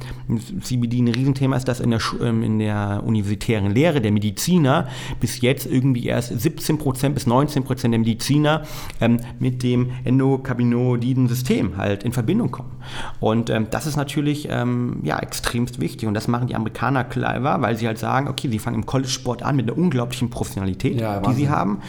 CBD 0.62 1.00
ein 1.00 1.08
Riesenthema 1.08 1.56
ist, 1.56 1.68
dass 1.68 1.80
in 1.80 1.92
der, 1.92 2.02
ähm, 2.22 2.44
in 2.44 2.60
der 2.60 3.04
universitären 3.06 3.72
Lehre 3.72 4.02
der 4.02 4.12
Mediziner 4.12 4.88
bis 5.20 5.42
jetzt 5.42 5.66
irgendwie 5.66 6.06
erst 6.06 6.32
17% 6.32 7.10
bis 7.10 7.28
19% 7.28 7.90
der 7.90 8.00
Mediziner 8.00 8.64
ähm, 9.02 9.20
mit 9.40 9.64
dem 9.64 9.92
endokannabinoiden 10.04 11.28
System 11.28 11.78
halt 11.78 12.04
in 12.04 12.12
Verbindung 12.12 12.52
kommen. 12.52 12.72
Und 13.20 13.50
ähm, 13.50 13.68
das 13.70 13.86
ist 13.86 13.96
natürlich 13.96 14.48
ähm, 14.50 15.00
ja, 15.04 15.20
extremst 15.20 15.80
wichtig. 15.80 16.08
Und 16.08 16.14
das 16.14 16.28
machen 16.28 16.48
die 16.48 16.56
Amerikaner 16.56 17.04
clever, 17.04 17.62
weil 17.62 17.76
sie 17.76 17.88
halt 17.88 17.98
sagen, 17.98 18.28
okay, 18.28 18.50
sie 18.50 18.60
fangen 18.60 18.76
im 18.76 18.86
College-Sport 18.86 19.44
an 19.44 19.56
mit 19.56 19.70
einer 19.70 19.78
unglaublichen 19.78 20.30
Professionalität, 20.30 21.00
Ja, 21.00 21.20
die 21.20 21.34
sie 21.34 21.50
haben. 21.50 21.80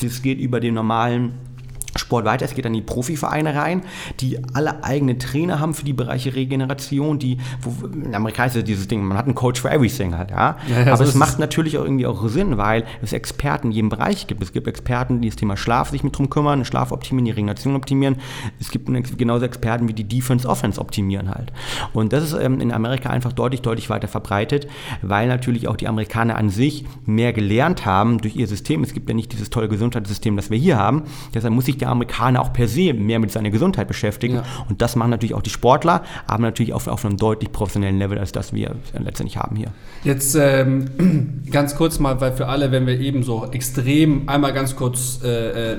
Das 0.00 0.22
geht 0.22 0.38
über 0.38 0.60
den 0.60 0.74
normalen 0.74 1.32
Sport 2.10 2.24
weiter, 2.24 2.44
es 2.44 2.54
geht 2.54 2.66
an 2.66 2.72
die 2.72 2.82
Profivereine 2.82 3.54
rein, 3.54 3.82
die 4.18 4.36
alle 4.52 4.82
eigene 4.82 5.16
Trainer 5.16 5.60
haben 5.60 5.74
für 5.74 5.84
die 5.84 5.92
Bereiche 5.92 6.34
Regeneration, 6.34 7.20
die, 7.20 7.38
wo, 7.62 7.86
in 7.86 8.16
Amerika 8.16 8.46
ist 8.46 8.56
ja 8.56 8.62
dieses 8.62 8.88
Ding, 8.88 9.04
man 9.04 9.16
hat 9.16 9.26
einen 9.26 9.36
Coach 9.36 9.60
for 9.60 9.70
everything 9.70 10.18
halt, 10.18 10.32
ja. 10.32 10.56
ja, 10.68 10.82
ja 10.86 10.92
Aber 10.92 11.04
so 11.04 11.04
es 11.04 11.14
macht 11.14 11.38
natürlich 11.38 11.78
auch 11.78 11.84
irgendwie 11.84 12.06
auch 12.06 12.26
Sinn, 12.26 12.58
weil 12.58 12.84
es 13.00 13.12
Experten 13.12 13.68
in 13.68 13.72
jedem 13.72 13.88
Bereich 13.90 14.26
gibt. 14.26 14.42
Es 14.42 14.52
gibt 14.52 14.66
Experten, 14.66 15.20
die 15.20 15.28
das 15.28 15.36
Thema 15.36 15.56
Schlaf 15.56 15.90
sich 15.90 16.02
mit 16.02 16.18
drum 16.18 16.30
kümmern, 16.30 16.64
Schlaf 16.64 16.90
optimieren, 16.90 17.26
die 17.26 17.30
Regeneration 17.30 17.76
optimieren. 17.76 18.16
Es 18.58 18.72
gibt 18.72 18.88
genauso 19.16 19.44
Experten, 19.44 19.86
wie 19.86 19.94
die 19.94 20.08
Defense, 20.08 20.48
Offense 20.48 20.80
optimieren 20.80 21.30
halt. 21.30 21.52
Und 21.92 22.12
das 22.12 22.24
ist 22.24 22.32
ähm, 22.32 22.60
in 22.60 22.72
Amerika 22.72 23.10
einfach 23.10 23.32
deutlich, 23.32 23.62
deutlich 23.62 23.88
weiter 23.88 24.08
verbreitet, 24.08 24.66
weil 25.00 25.28
natürlich 25.28 25.68
auch 25.68 25.76
die 25.76 25.86
Amerikaner 25.86 26.36
an 26.36 26.50
sich 26.50 26.84
mehr 27.06 27.32
gelernt 27.32 27.86
haben 27.86 28.18
durch 28.18 28.34
ihr 28.34 28.48
System. 28.48 28.82
Es 28.82 28.94
gibt 28.94 29.08
ja 29.08 29.14
nicht 29.14 29.32
dieses 29.32 29.50
tolle 29.50 29.68
Gesundheitssystem, 29.68 30.34
das 30.34 30.50
wir 30.50 30.58
hier 30.58 30.76
haben. 30.76 31.04
Deshalb 31.34 31.54
muss 31.54 31.66
sich 31.66 31.78
der 31.78 31.88
Amerikaner 31.88 31.99
auch 32.40 32.52
per 32.52 32.68
se 32.68 32.92
mehr 32.92 33.18
mit 33.18 33.30
seiner 33.30 33.50
Gesundheit 33.50 33.88
beschäftigen. 33.88 34.36
Ja. 34.36 34.44
Und 34.68 34.82
das 34.82 34.96
machen 34.96 35.10
natürlich 35.10 35.34
auch 35.34 35.42
die 35.42 35.50
Sportler, 35.50 36.02
aber 36.26 36.42
natürlich 36.42 36.72
auf, 36.72 36.86
auf 36.86 37.04
einem 37.04 37.16
deutlich 37.16 37.52
professionellen 37.52 37.98
Level, 37.98 38.18
als 38.18 38.32
das 38.32 38.52
wir 38.52 38.76
letztendlich 38.92 39.36
haben 39.36 39.56
hier. 39.56 39.68
Jetzt 40.04 40.34
ähm, 40.34 41.42
ganz 41.50 41.76
kurz 41.76 41.98
mal, 41.98 42.20
weil 42.20 42.32
für 42.32 42.46
alle, 42.46 42.72
wenn 42.72 42.86
wir 42.86 42.98
eben 42.98 43.22
so 43.22 43.46
extrem 43.50 44.28
einmal 44.28 44.52
ganz 44.52 44.76
kurz 44.76 45.20
äh, 45.22 45.72
äh 45.72 45.78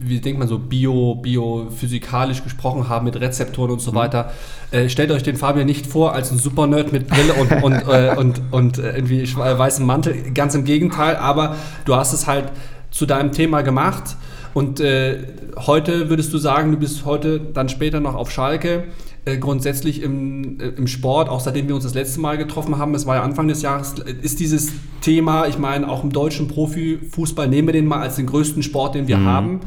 wie 0.00 0.20
denkt 0.20 0.38
man 0.38 0.46
so, 0.46 0.58
bio, 0.58 1.16
biophysikalisch 1.16 2.44
gesprochen 2.44 2.88
haben 2.88 3.04
mit 3.04 3.20
Rezeptoren 3.20 3.72
und 3.72 3.80
so 3.80 3.90
mhm. 3.90 3.96
weiter. 3.96 4.30
Äh, 4.70 4.88
stellt 4.88 5.10
euch 5.10 5.24
den 5.24 5.36
Fabian 5.36 5.66
nicht 5.66 5.86
vor 5.86 6.14
als 6.14 6.30
ein 6.30 6.38
Super-Nerd 6.38 6.92
mit 6.92 7.08
Brille 7.08 7.34
und, 7.34 7.50
und, 7.62 7.72
äh, 7.88 8.14
und, 8.16 8.40
und 8.52 8.78
äh, 8.78 8.94
irgendwie 8.94 9.28
weißem 9.36 9.84
Mantel. 9.84 10.32
Ganz 10.32 10.54
im 10.54 10.64
Gegenteil, 10.64 11.16
aber 11.16 11.56
du 11.84 11.96
hast 11.96 12.12
es 12.12 12.28
halt 12.28 12.52
zu 12.90 13.06
deinem 13.06 13.32
Thema 13.32 13.62
gemacht 13.62 14.16
und 14.54 14.80
äh, 14.80 15.18
heute 15.56 16.10
würdest 16.10 16.32
du 16.32 16.38
sagen, 16.38 16.72
du 16.72 16.78
bist 16.78 17.04
heute 17.04 17.40
dann 17.40 17.68
später 17.68 18.00
noch 18.00 18.14
auf 18.14 18.30
Schalke. 18.30 18.84
Äh, 19.24 19.38
grundsätzlich 19.38 20.02
im, 20.02 20.60
äh, 20.60 20.68
im 20.68 20.86
Sport, 20.86 21.28
auch 21.28 21.40
seitdem 21.40 21.68
wir 21.68 21.74
uns 21.74 21.84
das 21.84 21.94
letzte 21.94 22.20
Mal 22.20 22.38
getroffen 22.38 22.78
haben, 22.78 22.94
es 22.94 23.06
war 23.06 23.16
ja 23.16 23.22
Anfang 23.22 23.48
des 23.48 23.62
Jahres, 23.62 23.94
ist 24.22 24.40
dieses 24.40 24.72
Thema, 25.00 25.46
ich 25.46 25.58
meine, 25.58 25.88
auch 25.88 26.02
im 26.02 26.12
deutschen 26.12 26.48
Profifußball, 26.48 27.48
nehmen 27.48 27.68
wir 27.68 27.72
den 27.72 27.86
mal 27.86 28.00
als 28.00 28.16
den 28.16 28.26
größten 28.26 28.62
Sport, 28.62 28.94
den 28.94 29.08
wir 29.08 29.18
mhm. 29.18 29.26
haben 29.26 29.60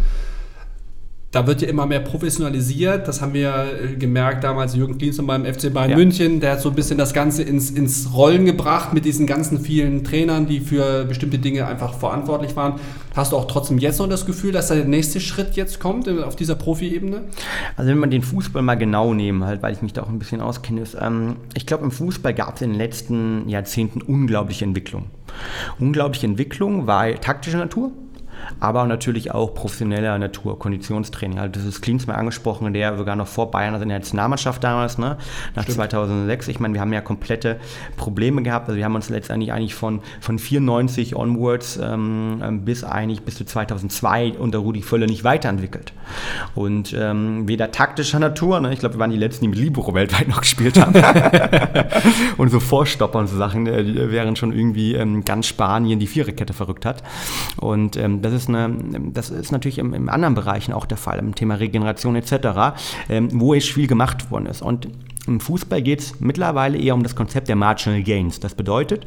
da 1.32 1.48
wird 1.48 1.62
ja 1.62 1.70
immer 1.70 1.86
mehr 1.86 2.02
professionalisiert. 2.02 3.08
Das 3.08 3.22
haben 3.22 3.34
wir 3.34 3.66
äh, 3.82 3.96
gemerkt 3.96 4.44
damals, 4.44 4.76
Jürgen 4.76 4.98
Klinsmann 4.98 5.44
beim 5.44 5.54
FC 5.54 5.74
Bayern 5.74 5.92
ja. 5.92 5.96
München, 5.96 6.42
der 6.42 6.54
hat 6.54 6.62
so 6.62 6.70
ein 6.70 6.76
bisschen 6.76 6.98
das 6.98 7.14
Ganze 7.14 7.42
ins, 7.44 7.72
ins 7.72 8.14
Rollen 8.14 8.46
gebracht 8.46 8.94
mit 8.94 9.06
diesen 9.06 9.28
ganzen 9.28 9.62
vielen 9.62 10.04
Trainern, 10.04 10.46
die 10.46 10.60
für 10.60 11.06
bestimmte 11.06 11.40
Dinge 11.40 11.66
einfach 11.68 11.94
verantwortlich 11.94 12.56
waren. 12.58 12.82
Hast 13.16 13.32
du 13.32 13.38
auch 13.38 13.48
trotzdem 13.48 13.78
jetzt 13.78 14.00
noch 14.00 14.10
das 14.10 14.26
Gefühl, 14.26 14.52
dass 14.52 14.68
der 14.68 14.84
nächste 14.84 15.22
Schritt 15.22 15.56
jetzt 15.56 15.80
kommt 15.80 16.08
äh, 16.08 16.22
auf 16.22 16.36
dieser 16.36 16.56
Profi-Ebene? 16.56 17.24
Also 17.78 17.90
wenn 17.90 17.98
man 17.98 18.12
den 18.12 18.24
Fußball 18.24 18.62
mal 18.62 18.76
genau 18.76 19.14
nehmen, 19.14 19.46
halt, 19.46 19.64
weil 19.64 19.72
ich 19.74 19.82
mich 19.82 19.94
da 19.94 20.04
auch 20.04 20.10
ein 20.10 20.20
bisschen 20.20 20.42
auskenne, 20.42 20.82
ist, 20.82 20.98
ähm, 21.00 21.38
ich 21.56 21.66
glaube, 21.66 21.86
im 21.86 21.92
Fußball 21.92 22.34
gab 22.34 22.56
es 22.56 22.62
in 22.62 22.72
den 22.72 22.78
letzten 22.78 23.48
Jahrzehnten 23.48 24.02
unglaubliche 24.02 24.66
Entwicklung. 24.66 25.06
Unglaubliche 25.80 26.28
Entwicklung 26.28 26.88
war 26.88 27.10
taktische 27.22 27.58
Natur 27.58 27.92
aber 28.60 28.86
natürlich 28.86 29.32
auch 29.32 29.54
professioneller 29.54 30.18
Natur, 30.18 30.58
Konditionstraining. 30.60 31.40
Also 31.40 31.52
das 31.54 31.66
ist 31.66 31.82
Klinsmann 31.82 32.16
angesprochen, 32.16 32.74
der 32.74 32.98
sogar 32.98 33.16
noch 33.16 33.28
vor 33.28 33.52
Bayern, 33.52 33.74
also 33.74 33.84
in 33.84 33.90
der 33.90 34.00
Nationalmannschaft 34.00 34.64
damals, 34.64 34.98
ne, 34.98 35.18
nach 35.56 35.64
Stimmt. 35.64 35.78
2006. 35.78 36.48
Ich 36.48 36.60
meine, 36.60 36.74
wir 36.74 36.82
haben 36.82 36.94
ja 36.94 37.02
komplette 37.02 37.60
Probleme 37.98 38.44
gehabt. 38.44 38.68
Also 38.68 38.78
wir 38.78 38.86
haben 38.86 38.96
uns 38.96 39.10
letztendlich 39.10 39.52
eigentlich 39.52 39.76
von, 39.76 40.02
von 40.20 40.40
94 40.40 41.16
onwards 41.16 41.80
ähm, 41.82 42.42
ähm, 42.44 42.66
bis 42.66 42.84
eigentlich 42.84 43.22
bis 43.22 43.36
zu 43.36 43.46
2002 43.46 44.34
unter 44.38 44.60
Rudi 44.60 44.82
Völler 44.82 45.08
nicht 45.08 45.24
weiterentwickelt. 45.24 45.94
Und 46.56 46.94
ähm, 46.98 47.48
weder 47.48 47.72
taktischer 47.72 48.20
Natur, 48.20 48.60
ne, 48.60 48.74
ich 48.74 48.80
glaube, 48.80 48.96
wir 48.96 49.00
waren 49.00 49.12
die 49.12 49.18
Letzten, 49.18 49.46
die 49.46 49.50
mit 49.50 49.60
Libero 49.60 49.94
weltweit 49.94 50.28
noch 50.28 50.42
gespielt 50.42 50.80
haben. 50.80 50.94
und 52.38 52.50
so 52.50 52.60
Vorstopper 52.60 53.20
und 53.20 53.28
so 53.28 53.38
Sachen, 53.38 53.68
äh, 53.68 54.12
während 54.12 54.38
schon 54.38 54.54
irgendwie 54.54 54.96
ähm, 54.96 55.24
ganz 55.26 55.48
Spanien 55.48 56.00
die 56.00 56.08
Viererkette 56.08 56.54
verrückt 56.54 56.86
hat. 56.86 57.04
Und 57.58 57.98
ähm, 57.98 58.22
das 58.32 58.44
ist 58.44 58.50
eine, 58.50 59.12
das 59.12 59.30
ist 59.30 59.52
natürlich 59.52 59.78
im, 59.78 59.94
im 59.94 60.10
anderen 60.10 60.36
Bereichen 60.36 60.74
auch 60.74 60.86
der 60.86 60.98
Fall, 60.98 61.20
im 61.20 61.36
Thema 61.36 61.56
Regeneration 61.56 62.16
etc., 62.16 62.76
ähm, 63.10 63.30
wo 63.34 63.54
es 63.54 63.66
viel 63.66 63.88
gemacht 63.88 64.32
worden 64.32 64.46
ist. 64.46 64.62
Und 64.62 64.88
im 65.28 65.40
Fußball 65.40 65.82
geht 65.82 66.00
es 66.00 66.20
mittlerweile 66.20 66.78
eher 66.78 66.96
um 66.96 67.04
das 67.04 67.16
Konzept 67.16 67.48
der 67.48 67.56
Marginal 67.56 68.02
Gains. 68.02 68.40
Das 68.40 68.56
bedeutet, 68.56 69.06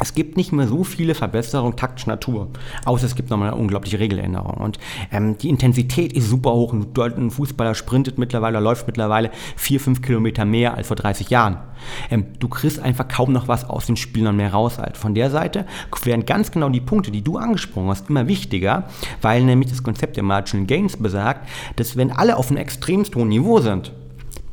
es 0.00 0.14
gibt 0.14 0.36
nicht 0.36 0.52
mehr 0.52 0.66
so 0.66 0.84
viele 0.84 1.14
Verbesserungen 1.14 1.76
taktischer 1.76 2.10
Natur, 2.10 2.48
außer 2.84 3.06
es 3.06 3.14
gibt 3.14 3.30
nochmal 3.30 3.50
eine 3.50 3.60
unglaubliche 3.60 3.98
Regeländerung. 3.98 4.54
Und 4.54 4.78
ähm, 5.12 5.36
die 5.38 5.48
Intensität 5.48 6.12
ist 6.12 6.28
super 6.28 6.52
hoch. 6.52 6.72
Ein 6.72 7.30
Fußballer 7.30 7.74
sprintet 7.74 8.18
mittlerweile, 8.18 8.60
läuft 8.60 8.86
mittlerweile 8.86 9.30
vier, 9.56 9.80
fünf 9.80 10.02
Kilometer 10.02 10.44
mehr 10.44 10.74
als 10.74 10.88
vor 10.88 10.96
30 10.96 11.30
Jahren. 11.30 11.58
Ähm, 12.10 12.26
du 12.38 12.48
kriegst 12.48 12.80
einfach 12.80 13.08
kaum 13.08 13.32
noch 13.32 13.48
was 13.48 13.68
aus 13.68 13.86
den 13.86 13.96
Spielern 13.96 14.36
mehr 14.36 14.52
raus. 14.52 14.78
Halt. 14.78 14.96
Von 14.96 15.14
der 15.14 15.30
Seite 15.30 15.66
werden 16.04 16.24
ganz 16.24 16.50
genau 16.50 16.68
die 16.68 16.80
Punkte, 16.80 17.10
die 17.10 17.22
du 17.22 17.36
angesprochen 17.36 17.88
hast, 17.88 18.08
immer 18.08 18.26
wichtiger, 18.26 18.84
weil 19.22 19.44
nämlich 19.44 19.70
das 19.70 19.82
Konzept 19.82 20.16
der 20.16 20.22
Marginal 20.22 20.66
Gains 20.66 20.96
besagt, 20.96 21.48
dass 21.76 21.96
wenn 21.96 22.10
alle 22.10 22.36
auf 22.36 22.48
einem 22.48 22.58
extremst 22.58 23.14
hohen 23.16 23.28
Niveau 23.28 23.60
sind, 23.60 23.92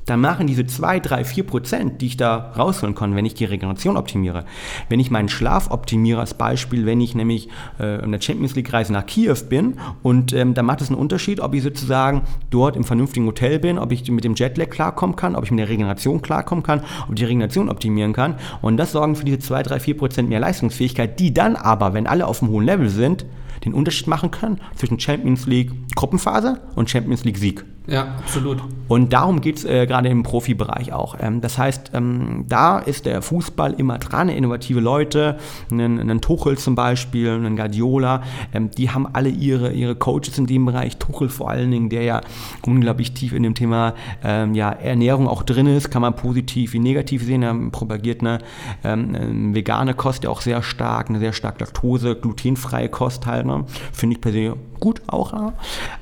dann 0.08 0.22
machen 0.22 0.48
diese 0.48 0.66
2, 0.66 1.00
3, 1.00 1.24
4 1.24 1.44
Prozent, 1.46 2.02
die 2.02 2.08
ich 2.08 2.18
da 2.18 2.54
rausholen 2.58 2.96
kann, 2.96 3.16
wenn 3.16 3.26
ich 3.26 3.36
die 3.36 3.46
Regeneration 3.46 3.98
optimiere, 3.98 4.46
wenn 4.90 5.00
ich 5.00 5.12
meinen 5.12 5.30
Schlaf 5.30 5.70
optimiere 5.70 6.20
als 6.20 6.34
Beispiel, 6.34 6.86
wenn 6.86 7.02
ich 7.02 7.14
nämlich 7.14 7.50
äh, 7.80 8.04
in 8.04 8.12
der 8.12 8.22
Champions 8.22 8.56
League 8.56 8.72
Reise 8.72 8.94
nach 8.94 9.06
Kiew 9.06 9.38
bin 9.50 9.76
und 10.04 10.34
ähm, 10.34 10.54
da 10.54 10.64
macht 10.64 10.82
es 10.82 10.90
einen 10.90 10.98
Unterschied, 10.98 11.40
ob 11.40 11.54
ich 11.54 11.62
sozusagen 11.62 12.24
dort 12.50 12.76
im 12.76 12.86
vernünftigen 12.86 13.26
Hotel 13.26 13.60
bin, 13.60 13.78
ob 13.78 13.92
ich 13.92 14.10
mit 14.10 14.24
dem 14.24 14.36
Jetlag 14.36 14.70
klarkommen 14.70 15.16
kann, 15.16 15.36
ob 15.36 15.44
ich 15.44 15.52
mit 15.52 15.60
der 15.60 15.70
Regeneration 15.70 16.22
klarkommen 16.22 16.64
kann, 16.64 16.80
ob 17.04 17.10
ich 17.10 17.16
die 17.16 17.26
Regeneration 17.26 17.70
optimieren 17.70 18.14
kann 18.14 18.36
und 18.62 18.78
das 18.78 18.94
sorgen 18.94 19.16
für 19.16 19.26
diese 19.26 19.40
2, 19.40 19.64
3, 19.64 19.80
4 19.82 19.98
Prozent 19.98 20.30
mehr 20.30 20.40
Leistungsfähigkeit, 20.40 21.20
die 21.20 21.34
dann 21.34 21.56
aber, 21.56 21.94
wenn 21.94 22.08
alle 22.08 22.28
auf 22.28 22.42
einem 22.42 22.52
hohen 22.52 22.66
Level 22.66 22.90
sind, 22.90 23.26
den 23.66 23.74
Unterschied 23.74 24.08
machen 24.08 24.32
können 24.32 24.62
zwischen 24.76 25.00
Champions 25.00 25.46
League 25.48 25.72
Gruppenphase 25.96 26.62
und 26.76 26.90
Champions 26.90 27.26
League 27.26 27.38
Sieg. 27.38 27.66
Ja, 27.88 28.16
absolut. 28.20 28.62
Und 28.90 29.14
darum 29.14 29.40
geht 29.40 29.58
es 29.58 29.66
äh, 29.66 29.86
gerade 29.88 30.10
im 30.10 30.24
Profibereich 30.24 30.92
auch. 30.92 31.16
Ähm, 31.22 31.40
das 31.40 31.58
heißt, 31.58 31.92
ähm, 31.94 32.44
da 32.48 32.80
ist 32.80 33.06
der 33.06 33.22
Fußball 33.22 33.74
immer 33.74 33.98
dran, 33.98 34.28
innovative 34.28 34.82
Leute, 34.82 35.38
einen, 35.72 35.98
einen 35.98 36.20
Tuchel 36.20 36.58
zum 36.58 36.76
Beispiel, 36.76 37.32
einen 37.32 37.56
Guardiola, 37.56 38.24
ähm, 38.54 38.72
die 38.72 38.90
haben 38.90 39.08
alle 39.14 39.30
ihre, 39.30 39.72
ihre 39.72 39.96
Coaches 39.96 40.38
in 40.38 40.48
dem 40.48 40.66
Bereich. 40.66 40.98
Tuchel 40.98 41.30
vor 41.30 41.50
allen 41.50 41.72
Dingen, 41.72 41.90
der 41.90 42.04
ja 42.04 42.22
unglaublich 42.66 43.14
tief 43.14 43.32
in 43.32 43.44
dem 43.44 43.56
Thema 43.56 43.94
ähm, 44.22 44.54
ja, 44.54 44.70
Ernährung 44.70 45.30
auch 45.30 45.44
drin 45.44 45.68
ist, 45.68 45.90
kann 45.90 46.02
man 46.02 46.14
positiv 46.14 46.74
wie 46.74 46.80
negativ 46.80 47.24
sehen. 47.24 47.42
Er 47.42 47.56
propagiert 47.72 48.20
eine 48.20 48.40
ähm, 48.84 49.56
vegane 49.56 49.94
Kost, 49.94 50.26
ja 50.26 50.30
auch 50.30 50.42
sehr 50.42 50.62
stark, 50.62 51.10
eine 51.10 51.20
sehr 51.20 51.32
stark 51.32 51.62
Laktose, 51.62 52.16
glutenfreie 52.16 52.90
Kost 52.90 53.26
halt. 53.26 53.46
Ne? 53.46 53.64
Finde 53.94 54.16
ich 54.16 54.22
per 54.22 54.34
se 54.34 54.56
gut 54.80 55.02
auch. 55.08 55.54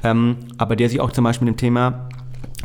Ähm, 0.04 0.38
aber 0.58 0.76
der 0.76 0.90
sich 0.90 1.00
auch 1.00 1.12
zum 1.12 1.24
Beispiel 1.24 1.46
mit 1.46 1.56
dem 1.56 1.60
Thema 1.60 2.10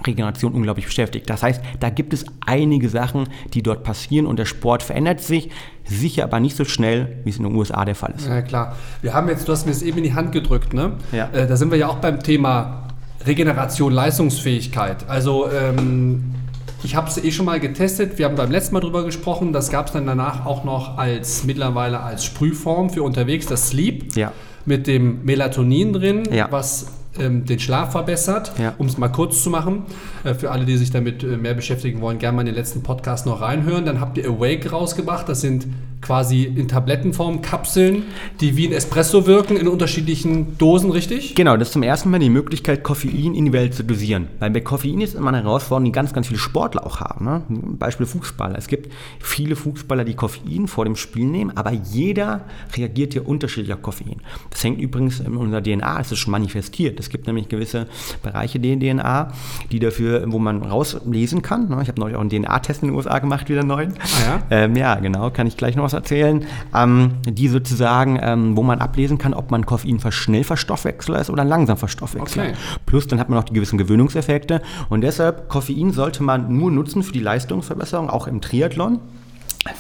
Regeneration 0.07 0.53
unglaublich 0.53 0.87
beschäftigt. 0.87 1.29
Das 1.29 1.43
heißt, 1.43 1.61
da 1.79 1.91
gibt 1.91 2.13
es 2.13 2.25
einige 2.47 2.89
Sachen, 2.89 3.29
die 3.53 3.63
dort 3.63 3.85
passieren 3.85 4.27
und 4.27 4.39
der 4.39 4.47
Sport 4.47 4.83
verändert 4.83 5.21
sich, 5.21 5.51
sicher 5.85 6.25
aber 6.25 6.41
nicht 6.41 6.57
so 6.57 6.65
schnell, 6.65 7.19
wie 7.25 7.31
es 7.31 7.37
in 7.37 7.45
den 7.45 7.55
USA 7.55 7.85
der 7.85 7.95
Fall 7.95 8.15
ist. 8.17 8.27
Ja, 8.27 8.43
klar. 8.43 8.77
Wir 9.03 9.15
haben 9.15 9.29
jetzt, 9.29 9.49
du 9.49 9.53
hast 9.53 9.67
mir 9.67 9.73
das 9.73 9.83
eben 9.83 9.99
in 9.99 10.05
die 10.05 10.15
Hand 10.15 10.33
gedrückt, 10.33 10.73
ne? 10.73 10.93
Ja. 11.13 11.29
Äh, 11.33 11.47
da 11.47 11.57
sind 11.57 11.71
wir 11.71 11.79
ja 11.79 11.89
auch 11.89 11.99
beim 11.99 12.23
Thema 12.23 12.89
Regeneration, 13.27 13.93
Leistungsfähigkeit. 13.93 15.09
Also, 15.09 15.51
ähm, 15.51 16.35
ich 16.83 16.97
habe 16.97 17.09
es 17.09 17.23
eh 17.23 17.31
schon 17.31 17.45
mal 17.45 17.61
getestet. 17.61 18.17
Wir 18.17 18.25
haben 18.25 18.37
beim 18.37 18.51
letzten 18.51 18.73
Mal 18.73 18.81
drüber 18.81 19.05
gesprochen. 19.05 19.53
Das 19.53 19.71
gab 19.71 19.89
es 19.89 19.93
dann 19.93 20.07
danach 20.07 20.47
auch 20.47 20.65
noch 20.65 20.97
als 20.97 21.45
mittlerweile 21.45 22.01
als 22.01 22.25
Sprühform 22.25 22.89
für 22.89 23.03
unterwegs, 23.03 23.45
das 23.45 23.69
Sleep. 23.69 24.17
Ja 24.17 24.33
mit 24.67 24.87
dem 24.87 25.25
Melatonin 25.25 25.93
drin, 25.93 26.23
ja. 26.33 26.49
was 26.51 26.87
ähm, 27.19 27.45
den 27.45 27.59
Schlaf 27.59 27.93
verbessert. 27.93 28.53
Ja. 28.59 28.75
Um 28.79 28.87
es 28.87 28.99
mal 28.99 29.09
kurz 29.09 29.43
zu 29.43 29.51
machen, 29.51 29.83
äh, 30.25 30.35
für 30.35 30.51
alle, 30.51 30.65
die 30.65 30.77
sich 30.77 30.91
damit 30.91 31.23
äh, 31.23 31.37
mehr 31.37 31.55
beschäftigen 31.55 32.01
wollen, 32.01 32.19
gerne 32.19 32.37
mal 32.37 32.43
in 32.43 32.47
den 32.47 32.55
letzten 32.55 32.83
Podcast 32.83 33.27
noch 33.27 33.41
reinhören. 33.41 33.85
Dann 33.85 34.01
habt 34.01 34.19
ihr 34.19 34.29
Awake 34.29 34.71
rausgebracht. 34.71 35.29
Das 35.29 35.41
sind 35.41 35.67
quasi 36.01 36.45
in 36.45 36.69
Tablettenform 36.69 37.43
Kapseln, 37.43 38.05
die 38.41 38.57
wie 38.57 38.67
ein 38.67 38.73
Espresso 38.73 39.27
wirken, 39.27 39.57
in 39.57 39.69
unterschiedlichen 39.69 40.57
Dosen, 40.57 40.91
richtig? 40.91 41.35
Genau, 41.35 41.57
das 41.57 41.69
ist 41.69 41.73
zum 41.73 41.83
ersten 41.83 42.11
Mal 42.11 42.19
die 42.19 42.31
Möglichkeit, 42.31 42.83
Koffein 42.83 43.35
in 43.35 43.47
die 43.47 43.53
Welt 43.53 43.75
zu 43.75 43.85
dosieren. 43.85 44.29
Weil 44.39 44.51
bei 44.51 44.61
Koffein 44.61 45.01
ist 45.01 45.15
immer 45.15 45.29
eine 45.29 45.43
Herausforderung, 45.43 45.85
die 45.85 45.93
ganz, 45.93 46.13
ganz 46.13 46.29
viele 46.29 46.39
Sportler 46.39 46.87
auch 46.87 47.01
haben. 47.01 47.25
Ne? 47.25 47.43
Beispiel 47.79 48.07
Fußballer. 48.07 48.57
Es 48.57 48.67
gibt 48.67 48.93
viele 49.19 49.57
Fußballer, 49.57 50.05
die 50.05 50.15
Koffein 50.15 50.69
vor 50.69 50.85
dem 50.85 50.97
Spiel 50.97 51.27
nehmen, 51.27 51.57
aber 51.57 51.73
jeder 51.73 52.47
reagiert 52.77 53.13
hier 53.13 53.29
unterschiedlich 53.29 53.73
auf 53.75 53.83
Koffein. 53.83 54.23
Das 54.51 54.65
hängt 54.65 54.81
übrigens 54.81 55.21
in 55.21 55.37
unserer 55.37 55.63
DNA, 55.63 56.01
es 56.01 56.13
ist 56.13 56.19
schon 56.19 56.33
manifestiert. 56.33 56.99
Es 56.99 57.11
gibt 57.11 57.27
nämlich 57.27 57.49
gewisse 57.49 57.87
Bereiche 58.23 58.59
der 58.59 58.79
DNA, 58.79 59.33
die 59.71 59.79
dafür, 59.79 60.25
wo 60.29 60.39
man 60.39 60.63
rauslesen 60.63 61.43
kann. 61.43 61.69
Ne? 61.69 61.79
Ich 61.83 61.89
habe 61.89 62.01
neulich 62.01 62.17
auch 62.17 62.21
einen 62.21 62.31
DNA-Test 62.31 62.83
in 62.83 62.89
den 62.89 62.97
USA 62.97 63.19
gemacht, 63.19 63.49
wieder 63.49 63.65
neuen. 63.65 63.95
Ah, 63.99 64.07
ja? 64.27 64.43
Ähm, 64.51 64.77
ja, 64.77 64.95
genau, 64.97 65.31
kann 65.31 65.47
ich 65.47 65.57
gleich 65.57 65.77
noch 65.77 65.90
draus 65.91 65.99
erzählen, 65.99 66.47
ähm, 66.75 67.13
die 67.25 67.49
sozusagen, 67.49 68.19
ähm, 68.23 68.57
wo 68.57 68.63
man 68.63 68.81
ablesen 68.81 69.19
kann, 69.19 69.35
ob 69.35 69.51
man 69.51 69.67
Koffein 69.67 70.01
schnell 70.11 70.45
Verstoffwechsler 70.45 71.21
ist 71.21 71.31
oder 71.31 71.45
langsam 71.45 71.77
Verstoffwechsler. 71.77 72.45
Okay. 72.45 72.55
Plus 72.87 73.07
dann 73.07 73.21
hat 73.21 73.29
man 73.29 73.39
noch 73.39 73.45
die 73.45 73.53
gewissen 73.53 73.79
Gewöhnungseffekte 73.79 74.63
und 74.89 75.03
deshalb 75.03 75.49
Koffein 75.49 75.93
sollte 75.93 76.23
man 76.23 76.57
nur 76.57 76.71
nutzen 76.71 77.03
für 77.03 77.13
die 77.13 77.21
Leistungsverbesserung, 77.21 78.09
auch 78.09 78.27
im 78.27 78.41
Triathlon, 78.41 79.01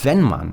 wenn 0.02 0.20
man 0.20 0.52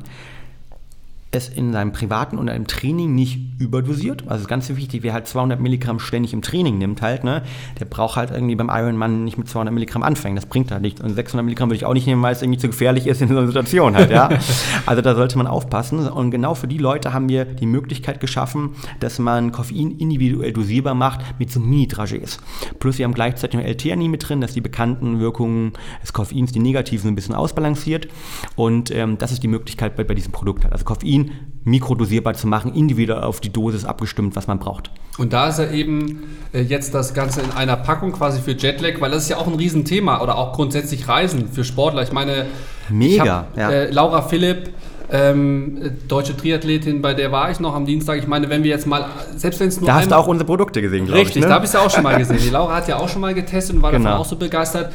es 1.31 1.49
in 1.49 1.73
seinem 1.73 1.91
privaten 1.91 2.37
oder 2.37 2.55
im 2.55 2.67
Training 2.67 3.13
nicht 3.13 3.39
überdosiert. 3.59 4.23
Also 4.27 4.43
ist 4.43 4.47
ganz 4.47 4.69
wichtig, 4.69 5.03
wer 5.03 5.13
halt 5.13 5.27
200 5.27 5.59
Milligramm 5.59 5.99
ständig 5.99 6.31
im 6.33 6.41
Training 6.41 6.77
nimmt 6.77 7.01
halt, 7.01 7.23
ne, 7.25 7.43
der 7.79 7.85
braucht 7.85 8.15
halt 8.15 8.31
irgendwie 8.31 8.55
beim 8.55 8.69
Ironman 8.69 9.25
nicht 9.25 9.37
mit 9.37 9.49
200 9.49 9.73
Milligramm 9.73 10.03
anfangen. 10.03 10.35
Das 10.35 10.45
bringt 10.45 10.71
halt 10.71 10.81
nichts. 10.81 11.01
Und 11.01 11.13
600 11.13 11.43
Milligramm 11.43 11.69
würde 11.69 11.77
ich 11.77 11.85
auch 11.85 11.93
nicht 11.93 12.07
nehmen, 12.07 12.21
weil 12.21 12.33
es 12.33 12.41
irgendwie 12.41 12.59
zu 12.59 12.67
gefährlich 12.67 13.07
ist 13.07 13.21
in 13.21 13.27
so 13.27 13.37
einer 13.37 13.47
Situation 13.47 13.95
halt, 13.95 14.09
ja. 14.09 14.29
also 14.85 15.01
da 15.01 15.15
sollte 15.15 15.37
man 15.37 15.47
aufpassen. 15.47 16.07
Und 16.07 16.31
genau 16.31 16.55
für 16.55 16.67
die 16.67 16.77
Leute 16.77 17.13
haben 17.13 17.27
wir 17.27 17.43
die 17.43 17.65
Möglichkeit 17.65 18.19
geschaffen, 18.21 18.75
dass 19.01 19.19
man 19.19 19.51
Koffein 19.51 19.91
individuell 19.97 20.53
dosierbar 20.53 20.95
macht 20.95 21.21
mit 21.39 21.51
so 21.51 21.59
Mini-Dragés. 21.59 22.39
Plus 22.79 22.97
wir 22.99 23.05
haben 23.05 23.13
gleichzeitig 23.13 23.59
noch 23.59 23.65
L-Theanin 23.65 24.11
mit 24.11 24.27
drin, 24.27 24.39
dass 24.39 24.53
die 24.53 24.61
bekannten 24.61 25.19
Wirkungen 25.19 25.73
des 26.01 26.13
Koffeins, 26.13 26.53
die 26.53 26.59
negativen, 26.59 27.09
ein 27.11 27.15
bisschen 27.15 27.35
ausbalanciert. 27.35 28.07
Und 28.55 28.91
ähm, 28.91 29.17
das 29.17 29.31
ist 29.31 29.43
die 29.43 29.49
Möglichkeit 29.49 29.97
bei, 29.97 30.05
bei 30.05 30.13
diesem 30.13 30.31
Produkt 30.31 30.63
halt. 30.63 30.71
Also 30.71 30.85
Koffein 30.85 31.16
mikrodosierbar 31.63 32.33
zu 32.33 32.47
machen, 32.47 32.73
individuell 32.73 33.23
auf 33.23 33.41
die 33.41 33.51
Dosis 33.51 33.85
abgestimmt, 33.85 34.35
was 34.35 34.47
man 34.47 34.57
braucht. 34.57 34.89
Und 35.17 35.33
da 35.33 35.49
ist 35.49 35.59
ja 35.59 35.69
eben 35.69 36.23
äh, 36.53 36.61
jetzt 36.61 36.93
das 36.93 37.13
Ganze 37.13 37.41
in 37.41 37.51
einer 37.51 37.75
Packung 37.75 38.13
quasi 38.13 38.41
für 38.41 38.51
Jetlag, 38.51 39.01
weil 39.01 39.11
das 39.11 39.23
ist 39.23 39.29
ja 39.29 39.37
auch 39.37 39.47
ein 39.47 39.55
Riesenthema 39.55 40.21
oder 40.21 40.37
auch 40.37 40.53
grundsätzlich 40.53 41.07
Reisen 41.07 41.49
für 41.49 41.63
Sportler. 41.63 42.03
Ich 42.03 42.11
meine, 42.11 42.45
Mega, 42.89 43.23
ich 43.23 43.29
hab, 43.29 43.57
ja. 43.57 43.69
äh, 43.69 43.91
Laura 43.91 44.21
Philipp, 44.21 44.69
ähm, 45.09 45.91
deutsche 46.07 46.35
Triathletin, 46.35 47.01
bei 47.01 47.13
der 47.13 47.31
war 47.31 47.49
ich 47.49 47.59
noch 47.59 47.73
am 47.73 47.85
Dienstag. 47.85 48.19
Ich 48.19 48.27
meine, 48.27 48.49
wenn 48.49 48.63
wir 48.63 48.71
jetzt 48.71 48.85
mal, 48.85 49.05
selbst 49.35 49.59
wenn 49.59 49.69
es 49.69 49.79
nur. 49.79 49.87
Da 49.87 49.95
hast 49.95 50.11
du 50.11 50.17
auch 50.17 50.27
unsere 50.27 50.45
Produkte 50.45 50.81
gesehen, 50.81 51.05
glaube 51.05 51.21
ich. 51.21 51.27
Richtig, 51.27 51.43
ne? 51.43 51.49
da 51.49 51.55
habe 51.55 51.65
ich 51.65 51.69
es 51.69 51.73
ja 51.73 51.81
auch 51.81 51.89
schon 51.89 52.03
mal 52.03 52.17
gesehen. 52.17 52.39
Die 52.43 52.49
Laura 52.49 52.75
hat 52.75 52.87
ja 52.87 52.97
auch 52.97 53.09
schon 53.09 53.21
mal 53.21 53.33
getestet 53.33 53.75
und 53.75 53.81
war 53.81 53.91
genau. 53.91 54.05
davon 54.05 54.21
auch 54.21 54.25
so 54.25 54.35
begeistert. 54.35 54.91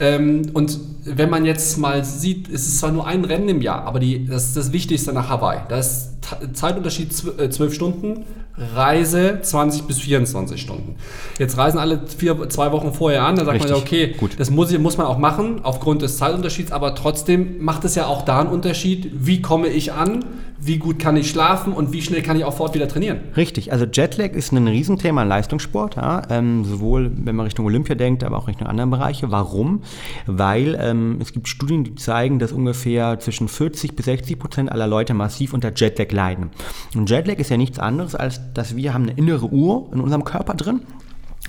Ähm, 0.00 0.50
und 0.54 0.78
wenn 1.04 1.30
man 1.30 1.44
jetzt 1.44 1.78
mal 1.78 2.04
sieht, 2.04 2.48
es 2.48 2.66
ist 2.68 2.78
zwar 2.78 2.92
nur 2.92 3.06
ein 3.06 3.24
Rennen 3.24 3.48
im 3.48 3.62
Jahr, 3.62 3.84
aber 3.84 3.98
die, 3.98 4.26
das 4.26 4.46
ist 4.46 4.56
das 4.56 4.72
Wichtigste 4.72 5.12
nach 5.12 5.28
Hawaii. 5.28 5.60
Da 5.68 5.78
ist 5.78 6.18
Zeitunterschied 6.52 7.12
12 7.12 7.60
äh, 7.60 7.74
Stunden, 7.74 8.24
Reise 8.74 9.38
20 9.40 9.84
bis 9.84 9.98
24 9.98 10.60
Stunden. 10.60 10.96
Jetzt 11.38 11.56
reisen 11.56 11.78
alle 11.78 12.00
vier, 12.06 12.48
zwei 12.48 12.72
Wochen 12.72 12.92
vorher 12.92 13.24
an, 13.24 13.36
da 13.36 13.44
sagt 13.44 13.56
Richtig. 13.56 13.70
man 13.70 13.78
ja, 13.78 13.84
okay, 13.84 14.14
Gut. 14.18 14.32
das 14.38 14.50
muss, 14.50 14.76
muss 14.78 14.96
man 14.98 15.06
auch 15.06 15.18
machen 15.18 15.60
aufgrund 15.62 16.02
des 16.02 16.18
Zeitunterschieds, 16.18 16.72
aber 16.72 16.94
trotzdem 16.94 17.62
macht 17.62 17.84
es 17.84 17.94
ja 17.94 18.06
auch 18.06 18.22
da 18.22 18.40
einen 18.40 18.50
Unterschied, 18.50 19.10
wie 19.14 19.40
komme 19.40 19.68
ich 19.68 19.92
an, 19.92 20.24
wie 20.60 20.78
gut 20.78 20.98
kann 20.98 21.16
ich 21.16 21.30
schlafen 21.30 21.72
und 21.72 21.92
wie 21.92 22.02
schnell 22.02 22.22
kann 22.22 22.36
ich 22.36 22.44
auch 22.44 22.54
fort 22.54 22.74
wieder 22.74 22.88
trainieren. 22.88 23.20
Richtig, 23.36 23.72
also 23.72 23.84
Jetlag 23.84 24.32
ist 24.32 24.52
ein 24.52 24.66
Riesenthema 24.66 25.22
im 25.22 25.28
Leistungssport, 25.28 25.96
ja? 25.96 26.22
ähm, 26.30 26.64
sowohl 26.64 27.10
wenn 27.14 27.36
man 27.36 27.44
Richtung 27.44 27.66
Olympia 27.66 27.94
denkt, 27.94 28.24
aber 28.24 28.36
auch 28.36 28.48
Richtung 28.48 28.66
anderen 28.66 28.90
Bereiche. 28.90 29.30
Warum? 29.30 29.82
Weil 30.26 30.76
ähm, 30.80 31.18
es 31.20 31.32
gibt 31.32 31.48
Studien, 31.48 31.84
die 31.84 31.94
zeigen, 31.94 32.38
dass 32.38 32.52
ungefähr 32.52 33.18
zwischen 33.20 33.48
40 33.48 33.94
bis 33.94 34.06
60 34.06 34.38
Prozent 34.38 34.72
aller 34.72 34.86
Leute 34.86 35.14
massiv 35.14 35.54
unter 35.54 35.72
Jetlag 35.74 36.10
leiden. 36.10 36.50
Und 36.94 37.08
Jetlag 37.08 37.38
ist 37.38 37.50
ja 37.50 37.56
nichts 37.56 37.78
anderes, 37.78 38.14
als 38.14 38.40
dass 38.52 38.76
wir 38.76 38.94
haben 38.94 39.04
eine 39.04 39.12
innere 39.12 39.46
Uhr 39.46 39.88
in 39.92 40.00
unserem 40.00 40.24
Körper 40.24 40.54
drin 40.54 40.80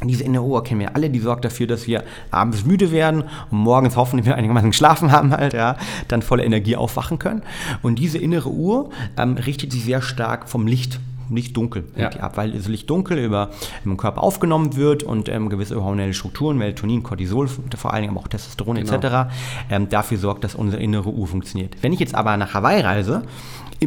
diese 0.08 0.24
innere 0.24 0.44
Uhr 0.44 0.64
kennen 0.64 0.80
wir 0.80 0.96
alle, 0.96 1.10
die 1.10 1.20
sorgt 1.20 1.46
dafür, 1.46 1.68
dass 1.68 1.88
wir 1.88 2.04
abends 2.32 2.66
müde 2.66 2.92
werden 2.92 3.24
und 3.52 3.58
morgens 3.58 3.96
hoffentlich 3.96 4.26
wir 4.26 4.36
einigermaßen 4.36 4.72
geschlafen 4.72 5.12
haben 5.12 5.32
halt, 5.32 5.54
ja, 5.54 5.78
dann 6.08 6.22
voller 6.22 6.44
Energie 6.44 6.76
aufwachen 6.76 7.20
können. 7.20 7.44
Und 7.82 8.00
diese 8.00 8.18
innere 8.18 8.50
Uhr 8.50 8.90
ähm, 9.18 9.34
richtet 9.34 9.72
sich 9.72 9.84
sehr 9.84 10.02
stark 10.02 10.50
vom 10.50 10.68
Licht 10.68 11.00
Licht 11.32 11.56
dunkel 11.56 11.86
ja. 11.96 12.10
ab, 12.10 12.38
weil 12.38 12.52
das 12.52 12.68
Licht 12.68 12.90
dunkel 12.90 13.20
über 13.20 13.50
im 13.86 13.98
Körper 13.98 14.24
aufgenommen 14.24 14.76
wird 14.76 15.04
und 15.04 15.30
ähm, 15.30 15.50
gewisse 15.50 15.76
hormonelle 15.76 16.14
Strukturen, 16.14 16.58
Melatonin, 16.58 17.04
Cortisol, 17.04 17.48
vor 17.48 17.94
allen 17.94 18.02
Dingen 18.02 18.14
aber 18.14 18.22
auch 18.22 18.28
Testosteron 18.28 18.78
genau. 18.78 18.94
etc. 18.94 19.32
Ähm, 19.70 19.90
dafür 19.90 20.18
sorgt, 20.18 20.44
dass 20.44 20.56
unsere 20.56 20.82
innere 20.82 21.10
Uhr 21.10 21.28
funktioniert. 21.28 21.76
Wenn 21.82 21.94
ich 21.94 22.00
jetzt 22.00 22.16
aber 22.16 22.36
nach 22.38 22.54
Hawaii 22.54 22.82
reise, 22.82 23.24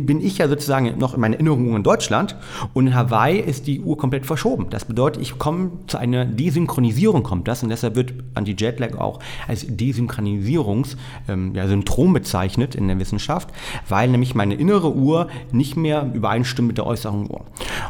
bin 0.00 0.20
ich 0.20 0.38
ja 0.38 0.48
sozusagen 0.48 0.98
noch 0.98 1.14
in 1.14 1.20
meiner 1.20 1.34
Erinnerung 1.34 1.76
in 1.76 1.82
Deutschland 1.82 2.36
und 2.72 2.86
in 2.86 2.94
Hawaii 2.94 3.38
ist 3.38 3.66
die 3.66 3.80
Uhr 3.80 3.96
komplett 3.98 4.26
verschoben. 4.26 4.68
Das 4.70 4.84
bedeutet, 4.84 5.22
ich 5.22 5.38
komme 5.38 5.72
zu 5.86 5.98
einer 5.98 6.24
Desynchronisierung 6.24 7.22
kommt 7.22 7.46
das 7.48 7.62
und 7.62 7.68
deshalb 7.68 7.94
wird 7.96 8.14
Anti-Jetlag 8.34 8.98
auch 8.98 9.20
als 9.46 9.66
Desynchronisierungssyndrom 9.68 10.96
ähm, 11.28 11.54
ja, 11.54 12.12
bezeichnet 12.12 12.74
in 12.74 12.88
der 12.88 12.98
Wissenschaft, 12.98 13.50
weil 13.88 14.08
nämlich 14.08 14.34
meine 14.34 14.54
innere 14.54 14.94
Uhr 14.94 15.28
nicht 15.52 15.76
mehr 15.76 16.10
übereinstimmt 16.12 16.68
mit 16.68 16.78
der 16.78 16.86
äußeren 16.86 17.30
Uhr. 17.30 17.42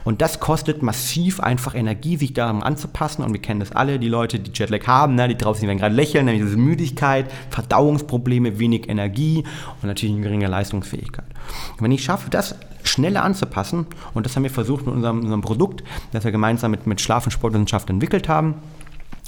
Und 0.04 0.20
das 0.22 0.40
kostet 0.40 0.82
massiv 0.82 1.40
einfach 1.40 1.74
Energie, 1.74 2.16
sich 2.16 2.32
daran 2.32 2.62
anzupassen 2.62 3.22
und 3.22 3.32
wir 3.32 3.40
kennen 3.40 3.60
das 3.60 3.72
alle, 3.72 3.98
die 3.98 4.08
Leute, 4.08 4.40
die 4.40 4.50
Jetlag 4.52 4.86
haben, 4.86 5.14
ne, 5.14 5.28
die 5.28 5.36
draußen 5.36 5.66
werden 5.66 5.78
gerade 5.78 5.94
lächeln, 5.94 6.24
nämlich 6.24 6.44
diese 6.44 6.56
Müdigkeit, 6.56 7.30
Verdauungsprobleme, 7.50 8.58
wenig 8.58 8.88
Energie 8.88 9.44
und 9.82 9.88
natürlich 9.88 10.14
eine 10.14 10.24
geringe 10.24 10.48
Leistungsfähigkeit. 10.48 11.31
Wenn 11.78 11.92
ich 11.92 12.04
schaffe, 12.04 12.30
das 12.30 12.54
schneller 12.84 13.22
anzupassen, 13.22 13.86
und 14.14 14.26
das 14.26 14.36
haben 14.36 14.42
wir 14.42 14.50
versucht 14.50 14.86
mit 14.86 14.94
unserem, 14.94 15.20
unserem 15.20 15.40
Produkt, 15.40 15.82
das 16.12 16.24
wir 16.24 16.32
gemeinsam 16.32 16.70
mit, 16.70 16.86
mit 16.86 17.00
Schlaf- 17.00 17.24
und 17.24 17.30
Sportwissenschaft 17.30 17.88
entwickelt 17.90 18.28
haben, 18.28 18.54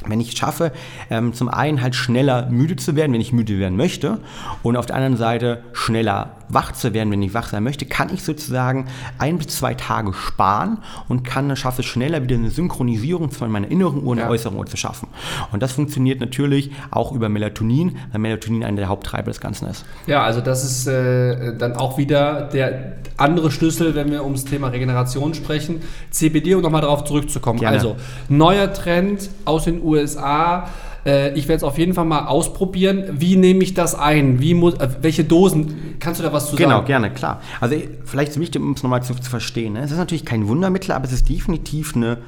wenn 0.07 0.21
ich 0.21 0.37
schaffe, 0.37 0.73
ähm, 1.09 1.33
zum 1.33 1.49
einen 1.49 1.81
halt 1.81 1.95
schneller 1.95 2.47
müde 2.51 2.77
zu 2.77 2.97
werden, 2.97 3.13
wenn 3.13 3.21
ich 3.21 3.33
müde 3.33 3.59
werden 3.59 3.77
möchte, 3.77 4.21
und 4.63 4.77
auf 4.77 4.87
der 4.87 4.97
anderen 4.97 5.17
Seite 5.17 5.63
schneller 5.73 6.37
wach 6.49 6.73
zu 6.73 6.95
werden, 6.95 7.11
wenn 7.11 7.23
ich 7.23 7.35
wach 7.35 7.49
sein 7.49 7.63
möchte, 7.63 7.87
kann 7.87 8.13
ich 8.13 8.23
sozusagen 8.23 8.87
ein 9.19 9.39
bis 9.39 9.49
zwei 9.49 9.75
Tage 9.75 10.13
sparen 10.13 10.79
und 11.09 11.25
kann 11.25 11.55
schaffe 11.57 11.83
es 11.83 11.87
schneller 11.87 12.23
wieder 12.23 12.37
eine 12.37 12.51
Synchronisierung 12.51 13.31
von 13.31 13.51
meiner 13.51 13.71
inneren 13.71 14.03
Uhr 14.03 14.13
und 14.13 14.19
ja. 14.19 14.25
der 14.25 14.33
äußeren 14.33 14.57
Uhr 14.57 14.67
zu 14.67 14.77
schaffen. 14.77 15.09
Und 15.53 15.63
das 15.63 15.73
funktioniert 15.73 16.21
natürlich 16.21 16.71
auch 16.91 17.13
über 17.13 17.29
Melatonin, 17.29 17.97
weil 18.13 18.21
Melatonin 18.21 18.65
einer 18.65 18.77
der 18.79 18.89
Haupttreiber 18.89 19.31
des 19.31 19.41
Ganzen 19.41 19.69
ist. 19.69 19.85
Ja, 20.07 20.23
also 20.23 20.41
das 20.41 20.65
ist 20.65 20.87
äh, 20.87 21.57
dann 21.57 21.77
auch 21.77 21.99
wieder 21.99 22.49
der 22.49 22.95
andere 23.17 23.51
Schlüssel, 23.51 23.95
wenn 23.95 24.11
wir 24.11 24.25
ums 24.25 24.45
Thema 24.45 24.69
Regeneration 24.69 25.35
sprechen. 25.35 25.83
CBD, 26.11 26.55
um 26.55 26.63
nochmal 26.63 26.83
darauf 26.83 27.05
zurückzukommen. 27.05 27.61
Gerne. 27.61 27.77
Also 27.77 27.97
neuer 28.29 28.73
Trend 28.73 29.31
aus 29.45 29.65
den 29.65 29.83
USA. 29.83 30.69
Äh, 31.05 31.35
ich 31.35 31.49
werde 31.49 31.59
es 31.59 31.63
auf 31.63 31.79
jeden 31.79 31.95
Fall 31.95 32.05
mal 32.05 32.27
ausprobieren. 32.27 33.05
Wie 33.13 33.37
nehme 33.37 33.63
ich 33.63 33.75
das 33.75 33.95
ein? 33.95 34.41
Wie 34.41 34.55
muss, 34.55 34.75
äh, 34.75 34.89
welche 35.01 35.25
Dosen? 35.25 35.97
Kannst 36.01 36.21
du 36.21 36.25
da 36.25 36.33
was 36.33 36.51
zu 36.51 36.57
genau, 36.57 36.71
sagen? 36.71 36.87
Genau, 36.87 37.01
gerne, 37.01 37.15
klar. 37.15 37.41
Also 37.61 37.77
vielleicht 38.05 38.33
es 38.33 38.41
wichtig, 38.41 38.63
um 38.63 38.73
es 38.73 38.83
nochmal 38.83 39.03
zu, 39.03 39.15
zu 39.15 39.31
verstehen. 39.31 39.75
Ne? 39.75 39.81
Es 39.81 39.91
ist 39.91 39.99
natürlich 39.99 40.25
kein 40.25 40.49
Wundermittel, 40.49 40.93
aber 40.93 41.05
es 41.05 41.13
ist 41.13 41.29
definitiv 41.29 41.95
eine 41.95 42.19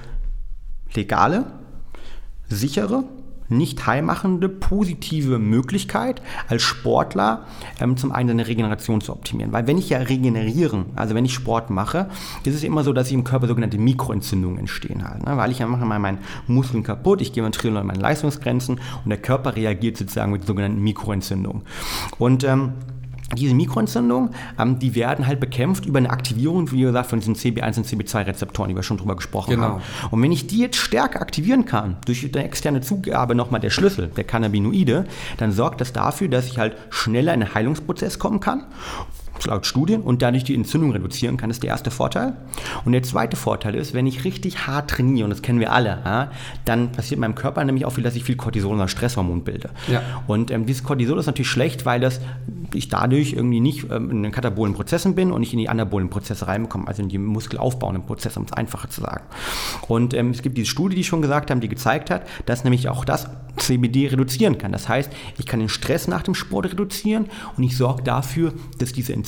legale, 0.95 1.45
sichere 2.49 3.05
nicht 3.49 3.87
heilmachende, 3.87 4.49
positive 4.49 5.39
Möglichkeit 5.39 6.23
als 6.49 6.63
Sportler 6.63 7.47
ähm, 7.81 7.97
zum 7.97 8.13
einen 8.13 8.29
seine 8.29 8.47
Regeneration 8.47 9.01
zu 9.01 9.13
optimieren. 9.13 9.53
Weil 9.53 9.67
wenn 9.67 9.79
ich 9.79 9.89
ja 9.89 9.99
regenerieren, 9.99 10.87
also 10.97 11.15
wenn 11.15 11.25
ich 11.25 11.35
Sport 11.35 11.71
mache, 11.71 12.09
ist 12.45 12.55
es 12.55 12.65
immer 12.65 12.85
so, 12.85 12.93
dass 12.93 13.11
im 13.11 13.25
Körper 13.25 13.47
sogenannte 13.47 13.79
Mikroentzündungen 13.79 14.59
entstehen 14.59 15.09
halt. 15.09 15.25
Ne? 15.25 15.37
Weil 15.37 15.51
ich 15.51 15.59
ja 15.59 15.67
mache 15.67 15.85
mal 15.85 15.99
meinen 15.99 16.19
Muskeln 16.47 16.83
kaputt, 16.83 17.21
ich 17.21 17.33
gehe 17.33 17.43
mal 17.43 17.51
an 17.77 17.87
meine 17.87 18.01
Leistungsgrenzen 18.01 18.81
und 19.05 19.09
der 19.09 19.19
Körper 19.19 19.57
reagiert 19.57 19.97
sozusagen 19.97 20.33
mit 20.33 20.47
sogenannten 20.47 20.83
Mikroentzündungen. 20.83 21.63
Und 22.19 22.45
ähm, 22.45 22.73
diese 23.35 23.55
Mikroentzündungen, 23.55 24.31
ähm, 24.59 24.79
die 24.79 24.95
werden 24.95 25.27
halt 25.27 25.41
bekämpft 25.41 25.85
über 25.85 25.99
eine 25.99 26.11
Aktivierung, 26.11 26.71
wie 26.71 26.83
gesagt, 26.83 27.11
von 27.11 27.19
diesen 27.19 27.35
CB1 27.35 27.79
und 27.79 27.87
CB2-Rezeptoren, 27.87 28.69
die 28.69 28.77
wir 28.77 28.83
schon 28.83 28.99
drüber 28.99 29.17
gesprochen 29.17 29.51
genau. 29.51 29.63
haben. 29.65 29.83
Und 30.11 30.23
wenn 30.23 30.31
ich 30.31 30.47
die 30.47 30.59
jetzt 30.59 30.77
stärker 30.77 31.21
aktivieren 31.21 31.65
kann, 31.65 31.97
durch 32.07 32.25
eine 32.25 32.45
externe 32.45 32.81
Zugabe 32.83 33.35
nochmal 33.35 33.61
der 33.61 33.71
Schlüssel, 33.71 34.09
der 34.09 34.25
Cannabinoide, 34.25 35.07
dann 35.39 35.51
sorgt 35.51 35.81
das 35.81 35.93
dafür, 35.93 36.29
dass 36.29 36.47
ich 36.47 36.59
halt 36.59 36.77
schneller 36.91 37.35
in 37.35 37.43
einen 37.43 37.55
Heilungsprozess 37.55 38.19
kommen 38.19 38.41
kann 38.41 38.65
laut 39.45 39.67
Studien 39.67 40.01
und 40.01 40.23
dadurch 40.23 40.45
die 40.45 40.55
Entzündung 40.55 40.93
reduzieren 40.93 41.37
kann, 41.37 41.51
ist 41.51 41.63
der 41.63 41.71
erste 41.71 41.91
Vorteil. 41.91 42.37
Und 42.85 42.93
der 42.93 43.03
zweite 43.03 43.37
Vorteil 43.37 43.75
ist, 43.75 43.95
wenn 43.95 44.07
ich 44.07 44.25
richtig 44.25 44.67
hart 44.67 44.91
trainiere, 44.91 45.25
und 45.25 45.31
das 45.31 45.43
kennen 45.43 45.61
wir 45.61 45.73
alle, 45.73 46.01
ja, 46.05 46.31
dann 46.65 46.93
passiert 46.93 47.17
in 47.17 47.21
meinem 47.21 47.35
Körper 47.35 47.65
nämlich 47.65 47.85
auch 47.85 47.91
viel, 47.91 48.05
dass 48.05 48.17
ich 48.17 48.25
viel 48.25 48.37
Cortisol 48.37 48.75
oder 48.75 48.89
Stresshormon 48.89 49.45
bilde. 49.45 49.71
Ja. 49.89 50.03
Und 50.27 50.51
ähm, 50.51 50.67
dieses 50.67 50.83
Cortisol 50.85 51.19
ist 51.19 51.27
natürlich 51.27 51.51
schlecht, 51.51 51.85
weil 51.87 52.01
das, 52.01 52.21
ich 52.73 52.89
dadurch 52.89 53.35
irgendwie 53.35 53.61
nicht 53.61 53.91
ähm, 53.91 54.11
in 54.11 54.23
den 54.23 54.33
katabolen 54.33 54.75
Prozessen 54.75 55.15
bin 55.15 55.33
und 55.33 55.41
nicht 55.41 55.53
in 55.53 55.59
die 55.59 55.69
anabolen 55.69 56.11
Prozesse 56.11 56.49
reinbekomme, 56.49 56.89
also 56.89 57.03
in 57.03 57.09
die 57.09 57.19
muskelaufbauenden 57.19 58.07
Prozesse, 58.07 58.39
um 58.39 58.47
es 58.47 58.53
einfacher 58.53 58.89
zu 58.89 59.01
sagen. 59.01 59.25
Und 59.89 60.15
ähm, 60.15 60.31
es 60.31 60.43
gibt 60.43 60.57
diese 60.57 60.69
Studie, 60.69 60.97
die 60.97 61.05
schon 61.05 61.23
gesagt 61.23 61.51
haben, 61.51 61.61
die 61.61 61.69
gezeigt 61.69 62.11
hat, 62.11 62.27
dass 62.47 62.65
nämlich 62.65 62.89
auch 62.89 63.05
das 63.05 63.29
CBD 63.57 64.09
reduzieren 64.09 64.59
kann. 64.59 64.73
Das 64.73 64.89
heißt, 64.89 65.11
ich 65.39 65.47
kann 65.47 65.61
den 65.61 65.69
Stress 65.69 66.09
nach 66.09 66.23
dem 66.23 66.35
Sport 66.35 66.67
reduzieren 66.67 67.27
und 67.57 67.63
ich 67.63 67.77
sorge 67.77 68.03
dafür, 68.03 68.53
dass 68.79 68.93
diese 68.93 69.13
Entzündung 69.13 69.26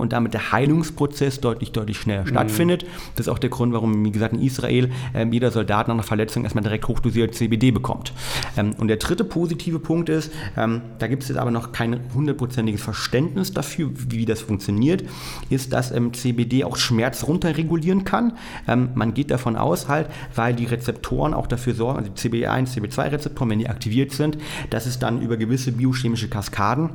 und 0.00 0.12
damit 0.12 0.34
der 0.34 0.52
Heilungsprozess 0.52 1.40
deutlich, 1.40 1.72
deutlich 1.72 1.98
schneller 1.98 2.22
mhm. 2.22 2.28
stattfindet. 2.28 2.86
Das 3.16 3.26
ist 3.26 3.28
auch 3.28 3.38
der 3.38 3.50
Grund, 3.50 3.72
warum, 3.72 4.04
wie 4.04 4.10
gesagt, 4.10 4.34
in 4.34 4.40
Israel 4.40 4.90
äh, 5.14 5.26
jeder 5.30 5.50
Soldat 5.50 5.88
nach 5.88 5.94
einer 5.94 6.02
Verletzung 6.02 6.44
erstmal 6.44 6.62
direkt 6.62 6.88
hochdosiert 6.88 7.34
CBD 7.34 7.70
bekommt. 7.70 8.12
Ähm, 8.56 8.74
und 8.78 8.88
der 8.88 8.96
dritte 8.96 9.24
positive 9.24 9.78
Punkt 9.78 10.08
ist, 10.08 10.32
ähm, 10.56 10.82
da 10.98 11.06
gibt 11.06 11.22
es 11.22 11.28
jetzt 11.28 11.38
aber 11.38 11.50
noch 11.50 11.72
kein 11.72 12.00
hundertprozentiges 12.14 12.82
Verständnis 12.82 13.52
dafür, 13.52 13.90
wie 14.08 14.24
das 14.24 14.40
funktioniert, 14.40 15.04
ist, 15.48 15.72
dass 15.72 15.90
ähm, 15.90 16.12
CBD 16.12 16.64
auch 16.64 16.76
Schmerz 16.76 17.24
runterregulieren 17.24 18.04
kann. 18.04 18.32
Ähm, 18.68 18.90
man 18.94 19.14
geht 19.14 19.30
davon 19.30 19.56
aus 19.56 19.88
halt, 19.88 20.08
weil 20.34 20.54
die 20.54 20.66
Rezeptoren 20.66 21.34
auch 21.34 21.46
dafür 21.46 21.74
sorgen, 21.74 21.98
also 21.98 22.10
die 22.10 22.28
CB1, 22.28 22.74
CB2-Rezeptoren, 22.74 23.50
wenn 23.50 23.58
die 23.58 23.68
aktiviert 23.68 24.12
sind, 24.12 24.38
dass 24.70 24.86
es 24.86 24.98
dann 24.98 25.20
über 25.20 25.36
gewisse 25.36 25.72
biochemische 25.72 26.28
Kaskaden 26.28 26.90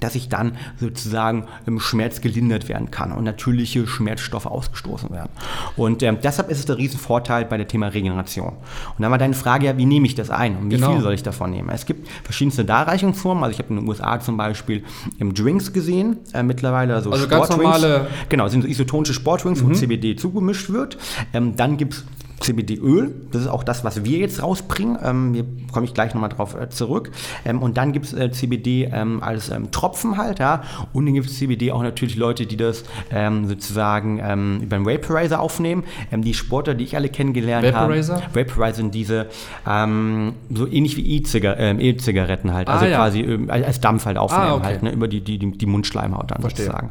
dass 0.00 0.14
ich 0.14 0.28
dann 0.28 0.52
sozusagen 0.78 1.46
im 1.66 1.80
Schmerz 1.80 2.20
gelindert 2.20 2.68
werden 2.68 2.90
kann 2.90 3.12
und 3.12 3.24
natürliche 3.24 3.86
Schmerzstoffe 3.86 4.46
ausgestoßen 4.46 5.10
werden. 5.10 5.30
Und 5.76 6.02
ähm, 6.02 6.18
deshalb 6.22 6.50
ist 6.50 6.58
es 6.58 6.66
der 6.66 6.78
Riesenvorteil 6.78 7.44
bei 7.44 7.56
der 7.56 7.68
Thema 7.68 7.88
Regeneration. 7.88 8.48
Und 8.48 9.02
dann 9.02 9.10
war 9.10 9.18
deine 9.18 9.34
Frage 9.34 9.66
ja, 9.66 9.76
wie 9.76 9.86
nehme 9.86 10.06
ich 10.06 10.14
das 10.14 10.30
ein 10.30 10.56
und 10.56 10.70
wie 10.70 10.76
genau. 10.76 10.92
viel 10.92 11.00
soll 11.00 11.14
ich 11.14 11.22
davon 11.22 11.50
nehmen? 11.50 11.68
Es 11.70 11.86
gibt 11.86 12.08
verschiedenste 12.24 12.64
Darreichungsformen. 12.64 13.44
Also 13.44 13.52
ich 13.52 13.58
habe 13.58 13.70
in 13.70 13.80
den 13.80 13.88
USA 13.88 14.20
zum 14.20 14.36
Beispiel 14.36 14.84
im 15.18 15.34
Drinks 15.34 15.72
gesehen, 15.72 16.18
äh, 16.32 16.42
mittlerweile 16.42 16.94
also, 16.94 17.10
also 17.10 17.28
ganz 17.28 17.48
normale... 17.50 18.08
Genau, 18.28 18.48
sind 18.48 18.62
so 18.62 18.68
isotonische 18.68 19.14
Sportdrinks, 19.14 19.62
mhm. 19.62 19.70
wo 19.70 19.72
CBD 19.72 20.16
zugemischt 20.16 20.70
wird. 20.70 20.98
Ähm, 21.32 21.56
dann 21.56 21.76
gibt 21.76 21.94
es 21.94 22.04
CBD-Öl. 22.40 23.14
Das 23.32 23.42
ist 23.42 23.48
auch 23.48 23.64
das, 23.64 23.84
was 23.84 24.04
wir 24.04 24.18
jetzt 24.18 24.42
rausbringen. 24.42 24.98
Ähm, 25.02 25.34
hier 25.34 25.44
komme 25.72 25.86
ich 25.86 25.94
gleich 25.94 26.14
nochmal 26.14 26.30
drauf 26.30 26.54
äh, 26.54 26.68
zurück. 26.68 27.10
Ähm, 27.44 27.62
und 27.62 27.76
dann 27.76 27.92
gibt 27.92 28.06
es 28.06 28.12
äh, 28.12 28.30
CBD 28.30 28.90
ähm, 28.92 29.22
als 29.22 29.50
ähm, 29.50 29.70
Tropfen 29.70 30.16
halt, 30.16 30.38
ja. 30.38 30.62
Und 30.92 31.06
dann 31.06 31.14
gibt 31.14 31.26
es 31.26 31.38
CBD 31.38 31.72
auch 31.72 31.82
natürlich 31.82 32.16
Leute, 32.16 32.46
die 32.46 32.56
das 32.56 32.84
ähm, 33.10 33.46
sozusagen 33.48 34.20
ähm, 34.22 34.60
über 34.62 34.76
einen 34.76 34.86
Vaporizer 34.86 35.40
aufnehmen. 35.40 35.84
die 36.12 36.34
Sportler, 36.34 36.74
die 36.74 36.84
ich 36.84 36.96
alle 36.96 37.08
kennengelernt 37.08 37.66
Vaporizer? 37.66 38.22
habe. 38.22 38.34
Vaporizer 38.34 38.76
sind 38.76 38.94
diese 38.94 39.26
so 39.64 40.66
ähnlich 40.66 40.96
wie 40.96 41.16
E-Zigaretten 41.16 42.52
halt. 42.52 42.68
Also 42.68 42.84
ah, 42.84 42.88
ja. 42.88 42.96
quasi 42.98 43.38
als 43.48 43.80
Dampf 43.80 44.06
halt 44.06 44.16
aufnehmen 44.16 44.44
ah, 44.44 44.54
okay. 44.54 44.64
halt, 44.64 44.82
ne, 44.82 44.92
über 44.92 45.08
die, 45.08 45.20
die, 45.20 45.38
die 45.38 45.66
Mundschleimhaut 45.66 46.30
dann 46.30 46.40
Verstehe. 46.40 46.66
sozusagen. 46.66 46.90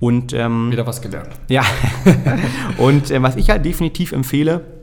Und, 0.00 0.32
Wieder 0.32 0.86
was 0.86 1.00
gelernt. 1.00 1.30
Ja. 1.48 1.62
und 2.78 3.10
äh, 3.10 3.22
was 3.22 3.36
ich 3.36 3.50
halt 3.50 3.64
definitiv 3.64 4.12
empfehle, 4.12 4.73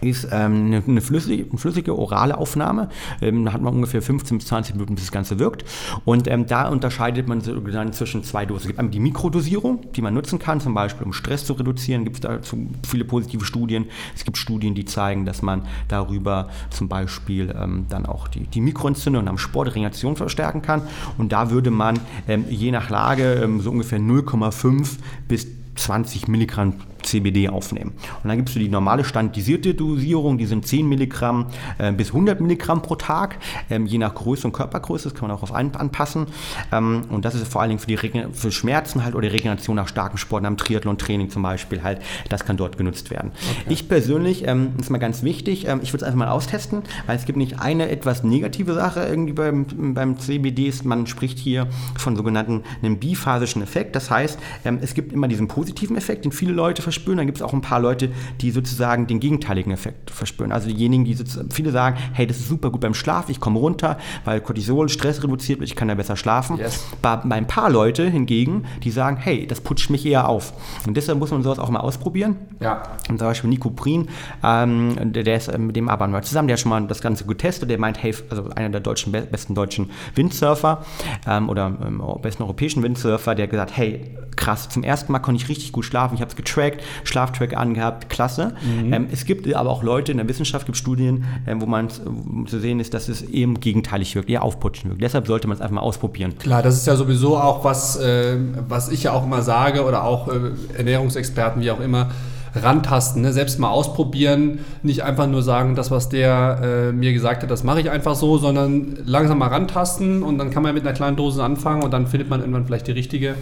ist 0.00 0.28
ähm, 0.32 0.82
eine, 0.86 1.00
flüssige, 1.00 1.46
eine, 1.48 1.58
flüssige, 1.58 1.96
orale 1.96 2.36
Aufnahme. 2.38 2.88
Ähm, 3.20 3.44
da 3.44 3.52
hat 3.52 3.62
man 3.62 3.74
ungefähr 3.74 4.02
15 4.02 4.38
bis 4.38 4.46
20 4.48 4.74
Minuten, 4.74 4.94
bis 4.94 5.04
das 5.04 5.12
Ganze 5.12 5.38
wirkt. 5.38 5.64
Und 6.04 6.28
ähm, 6.28 6.46
da 6.46 6.68
unterscheidet 6.68 7.28
man 7.28 7.42
dann 7.42 7.92
zwischen 7.92 8.22
zwei 8.24 8.46
Dosen. 8.46 8.62
Es 8.62 8.66
gibt 8.68 8.78
einmal 8.78 8.92
die 8.92 9.00
Mikrodosierung, 9.00 9.92
die 9.92 10.02
man 10.02 10.14
nutzen 10.14 10.38
kann, 10.38 10.60
zum 10.60 10.74
Beispiel 10.74 11.06
um 11.06 11.12
Stress 11.12 11.44
zu 11.44 11.54
reduzieren. 11.54 12.04
Gibt 12.04 12.16
es 12.16 12.20
dazu 12.22 12.68
viele 12.86 13.04
positive 13.04 13.44
Studien. 13.44 13.86
Es 14.14 14.24
gibt 14.24 14.36
Studien, 14.36 14.74
die 14.74 14.84
zeigen, 14.84 15.24
dass 15.24 15.42
man 15.42 15.62
darüber 15.88 16.48
zum 16.70 16.88
Beispiel 16.88 17.54
ähm, 17.58 17.86
dann 17.88 18.06
auch 18.06 18.28
die, 18.28 18.46
die 18.46 18.60
Mikroentzündung 18.60 19.28
am 19.28 19.38
Sport, 19.38 19.68
Regeneration 19.68 20.16
verstärken 20.16 20.62
kann. 20.62 20.82
Und 21.18 21.32
da 21.32 21.50
würde 21.50 21.70
man 21.70 21.98
ähm, 22.28 22.44
je 22.48 22.70
nach 22.70 22.90
Lage 22.90 23.48
so 23.60 23.70
ungefähr 23.70 23.98
0,5 23.98 24.98
bis 25.28 25.46
20 25.76 26.28
Milligramm 26.28 26.74
CBD 27.06 27.48
aufnehmen. 27.48 27.92
Und 28.22 28.28
dann 28.28 28.36
gibt 28.36 28.48
es 28.48 28.54
die 28.54 28.68
normale 28.68 29.04
standardisierte 29.04 29.74
Dosierung, 29.74 30.38
die 30.38 30.46
sind 30.46 30.66
10 30.66 30.88
Milligramm 30.88 31.46
äh, 31.78 31.92
bis 31.92 32.08
100 32.08 32.40
Milligramm 32.40 32.82
pro 32.82 32.96
Tag, 32.96 33.38
ähm, 33.70 33.86
je 33.86 33.98
nach 33.98 34.14
Größe 34.14 34.46
und 34.46 34.52
Körpergröße, 34.52 35.04
das 35.04 35.14
kann 35.14 35.28
man 35.28 35.36
auch 35.36 35.42
auf 35.42 35.52
einen 35.52 35.74
anpassen. 35.74 36.26
Ähm, 36.72 37.02
und 37.08 37.24
das 37.24 37.34
ist 37.34 37.46
vor 37.48 37.62
allen 37.62 37.70
Dingen 37.70 37.80
für, 37.80 37.86
die 37.86 37.96
für 38.32 38.52
Schmerzen 38.52 39.04
halt 39.04 39.14
oder 39.14 39.32
Regeneration 39.32 39.76
nach 39.76 39.88
starkem 39.88 40.18
Sport, 40.18 40.42
nach 40.42 40.50
dem 40.50 40.56
Triathlon-Training 40.56 41.30
zum 41.30 41.42
Beispiel 41.42 41.82
halt, 41.82 42.00
das 42.28 42.44
kann 42.44 42.56
dort 42.56 42.78
genutzt 42.78 43.10
werden. 43.10 43.32
Okay. 43.34 43.72
Ich 43.72 43.88
persönlich, 43.88 44.46
ähm, 44.46 44.72
ist 44.78 44.90
mal 44.90 44.98
ganz 44.98 45.22
wichtig, 45.22 45.66
ähm, 45.66 45.80
ich 45.82 45.92
würde 45.92 46.04
es 46.04 46.06
einfach 46.06 46.18
mal 46.18 46.28
austesten, 46.28 46.82
weil 47.06 47.16
es 47.16 47.24
gibt 47.24 47.38
nicht 47.38 47.60
eine 47.60 47.88
etwas 47.88 48.24
negative 48.24 48.74
Sache 48.74 49.00
irgendwie 49.00 49.32
beim, 49.32 49.66
beim 49.94 50.18
CBD, 50.18 50.66
ist, 50.66 50.84
man 50.84 51.06
spricht 51.06 51.38
hier 51.38 51.68
von 51.96 52.16
sogenannten 52.16 52.62
einem 52.82 52.98
biphasischen 52.98 53.62
Effekt, 53.62 53.96
das 53.96 54.10
heißt, 54.10 54.38
es 54.80 54.94
gibt 54.94 55.12
immer 55.12 55.28
diesen 55.28 55.48
positiven 55.48 55.96
Effekt, 55.96 56.24
den 56.24 56.32
viele 56.32 56.52
Leute 56.52 56.82
verstehen, 56.82 56.95
verspüren, 56.96 57.18
dann 57.18 57.26
gibt 57.26 57.38
es 57.38 57.42
auch 57.42 57.52
ein 57.52 57.60
paar 57.60 57.80
Leute, 57.80 58.10
die 58.40 58.50
sozusagen 58.50 59.06
den 59.06 59.20
gegenteiligen 59.20 59.72
Effekt 59.72 60.10
verspüren. 60.10 60.52
Also 60.52 60.68
diejenigen, 60.68 61.04
die 61.04 61.16
viele 61.50 61.70
sagen, 61.70 61.96
hey, 62.12 62.26
das 62.26 62.38
ist 62.38 62.48
super 62.48 62.70
gut 62.70 62.80
beim 62.80 62.94
Schlaf, 62.94 63.28
ich 63.28 63.40
komme 63.40 63.58
runter, 63.58 63.98
weil 64.24 64.40
Cortisol, 64.40 64.88
Stress 64.88 65.22
reduziert 65.22 65.60
wird, 65.60 65.68
ich 65.68 65.76
kann 65.76 65.88
da 65.88 65.94
besser 65.94 66.16
schlafen. 66.16 66.58
Yes. 66.58 66.84
Bei, 67.02 67.16
bei 67.16 67.36
ein 67.36 67.46
paar 67.46 67.70
Leute 67.70 68.08
hingegen, 68.08 68.64
die 68.82 68.90
sagen, 68.90 69.16
hey, 69.18 69.46
das 69.46 69.60
putscht 69.60 69.90
mich 69.90 70.06
eher 70.06 70.28
auf. 70.28 70.52
Und 70.86 70.96
deshalb 70.96 71.18
muss 71.18 71.30
man 71.30 71.42
sowas 71.42 71.58
auch 71.58 71.70
mal 71.70 71.80
ausprobieren. 71.80 72.36
Ja. 72.60 72.82
Und 73.08 73.18
zum 73.18 73.28
Beispiel 73.28 73.50
Nico 73.50 73.70
Prien, 73.70 74.08
ähm, 74.42 75.12
der, 75.12 75.36
ist 75.36 75.48
äh, 75.48 75.58
mit 75.58 75.76
dem 75.76 75.86
wir 75.86 76.22
zusammen, 76.22 76.48
der 76.48 76.54
hat 76.54 76.60
schon 76.60 76.70
mal 76.70 76.86
das 76.86 77.00
Ganze 77.00 77.24
getestet, 77.26 77.70
der 77.70 77.78
meint, 77.78 78.02
hey, 78.02 78.14
also 78.30 78.48
einer 78.50 78.70
der 78.70 78.80
deutschen, 78.80 79.12
besten 79.12 79.54
deutschen 79.54 79.90
Windsurfer 80.14 80.84
ähm, 81.26 81.48
oder 81.48 81.66
ähm, 81.66 82.02
besten 82.22 82.42
europäischen 82.42 82.82
Windsurfer, 82.82 83.34
der 83.34 83.44
hat 83.44 83.50
gesagt, 83.50 83.76
hey, 83.76 84.16
krass, 84.36 84.68
zum 84.68 84.82
ersten 84.82 85.12
Mal 85.12 85.18
konnte 85.18 85.42
ich 85.42 85.48
richtig 85.48 85.72
gut 85.72 85.84
schlafen, 85.84 86.14
ich 86.14 86.20
habe 86.20 86.30
es 86.30 86.36
getrackt, 86.36 86.82
Schlaftrack 87.04 87.56
angehabt, 87.56 88.08
klasse. 88.08 88.54
Mhm. 88.62 88.92
Ähm, 88.92 89.06
es 89.10 89.24
gibt 89.24 89.52
aber 89.54 89.70
auch 89.70 89.82
Leute 89.82 90.12
in 90.12 90.18
der 90.18 90.28
Wissenschaft, 90.28 90.66
gibt 90.66 90.78
Studien, 90.78 91.24
ähm, 91.46 91.60
wo 91.60 91.66
man 91.66 91.88
zu 91.90 92.60
sehen 92.60 92.80
ist, 92.80 92.94
dass 92.94 93.08
es 93.08 93.22
eben 93.22 93.60
gegenteilig 93.60 94.14
wirkt, 94.14 94.30
eher 94.30 94.42
aufputschen 94.42 94.90
wirkt. 94.90 95.02
Deshalb 95.02 95.26
sollte 95.26 95.48
man 95.48 95.56
es 95.56 95.60
einfach 95.60 95.74
mal 95.74 95.80
ausprobieren. 95.80 96.38
Klar, 96.38 96.62
das 96.62 96.76
ist 96.76 96.86
ja 96.86 96.96
sowieso 96.96 97.36
auch 97.36 97.64
was, 97.64 97.96
äh, 97.96 98.36
was 98.68 98.90
ich 98.90 99.04
ja 99.04 99.12
auch 99.12 99.24
immer 99.24 99.42
sage 99.42 99.84
oder 99.84 100.04
auch 100.04 100.28
äh, 100.28 100.52
Ernährungsexperten, 100.76 101.62
wie 101.62 101.70
auch 101.70 101.80
immer, 101.80 102.10
rantasten, 102.56 103.22
ne? 103.22 103.32
selbst 103.32 103.58
mal 103.58 103.70
ausprobieren, 103.70 104.60
nicht 104.82 105.02
einfach 105.02 105.26
nur 105.26 105.42
sagen, 105.42 105.74
das, 105.74 105.90
was 105.90 106.08
der 106.08 106.60
äh, 106.62 106.92
mir 106.92 107.12
gesagt 107.12 107.42
hat, 107.42 107.50
das 107.50 107.64
mache 107.64 107.80
ich 107.80 107.90
einfach 107.90 108.14
so, 108.14 108.38
sondern 108.38 108.96
langsam 109.04 109.38
mal 109.38 109.48
rantasten 109.48 110.22
und 110.22 110.38
dann 110.38 110.50
kann 110.50 110.62
man 110.62 110.74
mit 110.74 110.84
einer 110.84 110.94
kleinen 110.94 111.16
Dose 111.16 111.42
anfangen 111.42 111.82
und 111.82 111.90
dann 111.92 112.06
findet 112.06 112.30
man 112.30 112.40
irgendwann 112.40 112.66
vielleicht 112.66 112.86
die 112.86 112.92
richtige 112.92 113.34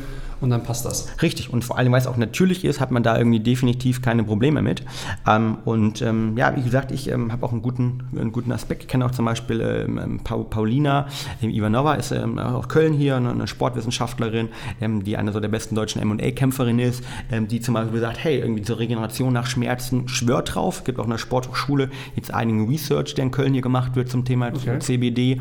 und 0.44 0.50
dann 0.50 0.62
passt 0.62 0.84
das. 0.84 1.08
Richtig 1.22 1.52
und 1.52 1.64
vor 1.64 1.78
allem, 1.78 1.90
weil 1.90 2.00
es 2.00 2.06
auch 2.06 2.18
natürlich 2.18 2.64
ist, 2.64 2.78
hat 2.80 2.90
man 2.90 3.02
da 3.02 3.16
irgendwie 3.16 3.40
definitiv 3.40 4.02
keine 4.02 4.22
Probleme 4.22 4.62
mit. 4.62 4.84
Ähm, 5.26 5.58
und 5.64 6.02
ähm, 6.02 6.36
ja, 6.36 6.54
wie 6.54 6.62
gesagt, 6.62 6.92
ich 6.92 7.10
ähm, 7.10 7.32
habe 7.32 7.44
auch 7.46 7.52
einen 7.52 7.62
guten, 7.62 8.04
einen 8.12 8.30
guten 8.30 8.52
Aspekt. 8.52 8.82
Ich 8.82 8.88
kenne 8.88 9.06
auch 9.06 9.10
zum 9.10 9.24
Beispiel 9.24 9.60
ähm, 9.60 9.98
ähm, 9.98 10.20
Paulina 10.20 11.06
Ivanova, 11.40 11.94
ist 11.94 12.12
ähm, 12.12 12.38
aus 12.38 12.68
Köln 12.68 12.92
hier, 12.92 13.16
eine 13.16 13.46
Sportwissenschaftlerin, 13.46 14.50
die 14.80 15.16
eine 15.16 15.32
so 15.32 15.40
der 15.40 15.48
besten 15.48 15.74
deutschen 15.74 16.02
M&A-Kämpferin 16.02 16.78
ist, 16.78 17.02
die 17.30 17.60
zum 17.60 17.74
Beispiel 17.74 18.00
sagt, 18.00 18.22
hey, 18.22 18.38
irgendwie 18.38 18.62
zur 18.62 18.78
Regeneration 18.78 19.32
nach 19.32 19.46
Schmerzen 19.46 20.08
schwört 20.08 20.54
drauf. 20.54 20.78
Es 20.78 20.84
gibt 20.84 20.98
auch 20.98 21.04
in 21.04 21.10
der 21.10 21.18
Sporthochschule 21.18 21.90
jetzt 22.16 22.34
einigen 22.34 22.68
Research, 22.68 23.14
der 23.14 23.24
in 23.24 23.30
Köln 23.30 23.54
hier 23.54 23.62
gemacht 23.62 23.96
wird 23.96 24.10
zum 24.10 24.24
Thema 24.24 24.48
okay. 24.48 24.78
CBD. 24.78 25.40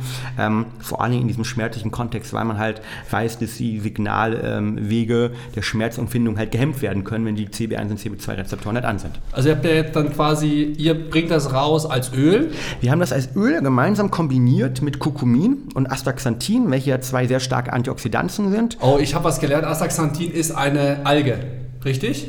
vor 0.80 1.02
allem 1.02 1.22
in 1.22 1.28
diesem 1.28 1.44
schmerzlichen 1.44 1.92
Kontext, 1.92 2.32
weil 2.34 2.46
man 2.46 2.58
halt 2.58 2.82
weiß, 3.10 3.40
dass 3.40 3.58
die 3.58 3.80
Signal 3.80 4.62
Wege 4.94 5.32
der 5.56 5.64
Schmerzempfindung 5.64 6.38
halt 6.38 6.52
gehemmt 6.52 6.82
werden 6.82 7.04
können, 7.04 7.26
wenn 7.26 7.36
die 7.36 7.48
CB1 7.48 7.90
und 7.90 8.00
CB2-Rezeptoren 8.00 8.76
nicht 8.76 8.86
an 8.86 9.00
sind. 9.00 9.20
Also 9.32 9.50
ihr 9.50 9.56
habt 9.56 9.66
ja 9.66 9.72
jetzt 9.72 9.96
dann 9.96 10.14
quasi, 10.14 10.74
ihr 10.78 11.10
bringt 11.10 11.32
das 11.32 11.54
raus 11.54 11.86
als 11.86 12.14
Öl? 12.14 12.52
Wir 12.82 12.92
haben 12.92 13.00
das 13.00 13.12
als 13.12 13.36
Öl 13.36 13.62
gemeinsam 13.62 14.12
kombiniert 14.12 14.82
mit 14.82 15.00
Kurkumin 15.00 15.70
und 15.74 15.92
Astaxanthin, 15.92 16.70
welche 16.70 16.92
ja 16.92 17.02
zwei 17.02 17.28
sehr 17.28 17.40
starke 17.40 17.74
Antioxidantien 17.74 18.52
sind. 18.52 18.78
Oh, 18.82 19.00
ich 19.02 19.16
habe 19.16 19.26
was 19.26 19.40
gelernt. 19.40 19.66
Astaxanthin 19.66 20.32
ist 20.32 20.52
eine 20.52 21.06
Alge, 21.06 21.40
richtig? 21.84 22.28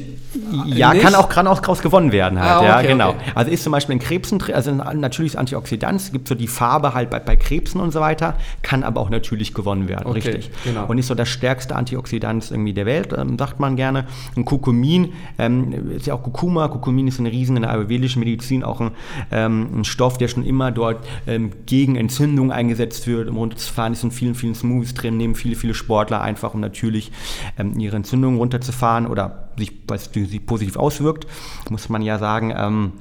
Ja, 0.67 0.93
nicht? 0.93 1.03
kann 1.03 1.15
auch 1.15 1.29
geradeaus 1.29 1.83
gewonnen 1.83 2.13
werden 2.13 2.41
halt, 2.41 2.51
ah, 2.51 2.59
okay, 2.59 2.67
ja, 2.67 2.83
genau. 2.83 3.11
Okay. 3.11 3.33
Also 3.35 3.51
ist 3.51 3.63
zum 3.63 3.73
Beispiel 3.73 3.97
ein 3.97 4.01
Krebsen, 4.01 4.43
also 4.53 4.71
ein 4.71 5.01
natürliches 5.01 5.37
Antioxidant, 5.37 6.13
gibt 6.13 6.29
so 6.29 6.35
die 6.35 6.47
Farbe 6.47 6.95
halt 6.95 7.11
bei, 7.11 7.21
bei 7.21 7.37
Krebsen 7.37 7.81
und 7.81 7.93
so 7.93 8.01
weiter, 8.01 8.37
kann 8.63 8.83
aber 8.83 9.01
auch 9.01 9.11
natürlich 9.11 9.55
gewonnen 9.55 9.89
werden, 9.89 10.07
okay, 10.07 10.15
richtig. 10.15 10.51
Genau. 10.65 10.87
Und 10.87 10.99
ist 10.99 11.09
so 11.09 11.15
das 11.15 11.29
stärkste 11.29 11.77
Antioxidant 11.77 12.51
irgendwie 12.51 12.73
der 12.73 12.87
Welt, 12.87 13.15
ähm, 13.17 13.39
sagt 13.39 13.61
man 13.61 13.77
gerne. 13.77 14.07
Und 14.37 14.45
Kurkumin 14.45 15.13
ähm, 15.39 15.91
ist 15.91 16.07
ja 16.07 16.15
auch 16.15 16.23
Kurkuma, 16.23 16.69
Kurkumin 16.69 17.09
ist 17.09 17.19
ein 17.19 17.27
Riesen 17.27 17.57
in 17.57 17.63
der 17.63 17.71
ayurvedischen 17.71 18.21
Medizin 18.21 18.65
auch 18.65 18.81
ein, 18.81 18.91
ähm, 19.31 19.81
ein 19.81 19.85
Stoff, 19.85 20.19
der 20.19 20.29
schon 20.29 20.45
immer 20.45 20.71
dort 20.73 21.05
ähm, 21.27 21.53
gegen 21.67 21.97
Entzündung 21.97 22.53
eingesetzt 22.53 23.07
wird, 23.07 23.29
um 23.29 23.37
runterzufahren, 23.37 23.93
ist 23.93 24.05
in 24.05 24.11
vielen, 24.11 24.35
vielen 24.35 24.55
Smoothies 24.55 24.95
drin, 24.95 25.17
nehmen 25.17 25.35
viele, 25.35 25.57
viele 25.57 25.75
Sportler 25.75 26.21
einfach, 26.21 26.55
um 26.55 26.61
natürlich 26.61 27.13
ähm, 27.59 27.79
ihre 27.79 27.97
Entzündung 27.97 28.37
runterzufahren 28.37 29.07
oder 29.07 29.44
sich, 29.57 29.87
positiv 30.47 30.77
auswirkt, 30.77 31.27
muss 31.71 31.89
man 31.89 32.03
ja 32.03 32.19
sagen. 32.19 32.53
Ähm, 32.57 32.93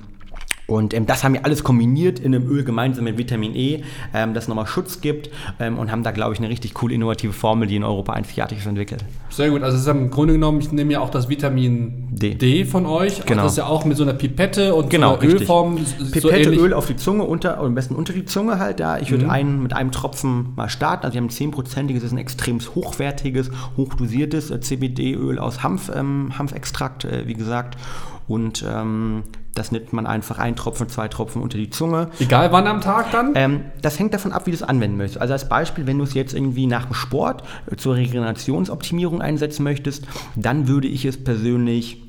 Und 0.65 0.93
ähm, 0.93 1.05
das 1.05 1.23
haben 1.23 1.33
wir 1.33 1.45
alles 1.45 1.63
kombiniert 1.63 2.19
in 2.19 2.33
einem 2.33 2.49
Öl 2.49 2.63
gemeinsam 2.63 3.03
mit 3.03 3.17
Vitamin 3.17 3.55
E, 3.55 3.83
ähm, 4.13 4.33
das 4.33 4.47
nochmal 4.47 4.65
Schutz 4.65 5.01
gibt 5.01 5.29
ähm, 5.59 5.77
und 5.77 5.91
haben 5.91 6.03
da, 6.03 6.11
glaube 6.11 6.33
ich, 6.33 6.39
eine 6.39 6.49
richtig 6.49 6.73
coole 6.73 6.95
innovative 6.95 7.33
Formel, 7.33 7.67
die 7.67 7.75
in 7.75 7.83
Europa 7.83 8.13
einzigartig 8.13 8.59
ist, 8.59 8.65
entwickelt. 8.65 9.03
Sehr 9.29 9.49
gut. 9.49 9.61
Also 9.61 9.75
es 9.75 9.83
ist 9.83 9.89
im 9.89 10.09
Grunde 10.09 10.33
genommen, 10.33 10.59
ich 10.61 10.71
nehme 10.71 10.93
ja 10.93 11.01
auch 11.01 11.09
das 11.09 11.27
Vitamin 11.27 12.07
D, 12.11 12.35
D 12.35 12.65
von 12.65 12.85
euch. 12.85 13.25
Genau. 13.25 13.43
Das 13.43 13.53
ist 13.53 13.57
ja 13.57 13.65
auch 13.65 13.83
mit 13.83 13.97
so 13.97 14.03
einer 14.03 14.13
Pipette 14.13 14.73
und 14.73 14.89
genau, 14.89 15.15
so 15.15 15.21
einer 15.21 15.33
Ölform. 15.33 15.79
Pipette, 16.11 16.55
so 16.55 16.61
Öl 16.61 16.73
auf 16.73 16.85
die 16.85 16.95
Zunge, 16.95 17.23
unter, 17.23 17.57
am 17.57 17.75
besten 17.75 17.95
unter 17.95 18.13
die 18.13 18.25
Zunge 18.25 18.59
halt 18.59 18.79
da. 18.79 18.99
Ich 18.99 19.11
würde 19.11 19.25
mhm. 19.25 19.31
einen, 19.31 19.63
mit 19.63 19.73
einem 19.73 19.91
Tropfen 19.91 20.53
mal 20.55 20.69
starten. 20.69 21.05
Also 21.05 21.15
wir 21.15 21.21
haben 21.21 21.27
ein 21.27 21.51
10%iges, 21.51 22.03
das 22.03 22.11
ist 22.11 22.13
ein 22.13 22.17
extrem 22.17 22.59
hochwertiges, 22.59 23.51
hochdosiertes 23.75 24.49
äh, 24.49 24.61
CBD-Öl 24.61 25.39
aus 25.39 25.61
Hanf, 25.61 25.91
ähm, 25.93 26.37
Hanfextrakt, 26.37 27.05
äh, 27.05 27.27
wie 27.27 27.33
gesagt. 27.33 27.77
Und 28.27 28.65
ähm, 28.67 29.23
das 29.53 29.71
nimmt 29.71 29.93
man 29.93 30.07
einfach 30.07 30.39
ein 30.39 30.55
Tropfen, 30.55 30.89
zwei 30.89 31.07
Tropfen 31.07 31.41
unter 31.41 31.57
die 31.57 31.69
Zunge. 31.69 32.09
Egal 32.19 32.51
wann 32.51 32.67
am 32.67 32.81
Tag 32.81 33.11
dann? 33.11 33.33
Ähm, 33.35 33.61
das 33.81 33.99
hängt 33.99 34.13
davon 34.13 34.31
ab, 34.31 34.45
wie 34.45 34.51
du 34.51 34.55
es 34.55 34.63
anwenden 34.63 34.97
möchtest. 34.97 35.21
Also 35.21 35.33
als 35.33 35.47
Beispiel, 35.47 35.85
wenn 35.85 35.97
du 35.97 36.03
es 36.03 36.13
jetzt 36.13 36.33
irgendwie 36.33 36.65
nach 36.65 36.85
dem 36.85 36.95
Sport 36.95 37.43
äh, 37.69 37.75
zur 37.75 37.95
Regenerationsoptimierung 37.95 39.21
einsetzen 39.21 39.63
möchtest, 39.63 40.05
dann 40.35 40.67
würde 40.67 40.87
ich 40.87 41.05
es 41.05 41.23
persönlich 41.23 42.01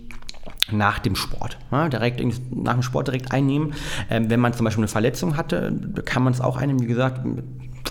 nach 0.72 0.98
dem 0.98 1.14
Sport. 1.14 1.58
Ja, 1.70 1.88
direkt 1.88 2.22
nach 2.54 2.72
dem 2.72 2.82
Sport 2.82 3.08
direkt 3.08 3.32
einnehmen. 3.32 3.74
Ähm, 4.08 4.30
wenn 4.30 4.40
man 4.40 4.54
zum 4.54 4.64
Beispiel 4.64 4.82
eine 4.82 4.88
Verletzung 4.88 5.36
hatte, 5.36 5.78
kann 6.04 6.22
man 6.22 6.32
es 6.32 6.40
auch 6.40 6.56
einnehmen. 6.56 6.82
Wie 6.82 6.86
gesagt, 6.86 7.20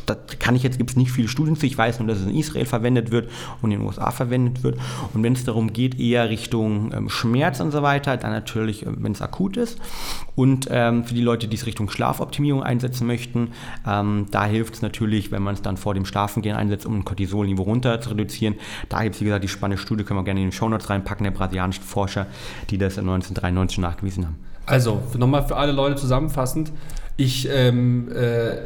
das 0.06 0.18
kann 0.40 0.56
ich 0.56 0.64
jetzt, 0.64 0.78
gibt 0.78 0.92
es 0.92 0.96
nicht 0.96 1.12
viele 1.12 1.28
Studien 1.28 1.56
zu. 1.56 1.66
Ich 1.66 1.78
weiß 1.78 2.00
nur, 2.00 2.08
dass 2.08 2.20
es 2.20 2.26
in 2.26 2.36
Israel 2.36 2.66
verwendet 2.66 3.12
wird 3.12 3.30
und 3.62 3.72
in 3.72 3.80
den 3.80 3.88
USA 3.88 4.12
verwendet 4.12 4.64
wird. 4.64 4.78
Und 5.14 5.24
wenn 5.24 5.34
es 5.34 5.44
darum 5.44 5.74
geht, 5.74 6.00
eher 6.00 6.30
Richtung 6.30 6.92
ähm, 6.94 7.10
Schmerz 7.10 7.60
und 7.60 7.72
so 7.72 7.82
weiter, 7.82 8.18
dann 8.18 8.32
natürlich, 8.32 8.86
äh, 8.86 8.90
wenn 8.98 9.12
es 9.12 9.22
akut 9.22 9.58
ist. 9.58 9.80
Und 10.36 10.68
ähm, 10.72 11.04
für 11.04 11.14
die 11.14 11.22
Leute, 11.22 11.48
die 11.48 11.56
es 11.56 11.66
Richtung 11.66 11.90
Schlafoptimierung 11.90 12.64
einsetzen 12.64 13.08
möchten, 13.08 13.50
ähm, 13.88 14.26
da 14.32 14.46
hilft 14.46 14.76
es 14.76 14.82
natürlich, 14.82 15.32
wenn 15.32 15.44
man 15.44 15.54
es 15.54 15.62
dann 15.62 15.78
vor 15.78 15.94
dem 15.94 16.06
Schlafengehen 16.06 16.56
einsetzt, 16.56 16.86
um 16.86 16.98
ein 16.98 17.06
Cortisolniveau 17.06 17.64
runter 17.64 18.02
zu 18.02 18.10
reduzieren. 18.10 18.56
Da 18.90 19.04
gibt 19.04 19.16
es, 19.16 19.22
wie 19.22 19.26
gesagt, 19.26 19.44
die 19.44 19.50
spannende 19.50 19.82
Studie, 19.82 20.04
können 20.04 20.20
wir 20.20 20.24
gerne 20.24 20.42
in 20.42 20.50
die 20.50 20.56
Shownotes 20.56 20.90
reinpacken, 20.90 21.24
der 21.24 21.32
brasilianischen 21.32 21.84
Forscher, 21.84 22.28
die 22.70 22.78
das 22.78 22.98
1993 22.98 23.80
nachgewiesen 23.80 24.26
haben. 24.26 24.36
Also, 24.66 25.02
nochmal 25.18 25.46
für 25.46 25.58
alle 25.58 25.74
Leute 25.74 25.98
zusammenfassend, 25.98 26.72
ich, 27.18 27.48
ähm, 27.52 28.10
äh, 28.12 28.60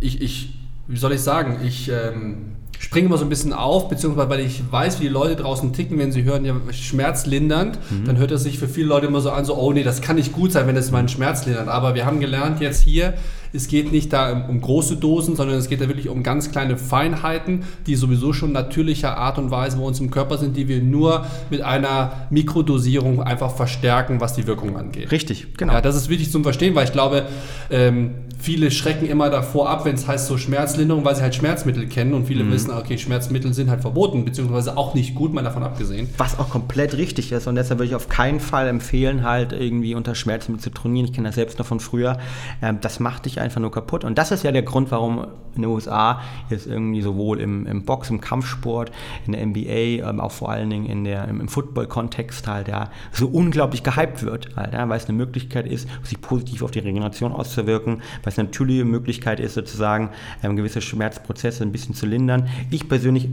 ich, 0.00 0.22
ich 0.22 0.54
wie 0.88 0.96
soll 0.96 1.12
ich 1.12 1.20
sagen, 1.20 1.58
ich 1.64 1.90
ähm, 1.90 2.56
springe 2.78 3.06
immer 3.06 3.18
so 3.18 3.24
ein 3.24 3.28
bisschen 3.28 3.52
auf, 3.52 3.88
beziehungsweise 3.88 4.28
weil 4.28 4.40
ich 4.40 4.62
weiß, 4.70 5.00
wie 5.00 5.04
die 5.04 5.10
Leute 5.10 5.36
draußen 5.36 5.72
ticken, 5.72 5.98
wenn 5.98 6.12
sie 6.12 6.24
hören, 6.24 6.44
ja, 6.44 6.54
schmerzlindernd, 6.70 7.78
mhm. 7.90 8.04
dann 8.04 8.18
hört 8.18 8.30
es 8.30 8.42
sich 8.42 8.58
für 8.58 8.68
viele 8.68 8.88
Leute 8.88 9.06
immer 9.06 9.20
so 9.20 9.30
an, 9.30 9.44
so, 9.44 9.56
oh 9.56 9.72
nee, 9.72 9.82
das 9.82 10.02
kann 10.02 10.16
nicht 10.16 10.32
gut 10.32 10.52
sein, 10.52 10.66
wenn 10.66 10.76
es 10.76 10.90
meinen 10.90 11.08
Schmerz 11.08 11.46
lindert. 11.46 11.68
Aber 11.68 11.94
wir 11.94 12.04
haben 12.04 12.20
gelernt 12.20 12.60
jetzt 12.60 12.82
hier, 12.82 13.14
es 13.52 13.68
geht 13.68 13.92
nicht 13.92 14.12
da 14.12 14.46
um, 14.46 14.60
große 14.60 14.96
Dosen, 14.96 15.36
sondern 15.36 15.56
es 15.56 15.68
geht 15.68 15.80
da 15.80 15.88
wirklich 15.88 16.08
um 16.08 16.22
ganz 16.22 16.50
kleine 16.50 16.76
Feinheiten, 16.76 17.64
die 17.86 17.94
sowieso 17.96 18.32
schon 18.32 18.52
natürlicher 18.52 19.16
Art 19.16 19.38
und 19.38 19.50
Weise 19.50 19.78
bei 19.78 19.82
uns 19.82 19.98
im 20.00 20.10
Körper 20.10 20.36
sind, 20.36 20.56
die 20.56 20.68
wir 20.68 20.82
nur 20.82 21.26
mit 21.48 21.62
einer 21.62 22.26
Mikrodosierung 22.30 23.22
einfach 23.22 23.54
verstärken, 23.54 24.20
was 24.20 24.34
die 24.34 24.46
Wirkung 24.46 24.76
angeht. 24.76 25.10
Richtig, 25.10 25.54
genau. 25.56 25.72
Ja, 25.72 25.80
das 25.80 25.96
ist 25.96 26.08
wichtig 26.08 26.30
zum 26.30 26.42
Verstehen, 26.42 26.74
weil 26.74 26.84
ich 26.84 26.92
glaube, 26.92 27.24
ähm, 27.70 28.10
viele 28.46 28.70
schrecken 28.70 29.06
immer 29.06 29.28
davor 29.28 29.68
ab, 29.68 29.84
wenn 29.86 29.96
es 29.96 30.06
heißt 30.06 30.28
so 30.28 30.38
Schmerzlinderung, 30.38 31.04
weil 31.04 31.16
sie 31.16 31.22
halt 31.22 31.34
Schmerzmittel 31.34 31.88
kennen 31.88 32.14
und 32.14 32.26
viele 32.26 32.44
mhm. 32.44 32.52
wissen, 32.52 32.70
okay, 32.70 32.96
Schmerzmittel 32.96 33.52
sind 33.52 33.68
halt 33.68 33.80
verboten, 33.80 34.24
beziehungsweise 34.24 34.76
auch 34.76 34.94
nicht 34.94 35.16
gut, 35.16 35.34
mal 35.34 35.42
davon 35.42 35.64
abgesehen. 35.64 36.08
Was 36.16 36.38
auch 36.38 36.48
komplett 36.48 36.96
richtig 36.96 37.32
ist 37.32 37.48
und 37.48 37.56
deshalb 37.56 37.80
würde 37.80 37.88
ich 37.88 37.96
auf 37.96 38.08
keinen 38.08 38.38
Fall 38.38 38.68
empfehlen, 38.68 39.24
halt 39.24 39.52
irgendwie 39.52 39.96
unter 39.96 40.14
Schmerzmittel 40.14 40.62
zu 40.62 40.70
trainieren. 40.70 41.06
Ich 41.06 41.12
kenne 41.12 41.26
das 41.26 41.34
selbst 41.34 41.58
noch 41.58 41.66
von 41.66 41.80
früher. 41.80 42.18
Ähm, 42.62 42.78
das 42.80 43.00
macht 43.00 43.24
dich 43.24 43.40
einfach 43.40 43.60
nur 43.60 43.72
kaputt 43.72 44.04
und 44.04 44.16
das 44.16 44.30
ist 44.30 44.44
ja 44.44 44.52
der 44.52 44.62
Grund, 44.62 44.92
warum 44.92 45.26
in 45.56 45.62
den 45.62 45.70
USA 45.70 46.20
jetzt 46.48 46.68
irgendwie 46.68 47.02
sowohl 47.02 47.40
im, 47.40 47.66
im 47.66 47.84
Box, 47.84 48.10
im 48.10 48.20
Kampfsport, 48.20 48.92
in 49.26 49.32
der 49.32 49.44
NBA, 49.44 50.08
ähm, 50.08 50.20
auch 50.20 50.30
vor 50.30 50.50
allen 50.50 50.70
Dingen 50.70 50.86
in 50.86 51.02
der, 51.02 51.26
im, 51.26 51.40
im 51.40 51.48
Football-Kontext 51.48 52.46
halt, 52.46 52.68
ja, 52.68 52.90
so 53.10 53.26
unglaublich 53.26 53.82
gehypt 53.82 54.22
wird, 54.22 54.54
halt, 54.54 54.72
ja, 54.72 54.88
weil 54.88 54.98
es 54.98 55.08
eine 55.08 55.18
Möglichkeit 55.18 55.66
ist, 55.66 55.88
sich 56.04 56.20
positiv 56.20 56.62
auf 56.62 56.70
die 56.70 56.78
Regeneration 56.78 57.32
auszuwirken, 57.32 58.02
weil 58.22 58.35
es 58.36 58.38
eine 58.38 58.48
natürliche 58.48 58.84
Möglichkeit 58.84 59.40
ist, 59.40 59.54
sozusagen 59.54 60.10
ähm, 60.42 60.56
gewisse 60.56 60.80
Schmerzprozesse 60.80 61.62
ein 61.62 61.72
bisschen 61.72 61.94
zu 61.94 62.06
lindern. 62.06 62.48
Ich 62.70 62.88
persönlich 62.88 63.28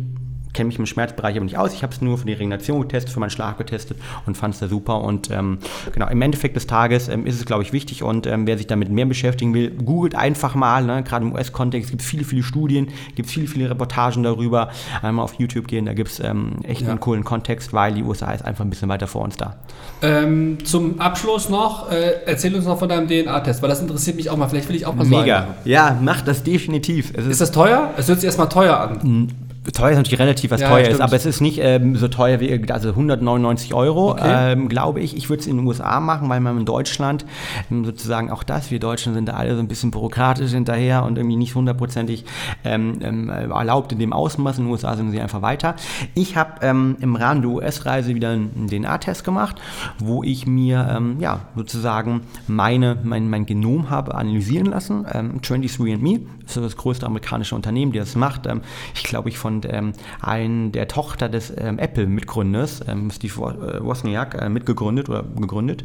kenne 0.53 0.67
mich 0.67 0.79
im 0.79 0.85
Schmerzbereich 0.85 1.35
aber 1.35 1.45
nicht 1.45 1.57
aus. 1.57 1.73
Ich 1.73 1.83
habe 1.83 1.93
es 1.93 2.01
nur 2.01 2.17
für 2.17 2.25
die 2.25 2.33
Regeneration 2.33 2.81
getestet, 2.81 3.11
für 3.13 3.19
meinen 3.19 3.29
Schlaf 3.29 3.57
getestet 3.57 3.97
und 4.25 4.37
fand 4.37 4.53
es 4.53 4.59
da 4.59 4.67
super. 4.67 5.01
Und 5.01 5.31
ähm, 5.31 5.57
genau, 5.91 6.07
im 6.07 6.21
Endeffekt 6.21 6.55
des 6.55 6.67
Tages 6.67 7.07
ähm, 7.09 7.25
ist 7.25 7.39
es, 7.39 7.45
glaube 7.45 7.63
ich, 7.63 7.73
wichtig. 7.73 8.03
Und 8.03 8.27
ähm, 8.27 8.47
wer 8.47 8.57
sich 8.57 8.67
damit 8.67 8.89
mehr 8.89 9.05
beschäftigen 9.05 9.53
will, 9.53 9.71
googelt 9.71 10.15
einfach 10.15 10.55
mal. 10.55 10.83
Ne? 10.85 11.03
Gerade 11.03 11.25
im 11.25 11.33
US-Kontext 11.33 11.89
gibt 11.89 12.01
es 12.01 12.07
viele, 12.07 12.23
viele 12.23 12.43
Studien, 12.43 12.89
gibt 13.15 13.27
es 13.27 13.33
viele, 13.33 13.47
viele 13.47 13.69
Reportagen 13.69 14.23
darüber. 14.23 14.69
Einmal 15.01 15.25
auf 15.25 15.33
YouTube 15.35 15.67
gehen, 15.67 15.85
da 15.85 15.93
gibt 15.93 16.11
es 16.11 16.19
ähm, 16.19 16.57
echt 16.63 16.81
ja. 16.81 16.89
einen 16.89 16.99
coolen 16.99 17.23
Kontext, 17.23 17.73
weil 17.73 17.93
die 17.93 18.03
USA 18.03 18.31
ist 18.31 18.45
einfach 18.45 18.63
ein 18.63 18.69
bisschen 18.69 18.89
weiter 18.89 19.07
vor 19.07 19.23
uns 19.23 19.37
da. 19.37 19.57
Ähm, 20.01 20.63
zum 20.63 20.99
Abschluss 20.99 21.49
noch, 21.49 21.91
äh, 21.91 22.21
erzähl 22.25 22.53
uns 22.55 22.65
noch 22.65 22.77
von 22.77 22.89
deinem 22.89 23.07
DNA-Test, 23.07 23.61
weil 23.61 23.69
das 23.69 23.81
interessiert 23.81 24.17
mich 24.17 24.29
auch 24.29 24.37
mal. 24.37 24.47
Vielleicht 24.47 24.69
will 24.69 24.75
ich 24.75 24.85
auch 24.85 24.95
mal 24.95 25.05
so 25.05 25.17
Mega. 25.17 25.55
Ja, 25.65 25.97
mach 26.01 26.21
das 26.21 26.43
definitiv. 26.43 27.11
ist, 27.11 27.27
ist 27.27 27.41
das 27.41 27.51
teuer? 27.51 27.91
Es 27.97 28.07
hört 28.07 28.19
sich 28.19 28.27
erstmal 28.27 28.49
teuer 28.49 28.77
an. 28.77 29.29
Teuer 29.71 29.91
ist 29.91 29.97
natürlich 29.97 30.19
relativ, 30.19 30.51
was 30.51 30.59
ja, 30.59 30.67
teuer 30.67 30.89
ist, 30.89 30.99
aber 30.99 31.15
es 31.15 31.25
ist 31.25 31.39
nicht 31.39 31.59
ähm, 31.61 31.95
so 31.95 32.09
teuer 32.09 32.41
wie 32.41 32.69
also 32.69 32.89
199 32.89 33.73
Euro, 33.73 34.11
okay. 34.11 34.51
ähm, 34.51 34.67
glaube 34.67 34.99
ich. 34.99 35.15
Ich 35.15 35.29
würde 35.29 35.39
es 35.39 35.47
in 35.47 35.55
den 35.55 35.65
USA 35.65 36.01
machen, 36.01 36.27
weil 36.27 36.41
man 36.41 36.57
in 36.57 36.65
Deutschland 36.65 37.25
ähm, 37.71 37.85
sozusagen 37.85 38.29
auch 38.29 38.43
das, 38.43 38.71
wir 38.71 38.79
Deutschen 38.79 39.13
sind 39.13 39.29
da 39.29 39.33
alle 39.33 39.55
so 39.55 39.61
ein 39.61 39.69
bisschen 39.69 39.91
bürokratisch 39.91 40.51
hinterher 40.51 41.03
und 41.03 41.17
irgendwie 41.17 41.37
nicht 41.37 41.55
hundertprozentig 41.55 42.25
ähm, 42.65 42.99
ähm, 43.01 43.29
erlaubt 43.29 43.93
in 43.93 43.99
dem 43.99 44.11
Ausmaß. 44.11 44.57
In 44.57 44.65
den 44.65 44.71
USA 44.71 44.97
sind 44.97 45.11
sie 45.11 45.21
einfach 45.21 45.41
weiter. 45.41 45.75
Ich 46.13 46.35
habe 46.35 46.65
ähm, 46.65 46.97
im 46.99 47.15
Rahmen 47.15 47.41
der 47.41 47.51
US-Reise 47.51 48.15
wieder 48.15 48.31
einen 48.31 48.67
DNA-Test 48.67 49.23
gemacht, 49.23 49.61
wo 49.99 50.23
ich 50.23 50.45
mir 50.45 51.01
ja 51.19 51.41
sozusagen 51.55 52.21
meine, 52.47 52.97
mein, 53.03 53.29
mein 53.29 53.45
Genom 53.45 53.89
habe 53.89 54.15
analysieren 54.15 54.67
lassen. 54.67 55.05
Ähm, 55.11 55.39
23andMe 55.41 56.21
ist 56.45 56.57
das 56.57 56.75
größte 56.75 57.05
amerikanische 57.05 57.55
Unternehmen, 57.55 57.91
die 57.91 57.99
das 57.99 58.15
macht. 58.15 58.47
ich 58.93 59.03
glaube, 59.03 59.29
ich 59.29 59.37
von 59.37 59.52
und 59.53 59.71
ähm, 59.71 59.93
ein 60.21 60.71
der 60.71 60.87
Tochter 60.87 61.29
des 61.29 61.53
ähm, 61.55 61.79
Apple-Mitgründers, 61.79 62.81
ähm, 62.87 63.11
Steve 63.11 63.33
äh, 63.33 63.83
Wozniak, 63.83 64.35
äh, 64.35 64.49
mitgegründet 64.49 65.09
oder 65.09 65.23
gegründet. 65.23 65.83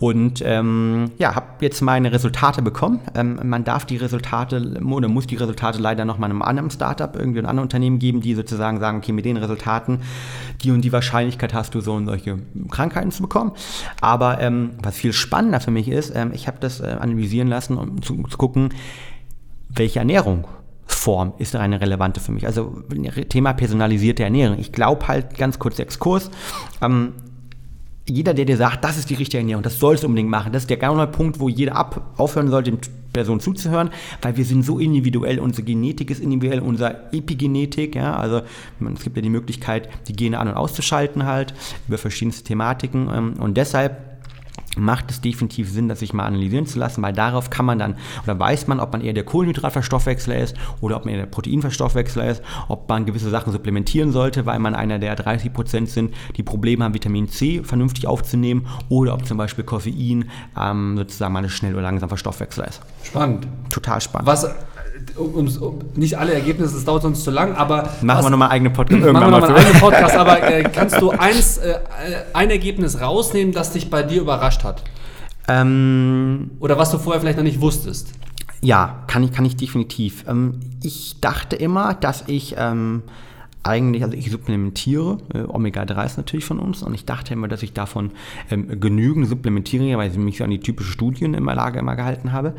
Und 0.00 0.42
ähm, 0.44 1.12
ja, 1.18 1.34
habe 1.34 1.46
jetzt 1.60 1.80
meine 1.80 2.12
Resultate 2.12 2.62
bekommen. 2.62 3.00
Ähm, 3.14 3.40
man 3.44 3.64
darf 3.64 3.84
die 3.84 3.96
Resultate 3.96 4.80
oder 4.80 5.08
muss 5.08 5.26
die 5.26 5.36
Resultate 5.36 5.78
leider 5.78 6.04
noch 6.04 6.18
mal 6.18 6.26
einem 6.26 6.42
anderen 6.42 6.70
Startup, 6.70 7.14
irgendwie 7.14 7.38
einem 7.38 7.48
anderen 7.48 7.66
Unternehmen 7.66 7.98
geben, 7.98 8.20
die 8.20 8.34
sozusagen 8.34 8.80
sagen, 8.80 8.98
okay, 8.98 9.12
mit 9.12 9.24
den 9.24 9.36
Resultaten, 9.36 10.00
die 10.62 10.70
und 10.70 10.82
die 10.82 10.92
Wahrscheinlichkeit 10.92 11.54
hast 11.54 11.74
du 11.74 11.80
so 11.80 11.94
und 11.94 12.06
solche 12.06 12.38
Krankheiten 12.70 13.10
zu 13.10 13.22
bekommen. 13.22 13.52
Aber 14.00 14.40
ähm, 14.40 14.70
was 14.82 14.96
viel 14.96 15.12
spannender 15.12 15.60
für 15.60 15.70
mich 15.70 15.88
ist, 15.88 16.14
ich 16.32 16.46
habe 16.46 16.58
das 16.60 16.80
äh, 16.80 16.96
analysieren 17.00 17.48
lassen, 17.48 17.76
um 17.76 18.02
zu, 18.02 18.22
zu 18.24 18.38
gucken, 18.38 18.70
welche 19.68 19.98
Ernährung 19.98 20.46
Form 20.98 21.32
ist 21.38 21.54
eine 21.54 21.80
relevante 21.80 22.20
für 22.20 22.32
mich. 22.32 22.46
Also 22.46 22.82
Thema 23.28 23.52
personalisierte 23.52 24.24
Ernährung. 24.24 24.58
Ich 24.58 24.72
glaube 24.72 25.08
halt, 25.08 25.38
ganz 25.38 25.58
kurz 25.58 25.78
Exkurs, 25.78 26.30
ähm, 26.82 27.12
jeder, 28.08 28.34
der 28.34 28.44
dir 28.44 28.56
sagt, 28.56 28.84
das 28.84 28.96
ist 28.96 29.10
die 29.10 29.14
richtige 29.14 29.38
Ernährung, 29.38 29.62
das 29.62 29.78
sollst 29.78 30.02
du 30.02 30.06
unbedingt 30.06 30.30
machen, 30.30 30.52
das 30.52 30.62
ist 30.62 30.70
der 30.70 30.78
genau 30.78 31.04
Punkt, 31.06 31.40
wo 31.40 31.48
jeder 31.48 31.76
ab, 31.76 32.14
aufhören 32.16 32.48
sollte, 32.48 32.70
den 32.70 32.80
Personen 33.12 33.40
zuzuhören, 33.40 33.90
weil 34.22 34.36
wir 34.36 34.44
sind 34.44 34.64
so 34.64 34.78
individuell, 34.78 35.38
unsere 35.38 35.62
Genetik 35.62 36.10
ist 36.10 36.20
individuell, 36.20 36.60
unsere 36.60 37.12
Epigenetik, 37.12 37.94
ja, 37.94 38.16
also 38.16 38.40
es 38.94 39.04
gibt 39.04 39.16
ja 39.16 39.22
die 39.22 39.30
Möglichkeit, 39.30 39.88
die 40.08 40.14
Gene 40.14 40.38
an- 40.38 40.48
und 40.48 40.54
auszuschalten 40.54 41.26
halt, 41.26 41.54
über 41.86 41.98
verschiedenste 41.98 42.44
Thematiken 42.44 43.08
ähm, 43.12 43.34
und 43.38 43.56
deshalb 43.56 44.07
macht 44.76 45.10
es 45.10 45.20
definitiv 45.20 45.70
Sinn, 45.70 45.88
das 45.88 46.00
sich 46.00 46.12
mal 46.12 46.24
analysieren 46.24 46.66
zu 46.66 46.78
lassen, 46.78 47.02
weil 47.02 47.12
darauf 47.12 47.50
kann 47.50 47.66
man 47.66 47.78
dann, 47.78 47.96
oder 48.24 48.38
weiß 48.38 48.66
man, 48.68 48.80
ob 48.80 48.92
man 48.92 49.00
eher 49.00 49.12
der 49.12 49.24
Kohlenhydratverstoffwechsler 49.24 50.38
ist 50.38 50.56
oder 50.80 50.96
ob 50.96 51.04
man 51.04 51.14
eher 51.14 51.20
der 51.20 51.26
Proteinverstoffwechsler 51.26 52.28
ist, 52.28 52.42
ob 52.68 52.88
man 52.88 53.06
gewisse 53.06 53.30
Sachen 53.30 53.52
supplementieren 53.52 54.12
sollte, 54.12 54.46
weil 54.46 54.58
man 54.58 54.74
einer 54.74 54.98
der 54.98 55.16
30 55.16 55.52
Prozent 55.52 55.90
sind, 55.90 56.14
die 56.36 56.42
Probleme 56.42 56.84
haben, 56.84 56.94
Vitamin 56.94 57.28
C 57.28 57.62
vernünftig 57.64 58.06
aufzunehmen 58.06 58.66
oder 58.88 59.14
ob 59.14 59.26
zum 59.26 59.38
Beispiel 59.38 59.64
Koffein 59.64 60.30
ähm, 60.58 60.96
sozusagen 60.96 61.32
mal 61.32 61.42
ein 61.42 61.50
schnell 61.50 61.74
oder 61.74 61.82
langsam 61.82 62.08
Verstoffwechsler 62.08 62.68
ist. 62.68 62.80
Spannend. 63.02 63.46
Total 63.70 64.00
spannend. 64.00 64.26
Was 64.26 64.48
um, 65.16 65.48
um, 65.48 65.78
nicht 65.94 66.18
alle 66.18 66.34
Ergebnisse, 66.34 66.74
das 66.74 66.84
dauert 66.84 67.02
sonst 67.02 67.24
zu 67.24 67.30
lang, 67.30 67.54
aber. 67.54 67.90
Machen 68.02 68.24
wir 68.24 68.30
nochmal 68.30 68.50
eigene 68.50 68.70
Podcast 68.70 69.02
irgendwann 69.02 69.30
machen 69.30 69.42
wir 69.42 69.48
nochmal 69.48 69.56
einen 69.56 69.66
eigenen 69.66 69.80
Podcast, 69.80 70.16
aber 70.16 70.42
äh, 70.42 70.62
kannst 70.64 71.00
du 71.00 71.10
eins, 71.10 71.58
äh, 71.58 71.78
ein 72.32 72.50
Ergebnis 72.50 73.00
rausnehmen, 73.00 73.52
das 73.52 73.72
dich 73.72 73.90
bei 73.90 74.02
dir 74.02 74.20
überrascht 74.20 74.64
hat? 74.64 74.82
Ähm, 75.48 76.50
Oder 76.60 76.78
was 76.78 76.90
du 76.90 76.98
vorher 76.98 77.20
vielleicht 77.20 77.38
noch 77.38 77.44
nicht 77.44 77.60
wusstest? 77.60 78.12
Ja, 78.60 79.04
kann 79.06 79.24
ich, 79.24 79.32
kann 79.32 79.44
ich 79.44 79.56
definitiv. 79.56 80.24
Ähm, 80.28 80.60
ich 80.82 81.20
dachte 81.20 81.56
immer, 81.56 81.94
dass 81.94 82.24
ich 82.26 82.54
ähm, 82.58 83.02
eigentlich, 83.68 84.02
also 84.02 84.16
ich 84.16 84.30
supplementiere, 84.30 85.18
äh, 85.34 85.40
Omega-3 85.40 86.06
ist 86.06 86.16
natürlich 86.16 86.44
von 86.44 86.58
uns 86.58 86.82
und 86.82 86.94
ich 86.94 87.04
dachte 87.04 87.34
immer, 87.34 87.48
dass 87.48 87.62
ich 87.62 87.72
davon 87.72 88.12
ähm, 88.50 88.80
genügend 88.80 89.28
supplementiere, 89.28 89.98
weil 89.98 90.10
ich 90.10 90.16
mich 90.16 90.38
so 90.38 90.44
an 90.44 90.50
die 90.50 90.60
typische 90.60 90.90
Studien 90.90 91.34
in 91.34 91.44
der 91.44 91.54
Lage 91.54 91.78
immer 91.78 91.96
gehalten 91.96 92.32
habe. 92.32 92.54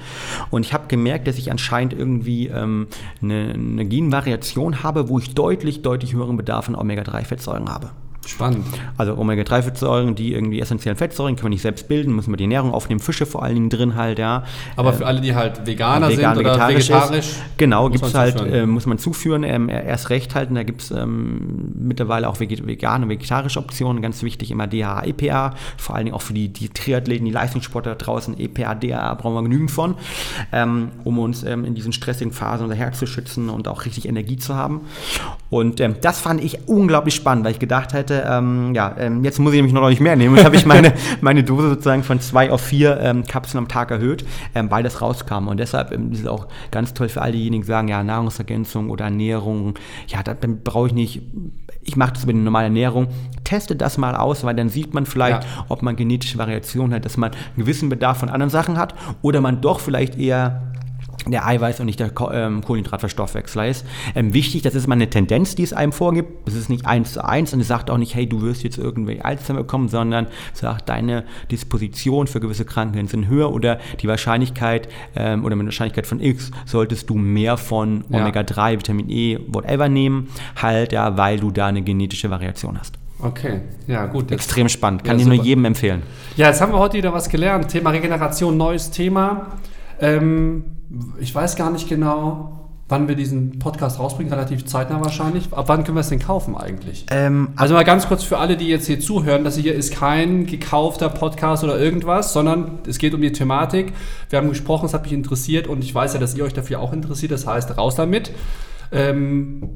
Und 0.49 0.65
ich 0.65 0.73
habe 0.73 0.87
gemerkt, 0.87 1.27
dass 1.27 1.37
ich 1.37 1.51
anscheinend 1.51 1.93
irgendwie 1.93 2.47
ähm, 2.47 2.87
eine, 3.21 3.53
eine 3.53 3.85
Genvariation 3.85 4.83
habe, 4.83 5.09
wo 5.09 5.19
ich 5.19 5.33
deutlich, 5.33 5.81
deutlich 5.81 6.13
höheren 6.13 6.37
Bedarf 6.37 6.69
an 6.69 6.75
Omega-3-Fettsäuren 6.75 7.69
habe. 7.69 7.91
Spannend. 8.29 8.63
Also 8.95 9.17
Omega-3-Fettsäuren, 9.17 10.13
die 10.13 10.33
irgendwie 10.33 10.59
essentiellen 10.59 10.97
Fettsäuren 10.97 11.35
können 11.35 11.45
wir 11.45 11.49
nicht 11.49 11.63
selbst 11.63 11.87
bilden, 11.87 12.15
müssen 12.15 12.31
wir 12.31 12.37
die 12.37 12.43
Ernährung 12.43 12.73
aufnehmen, 12.73 12.99
Fische 12.99 13.25
vor 13.25 13.41
allen 13.41 13.55
Dingen 13.55 13.69
drin 13.71 13.95
halt, 13.95 14.19
ja. 14.19 14.43
Aber 14.75 14.93
für 14.93 15.07
alle, 15.07 15.19
die 15.19 15.33
halt 15.33 15.65
Veganer 15.65 16.09
vegan, 16.09 16.35
sind 16.35 16.45
oder 16.45 16.51
vegetarisch, 16.51 16.89
vegetarisch, 16.89 17.17
ist, 17.17 17.43
genau, 17.57 17.89
muss 17.89 17.93
gibt's 17.93 18.13
man 18.13 18.21
halt, 18.21 18.37
zuführen. 18.37 18.53
äh, 18.53 18.65
muss 18.67 18.85
man 18.85 18.97
zuführen, 18.99 19.43
ähm, 19.43 19.67
erst 19.67 20.11
recht 20.11 20.35
halten, 20.35 20.53
da 20.53 20.61
gibt 20.61 20.81
es 20.81 20.91
ähm, 20.91 21.73
mittlerweile 21.73 22.29
auch 22.29 22.39
vegane 22.39 23.05
und 23.05 23.09
vegetarische 23.09 23.57
Optionen, 23.57 24.03
ganz 24.03 24.21
wichtig 24.21 24.51
immer 24.51 24.67
DHA, 24.67 25.05
EPA, 25.05 25.55
vor 25.77 25.95
allen 25.95 26.05
Dingen 26.05 26.15
auch 26.15 26.21
für 26.21 26.33
die, 26.33 26.49
die 26.49 26.69
Triathleten, 26.69 27.25
die 27.25 27.31
Leistungssportler 27.31 27.95
da 27.95 28.05
draußen, 28.05 28.39
EPA, 28.39 28.75
DHA 28.75 29.15
brauchen 29.15 29.33
wir 29.33 29.43
genügend 29.43 29.71
von, 29.71 29.95
ähm, 30.51 30.89
um 31.03 31.17
uns 31.17 31.41
ähm, 31.41 31.65
in 31.65 31.73
diesen 31.73 31.93
stressigen 31.93 32.31
Phasen 32.31 32.65
unser 32.65 32.77
Herz 32.77 32.99
zu 32.99 33.07
schützen 33.07 33.49
und 33.49 33.67
auch 33.67 33.85
richtig 33.85 34.07
Energie 34.07 34.37
zu 34.37 34.55
haben. 34.55 34.81
Und 35.49 35.79
ähm, 35.79 35.95
das 36.01 36.19
fand 36.19 36.43
ich 36.43 36.67
unglaublich 36.67 37.15
spannend, 37.15 37.43
weil 37.43 37.53
ich 37.53 37.59
gedacht 37.59 37.93
hätte, 37.93 38.18
ähm, 38.27 38.73
ja, 38.73 38.95
ähm, 38.97 39.23
jetzt 39.23 39.39
muss 39.39 39.53
ich 39.53 39.57
nämlich 39.57 39.73
noch 39.73 39.87
nicht 39.89 40.01
mehr 40.01 40.15
nehmen. 40.15 40.35
Jetzt 40.35 40.45
habe 40.45 40.55
ich 40.55 40.65
meine, 40.65 40.93
meine 41.21 41.43
Dose 41.43 41.69
sozusagen 41.69 42.03
von 42.03 42.19
zwei 42.19 42.51
auf 42.51 42.61
vier 42.61 42.99
ähm, 43.01 43.23
Kapseln 43.25 43.59
am 43.59 43.67
Tag 43.67 43.91
erhöht, 43.91 44.25
ähm, 44.55 44.69
weil 44.71 44.83
das 44.83 45.01
rauskam. 45.01 45.47
Und 45.47 45.57
deshalb 45.57 45.91
ähm, 45.91 46.11
ist 46.11 46.21
es 46.21 46.27
auch 46.27 46.47
ganz 46.71 46.93
toll 46.93 47.09
für 47.09 47.21
all 47.21 47.31
diejenigen, 47.31 47.63
die 47.63 47.67
sagen, 47.67 47.87
ja, 47.87 48.03
Nahrungsergänzung 48.03 48.89
oder 48.89 49.05
Ernährung, 49.05 49.75
ja, 50.07 50.23
da, 50.23 50.33
dann 50.33 50.61
brauche 50.63 50.87
ich 50.87 50.93
nicht, 50.93 51.21
ich 51.81 51.95
mache 51.95 52.13
das 52.13 52.23
über 52.23 52.33
die 52.33 52.39
normale 52.39 52.65
Ernährung. 52.65 53.07
Teste 53.43 53.75
das 53.75 53.97
mal 53.97 54.15
aus, 54.15 54.43
weil 54.43 54.55
dann 54.55 54.69
sieht 54.69 54.93
man 54.93 55.05
vielleicht, 55.05 55.43
Ja. 55.43 55.65
ob 55.69 55.81
man 55.81 55.95
genetische 55.95 56.37
Variationen 56.37 56.93
hat, 56.93 57.05
dass 57.05 57.17
man 57.17 57.31
einen 57.31 57.57
gewissen 57.57 57.89
Bedarf 57.89 58.17
von 58.19 58.29
anderen 58.29 58.49
Sachen 58.49 58.77
hat 58.77 58.93
oder 59.21 59.41
man 59.41 59.61
doch 59.61 59.79
vielleicht 59.79 60.17
eher 60.17 60.68
der 61.31 61.45
Eiweiß 61.47 61.79
und 61.79 61.85
nicht 61.85 61.99
der 61.99 62.11
ähm, 62.31 62.63
Kohlenhydratverstoffwechsler 62.63 63.67
ist. 63.67 63.85
Ähm, 64.15 64.33
wichtig, 64.33 64.61
das 64.63 64.75
ist 64.75 64.87
mal 64.87 64.95
eine 64.95 65.09
Tendenz, 65.09 65.55
die 65.55 65.63
es 65.63 65.73
einem 65.73 65.91
vorgibt. 65.91 66.47
Es 66.47 66.55
ist 66.55 66.69
nicht 66.69 66.85
eins 66.85 67.13
zu 67.13 67.23
eins 67.23 67.53
und 67.53 67.59
es 67.61 67.67
sagt 67.67 67.89
auch 67.89 67.97
nicht, 67.97 68.15
hey, 68.15 68.27
du 68.27 68.41
wirst 68.41 68.63
jetzt 68.63 68.77
irgendwie 68.77 69.21
Alzheimer 69.21 69.59
bekommen, 69.59 69.89
sondern 69.89 70.27
es 70.53 70.59
sagt, 70.59 70.89
deine 70.89 71.23
Disposition 71.51 72.27
für 72.27 72.39
gewisse 72.39 72.65
Krankheiten 72.65 73.07
sind 73.07 73.27
höher 73.27 73.51
oder 73.53 73.79
die 74.01 74.07
Wahrscheinlichkeit 74.07 74.89
ähm, 75.15 75.43
oder 75.45 75.55
mit 75.55 75.63
einer 75.63 75.67
Wahrscheinlichkeit 75.67 76.07
von 76.07 76.19
X 76.19 76.51
solltest 76.65 77.09
du 77.09 77.15
mehr 77.15 77.57
von 77.57 78.03
Ja. 78.09 78.19
Omega-3, 78.19 78.73
Vitamin 78.79 79.09
E, 79.09 79.39
whatever 79.47 79.89
nehmen, 79.89 80.29
halt, 80.61 80.91
ja, 80.91 81.17
weil 81.17 81.39
du 81.39 81.51
da 81.51 81.67
eine 81.67 81.81
genetische 81.81 82.29
Variation 82.29 82.79
hast. 82.79 82.95
Okay, 83.21 83.61
ja 83.87 84.05
gut. 84.05 84.31
Extrem 84.31 84.69
spannend, 84.69 85.03
kann 85.03 85.17
Ja, 85.19 85.23
ich 85.23 85.27
nur 85.27 85.43
jedem 85.43 85.65
empfehlen. 85.65 86.03
ja, 86.37 86.47
jetzt 86.47 86.61
haben 86.61 86.71
wir 86.71 86.79
heute 86.79 86.97
wieder 86.97 87.11
was 87.13 87.27
gelernt. 87.27 87.67
Thema 87.67 87.89
Regeneration, 87.89 88.55
neues 88.55 88.91
Thema. 88.91 89.57
Ähm, 89.99 90.63
ich 91.19 91.33
weiß 91.33 91.55
gar 91.55 91.69
nicht 91.71 91.87
genau, 91.87 92.69
wann 92.87 93.07
wir 93.07 93.15
diesen 93.15 93.59
Podcast 93.59 93.99
rausbringen, 93.99 94.33
relativ 94.33 94.65
zeitnah 94.65 94.99
wahrscheinlich. 94.99 95.53
Ab 95.53 95.65
wann 95.67 95.83
können 95.83 95.95
wir 95.95 96.01
es 96.01 96.09
denn 96.09 96.19
kaufen 96.19 96.57
eigentlich? 96.57 97.05
Ähm, 97.11 97.49
Also 97.55 97.75
mal 97.75 97.83
ganz 97.83 98.07
kurz 98.07 98.23
für 98.23 98.39
alle, 98.39 98.57
die 98.57 98.67
jetzt 98.67 98.87
hier 98.87 98.99
zuhören, 98.99 99.43
das 99.43 99.55
hier 99.57 99.75
ist 99.75 99.93
kein 99.93 100.47
gekaufter 100.47 101.09
Podcast 101.09 101.63
oder 101.63 101.79
irgendwas, 101.79 102.33
sondern 102.33 102.79
es 102.87 102.97
geht 102.97 103.13
um 103.13 103.21
die 103.21 103.31
Thematik. 103.31 103.93
Wir 104.29 104.39
haben 104.39 104.49
gesprochen, 104.49 104.87
es 104.87 104.93
hat 104.93 105.03
mich 105.03 105.13
interessiert 105.13 105.67
und 105.67 105.83
ich 105.83 105.93
weiß 105.93 106.13
ja, 106.13 106.19
dass 106.19 106.35
ihr 106.35 106.43
euch 106.43 106.53
dafür 106.53 106.79
auch 106.79 106.91
interessiert. 106.91 107.31
Das 107.31 107.45
heißt, 107.45 107.77
raus 107.77 107.95
damit. 107.95 108.31
Ähm, 108.91 109.69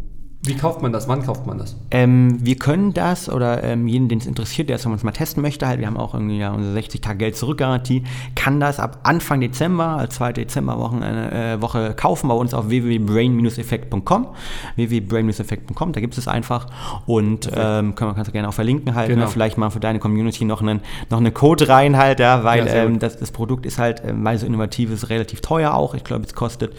wie 0.46 0.56
kauft 0.56 0.82
man 0.82 0.92
das? 0.92 1.08
Wann 1.08 1.24
kauft 1.26 1.46
man 1.48 1.58
das? 1.58 1.76
Ähm, 1.92 2.38
wir 2.42 2.56
können 2.58 2.94
das 2.94 3.30
oder 3.30 3.64
ähm, 3.64 3.88
jeden, 3.88 4.10
den 4.10 4.20
es 4.20 4.26
interessiert, 4.26 4.68
der 4.70 4.76
es 4.76 4.84
von 4.84 4.92
uns 4.92 5.04
mal 5.04 5.12
testen 5.14 5.42
möchte, 5.42 5.68
halt, 5.68 5.80
wir 5.80 5.88
haben 5.88 5.96
auch 5.98 6.14
irgendwie 6.14 6.38
ja 6.38 6.52
unsere 6.52 6.74
60 6.74 7.00
Tage 7.02 7.18
Geld 7.20 7.38
zurück 7.38 7.60
Garantie, 7.60 8.04
kann 8.36 8.60
das 8.60 8.80
ab 8.80 9.00
Anfang 9.04 9.40
Dezember, 9.40 9.86
als 9.98 10.16
zweite 10.16 10.42
Dezemberwoche 10.42 10.98
äh, 10.98 11.62
Woche 11.62 11.94
kaufen 11.96 12.28
bei 12.28 12.36
uns 12.36 12.54
auf 12.54 12.68
www.brain-effekt.com 12.70 14.28
www.brain-effekt.com, 14.76 15.94
da 15.94 16.02
gibt 16.02 16.18
es 16.18 16.28
einfach 16.28 16.68
und 17.06 17.50
ähm, 17.56 17.96
kann 17.96 18.08
man 18.08 18.16
kannst 18.16 18.28
du 18.28 18.34
gerne 18.34 18.50
auch 18.50 18.54
verlinken 18.54 18.96
halt, 18.96 19.08
Genau. 19.10 19.22
ne? 19.26 19.28
vielleicht 19.28 19.58
mal 19.58 19.70
für 19.70 19.80
deine 19.80 20.00
Community 20.00 20.44
noch 20.46 20.62
einen 20.62 20.82
noch 21.10 21.20
eine 21.20 21.32
Code 21.32 21.70
rein 21.70 21.98
halt, 21.98 22.20
ja, 22.20 22.44
weil 22.44 22.68
Ja, 22.68 22.74
ähm, 22.74 23.00
das, 23.00 23.18
das 23.18 23.32
Produkt 23.32 23.66
ist 23.66 23.78
halt, 23.80 24.02
ähm, 24.06 24.24
weil 24.26 24.36
es 24.36 24.42
so 24.42 24.48
innovativ 24.48 24.92
ist, 24.92 25.10
relativ 25.10 25.42
teuer 25.42 25.74
auch. 25.74 25.94
Ich 25.96 26.04
glaube, 26.04 26.26
es 26.26 26.34
kostet 26.34 26.74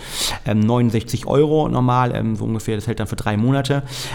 ähm, 0.47 0.61
69 0.61 1.27
Euro 1.27 1.69
normal, 1.69 2.15
ähm, 2.15 2.37
so 2.37 2.45
ungefähr. 2.45 2.77
Das 2.77 2.87
hält 2.87 3.01
dann 3.01 3.07
für 3.07 3.17
drei 3.17 3.37
Monate. 3.37 3.54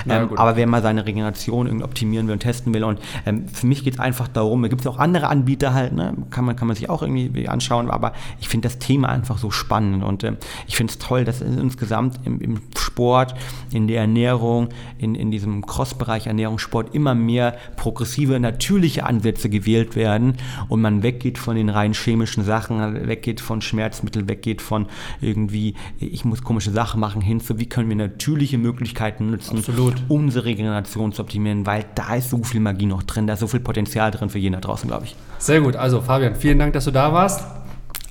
Ja, 0.05 0.23
Ähm, 0.23 0.37
aber 0.37 0.55
wer 0.55 0.67
mal 0.67 0.81
seine 0.81 1.05
Regeneration 1.05 1.67
irgendwie 1.67 1.85
optimieren 1.85 2.27
will 2.27 2.33
und 2.33 2.39
testen 2.39 2.73
will 2.73 2.83
und 2.83 2.99
ähm, 3.25 3.47
für 3.47 3.67
mich 3.67 3.83
geht 3.83 3.95
es 3.95 3.99
einfach 3.99 4.27
darum, 4.27 4.61
da 4.61 4.67
gibt 4.67 4.81
es 4.81 4.87
auch 4.87 4.97
andere 4.97 5.27
Anbieter 5.27 5.73
halt, 5.73 5.93
ne? 5.93 6.13
kann, 6.29 6.45
man, 6.45 6.55
kann 6.55 6.67
man 6.67 6.75
sich 6.75 6.89
auch 6.89 7.01
irgendwie 7.01 7.47
anschauen, 7.47 7.89
aber 7.89 8.13
ich 8.39 8.49
finde 8.49 8.67
das 8.67 8.79
Thema 8.79 9.09
einfach 9.09 9.37
so 9.37 9.51
spannend 9.51 10.03
und 10.03 10.23
ähm, 10.23 10.37
ich 10.67 10.75
finde 10.75 10.91
es 10.91 10.99
toll, 10.99 11.25
dass 11.25 11.41
insgesamt 11.41 12.19
im, 12.25 12.39
im 12.41 12.61
Sport, 12.77 13.35
in 13.71 13.87
der 13.87 14.01
Ernährung, 14.01 14.69
in, 14.97 15.15
in 15.15 15.31
diesem 15.31 15.65
Cross-Bereich 15.65 16.27
Ernährungssport 16.27 16.93
immer 16.93 17.15
mehr 17.15 17.55
progressive, 17.75 18.39
natürliche 18.39 19.05
Ansätze 19.05 19.49
gewählt 19.49 19.95
werden 19.95 20.35
und 20.67 20.81
man 20.81 21.03
weggeht 21.03 21.37
von 21.37 21.55
den 21.55 21.69
rein 21.69 21.93
chemischen 21.93 22.43
Sachen, 22.43 23.07
weggeht 23.07 23.41
von 23.41 23.61
Schmerzmitteln, 23.61 24.27
weggeht 24.27 24.61
von 24.61 24.87
irgendwie, 25.21 25.75
ich 25.99 26.25
muss 26.25 26.43
komische 26.43 26.71
Sachen 26.71 26.99
machen, 26.99 27.21
hin 27.21 27.39
zu, 27.39 27.59
wie 27.59 27.67
können 27.67 27.89
wir 27.89 27.95
natürliche 27.95 28.57
Möglichkeiten 28.57 29.28
nutzen, 29.31 29.57
Absolut. 29.57 29.95
um 30.07 30.25
unsere 30.25 30.45
Regeneration 30.45 31.11
zu 31.11 31.21
optimieren, 31.21 31.65
weil 31.65 31.85
da 31.95 32.15
ist 32.15 32.29
so 32.29 32.43
viel 32.43 32.59
Magie 32.59 32.85
noch 32.85 33.03
drin, 33.03 33.27
da 33.27 33.33
ist 33.33 33.39
so 33.39 33.47
viel 33.47 33.59
Potenzial 33.59 34.11
drin 34.11 34.29
für 34.29 34.39
jeden 34.39 34.53
da 34.53 34.59
draußen, 34.59 34.89
glaube 34.89 35.05
ich. 35.05 35.15
Sehr 35.37 35.61
gut. 35.61 35.75
Also 35.75 36.01
Fabian, 36.01 36.35
vielen 36.35 36.59
Dank, 36.59 36.73
dass 36.73 36.85
du 36.85 36.91
da 36.91 37.11
warst. 37.13 37.45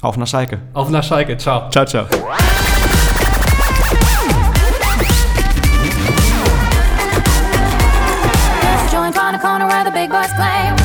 Auf 0.00 0.16
nach 0.16 0.26
Schalke. 0.26 0.60
Auf 0.74 0.90
nach 0.90 1.02
Schalke. 1.02 1.36
Ciao. 1.36 1.68
Ciao, 1.70 1.84
ciao. 1.84 2.06
Corner 9.40 9.68
where 9.68 9.84
the 9.84 9.90
big 9.90 10.10
boys 10.10 10.32
play. 10.34 10.77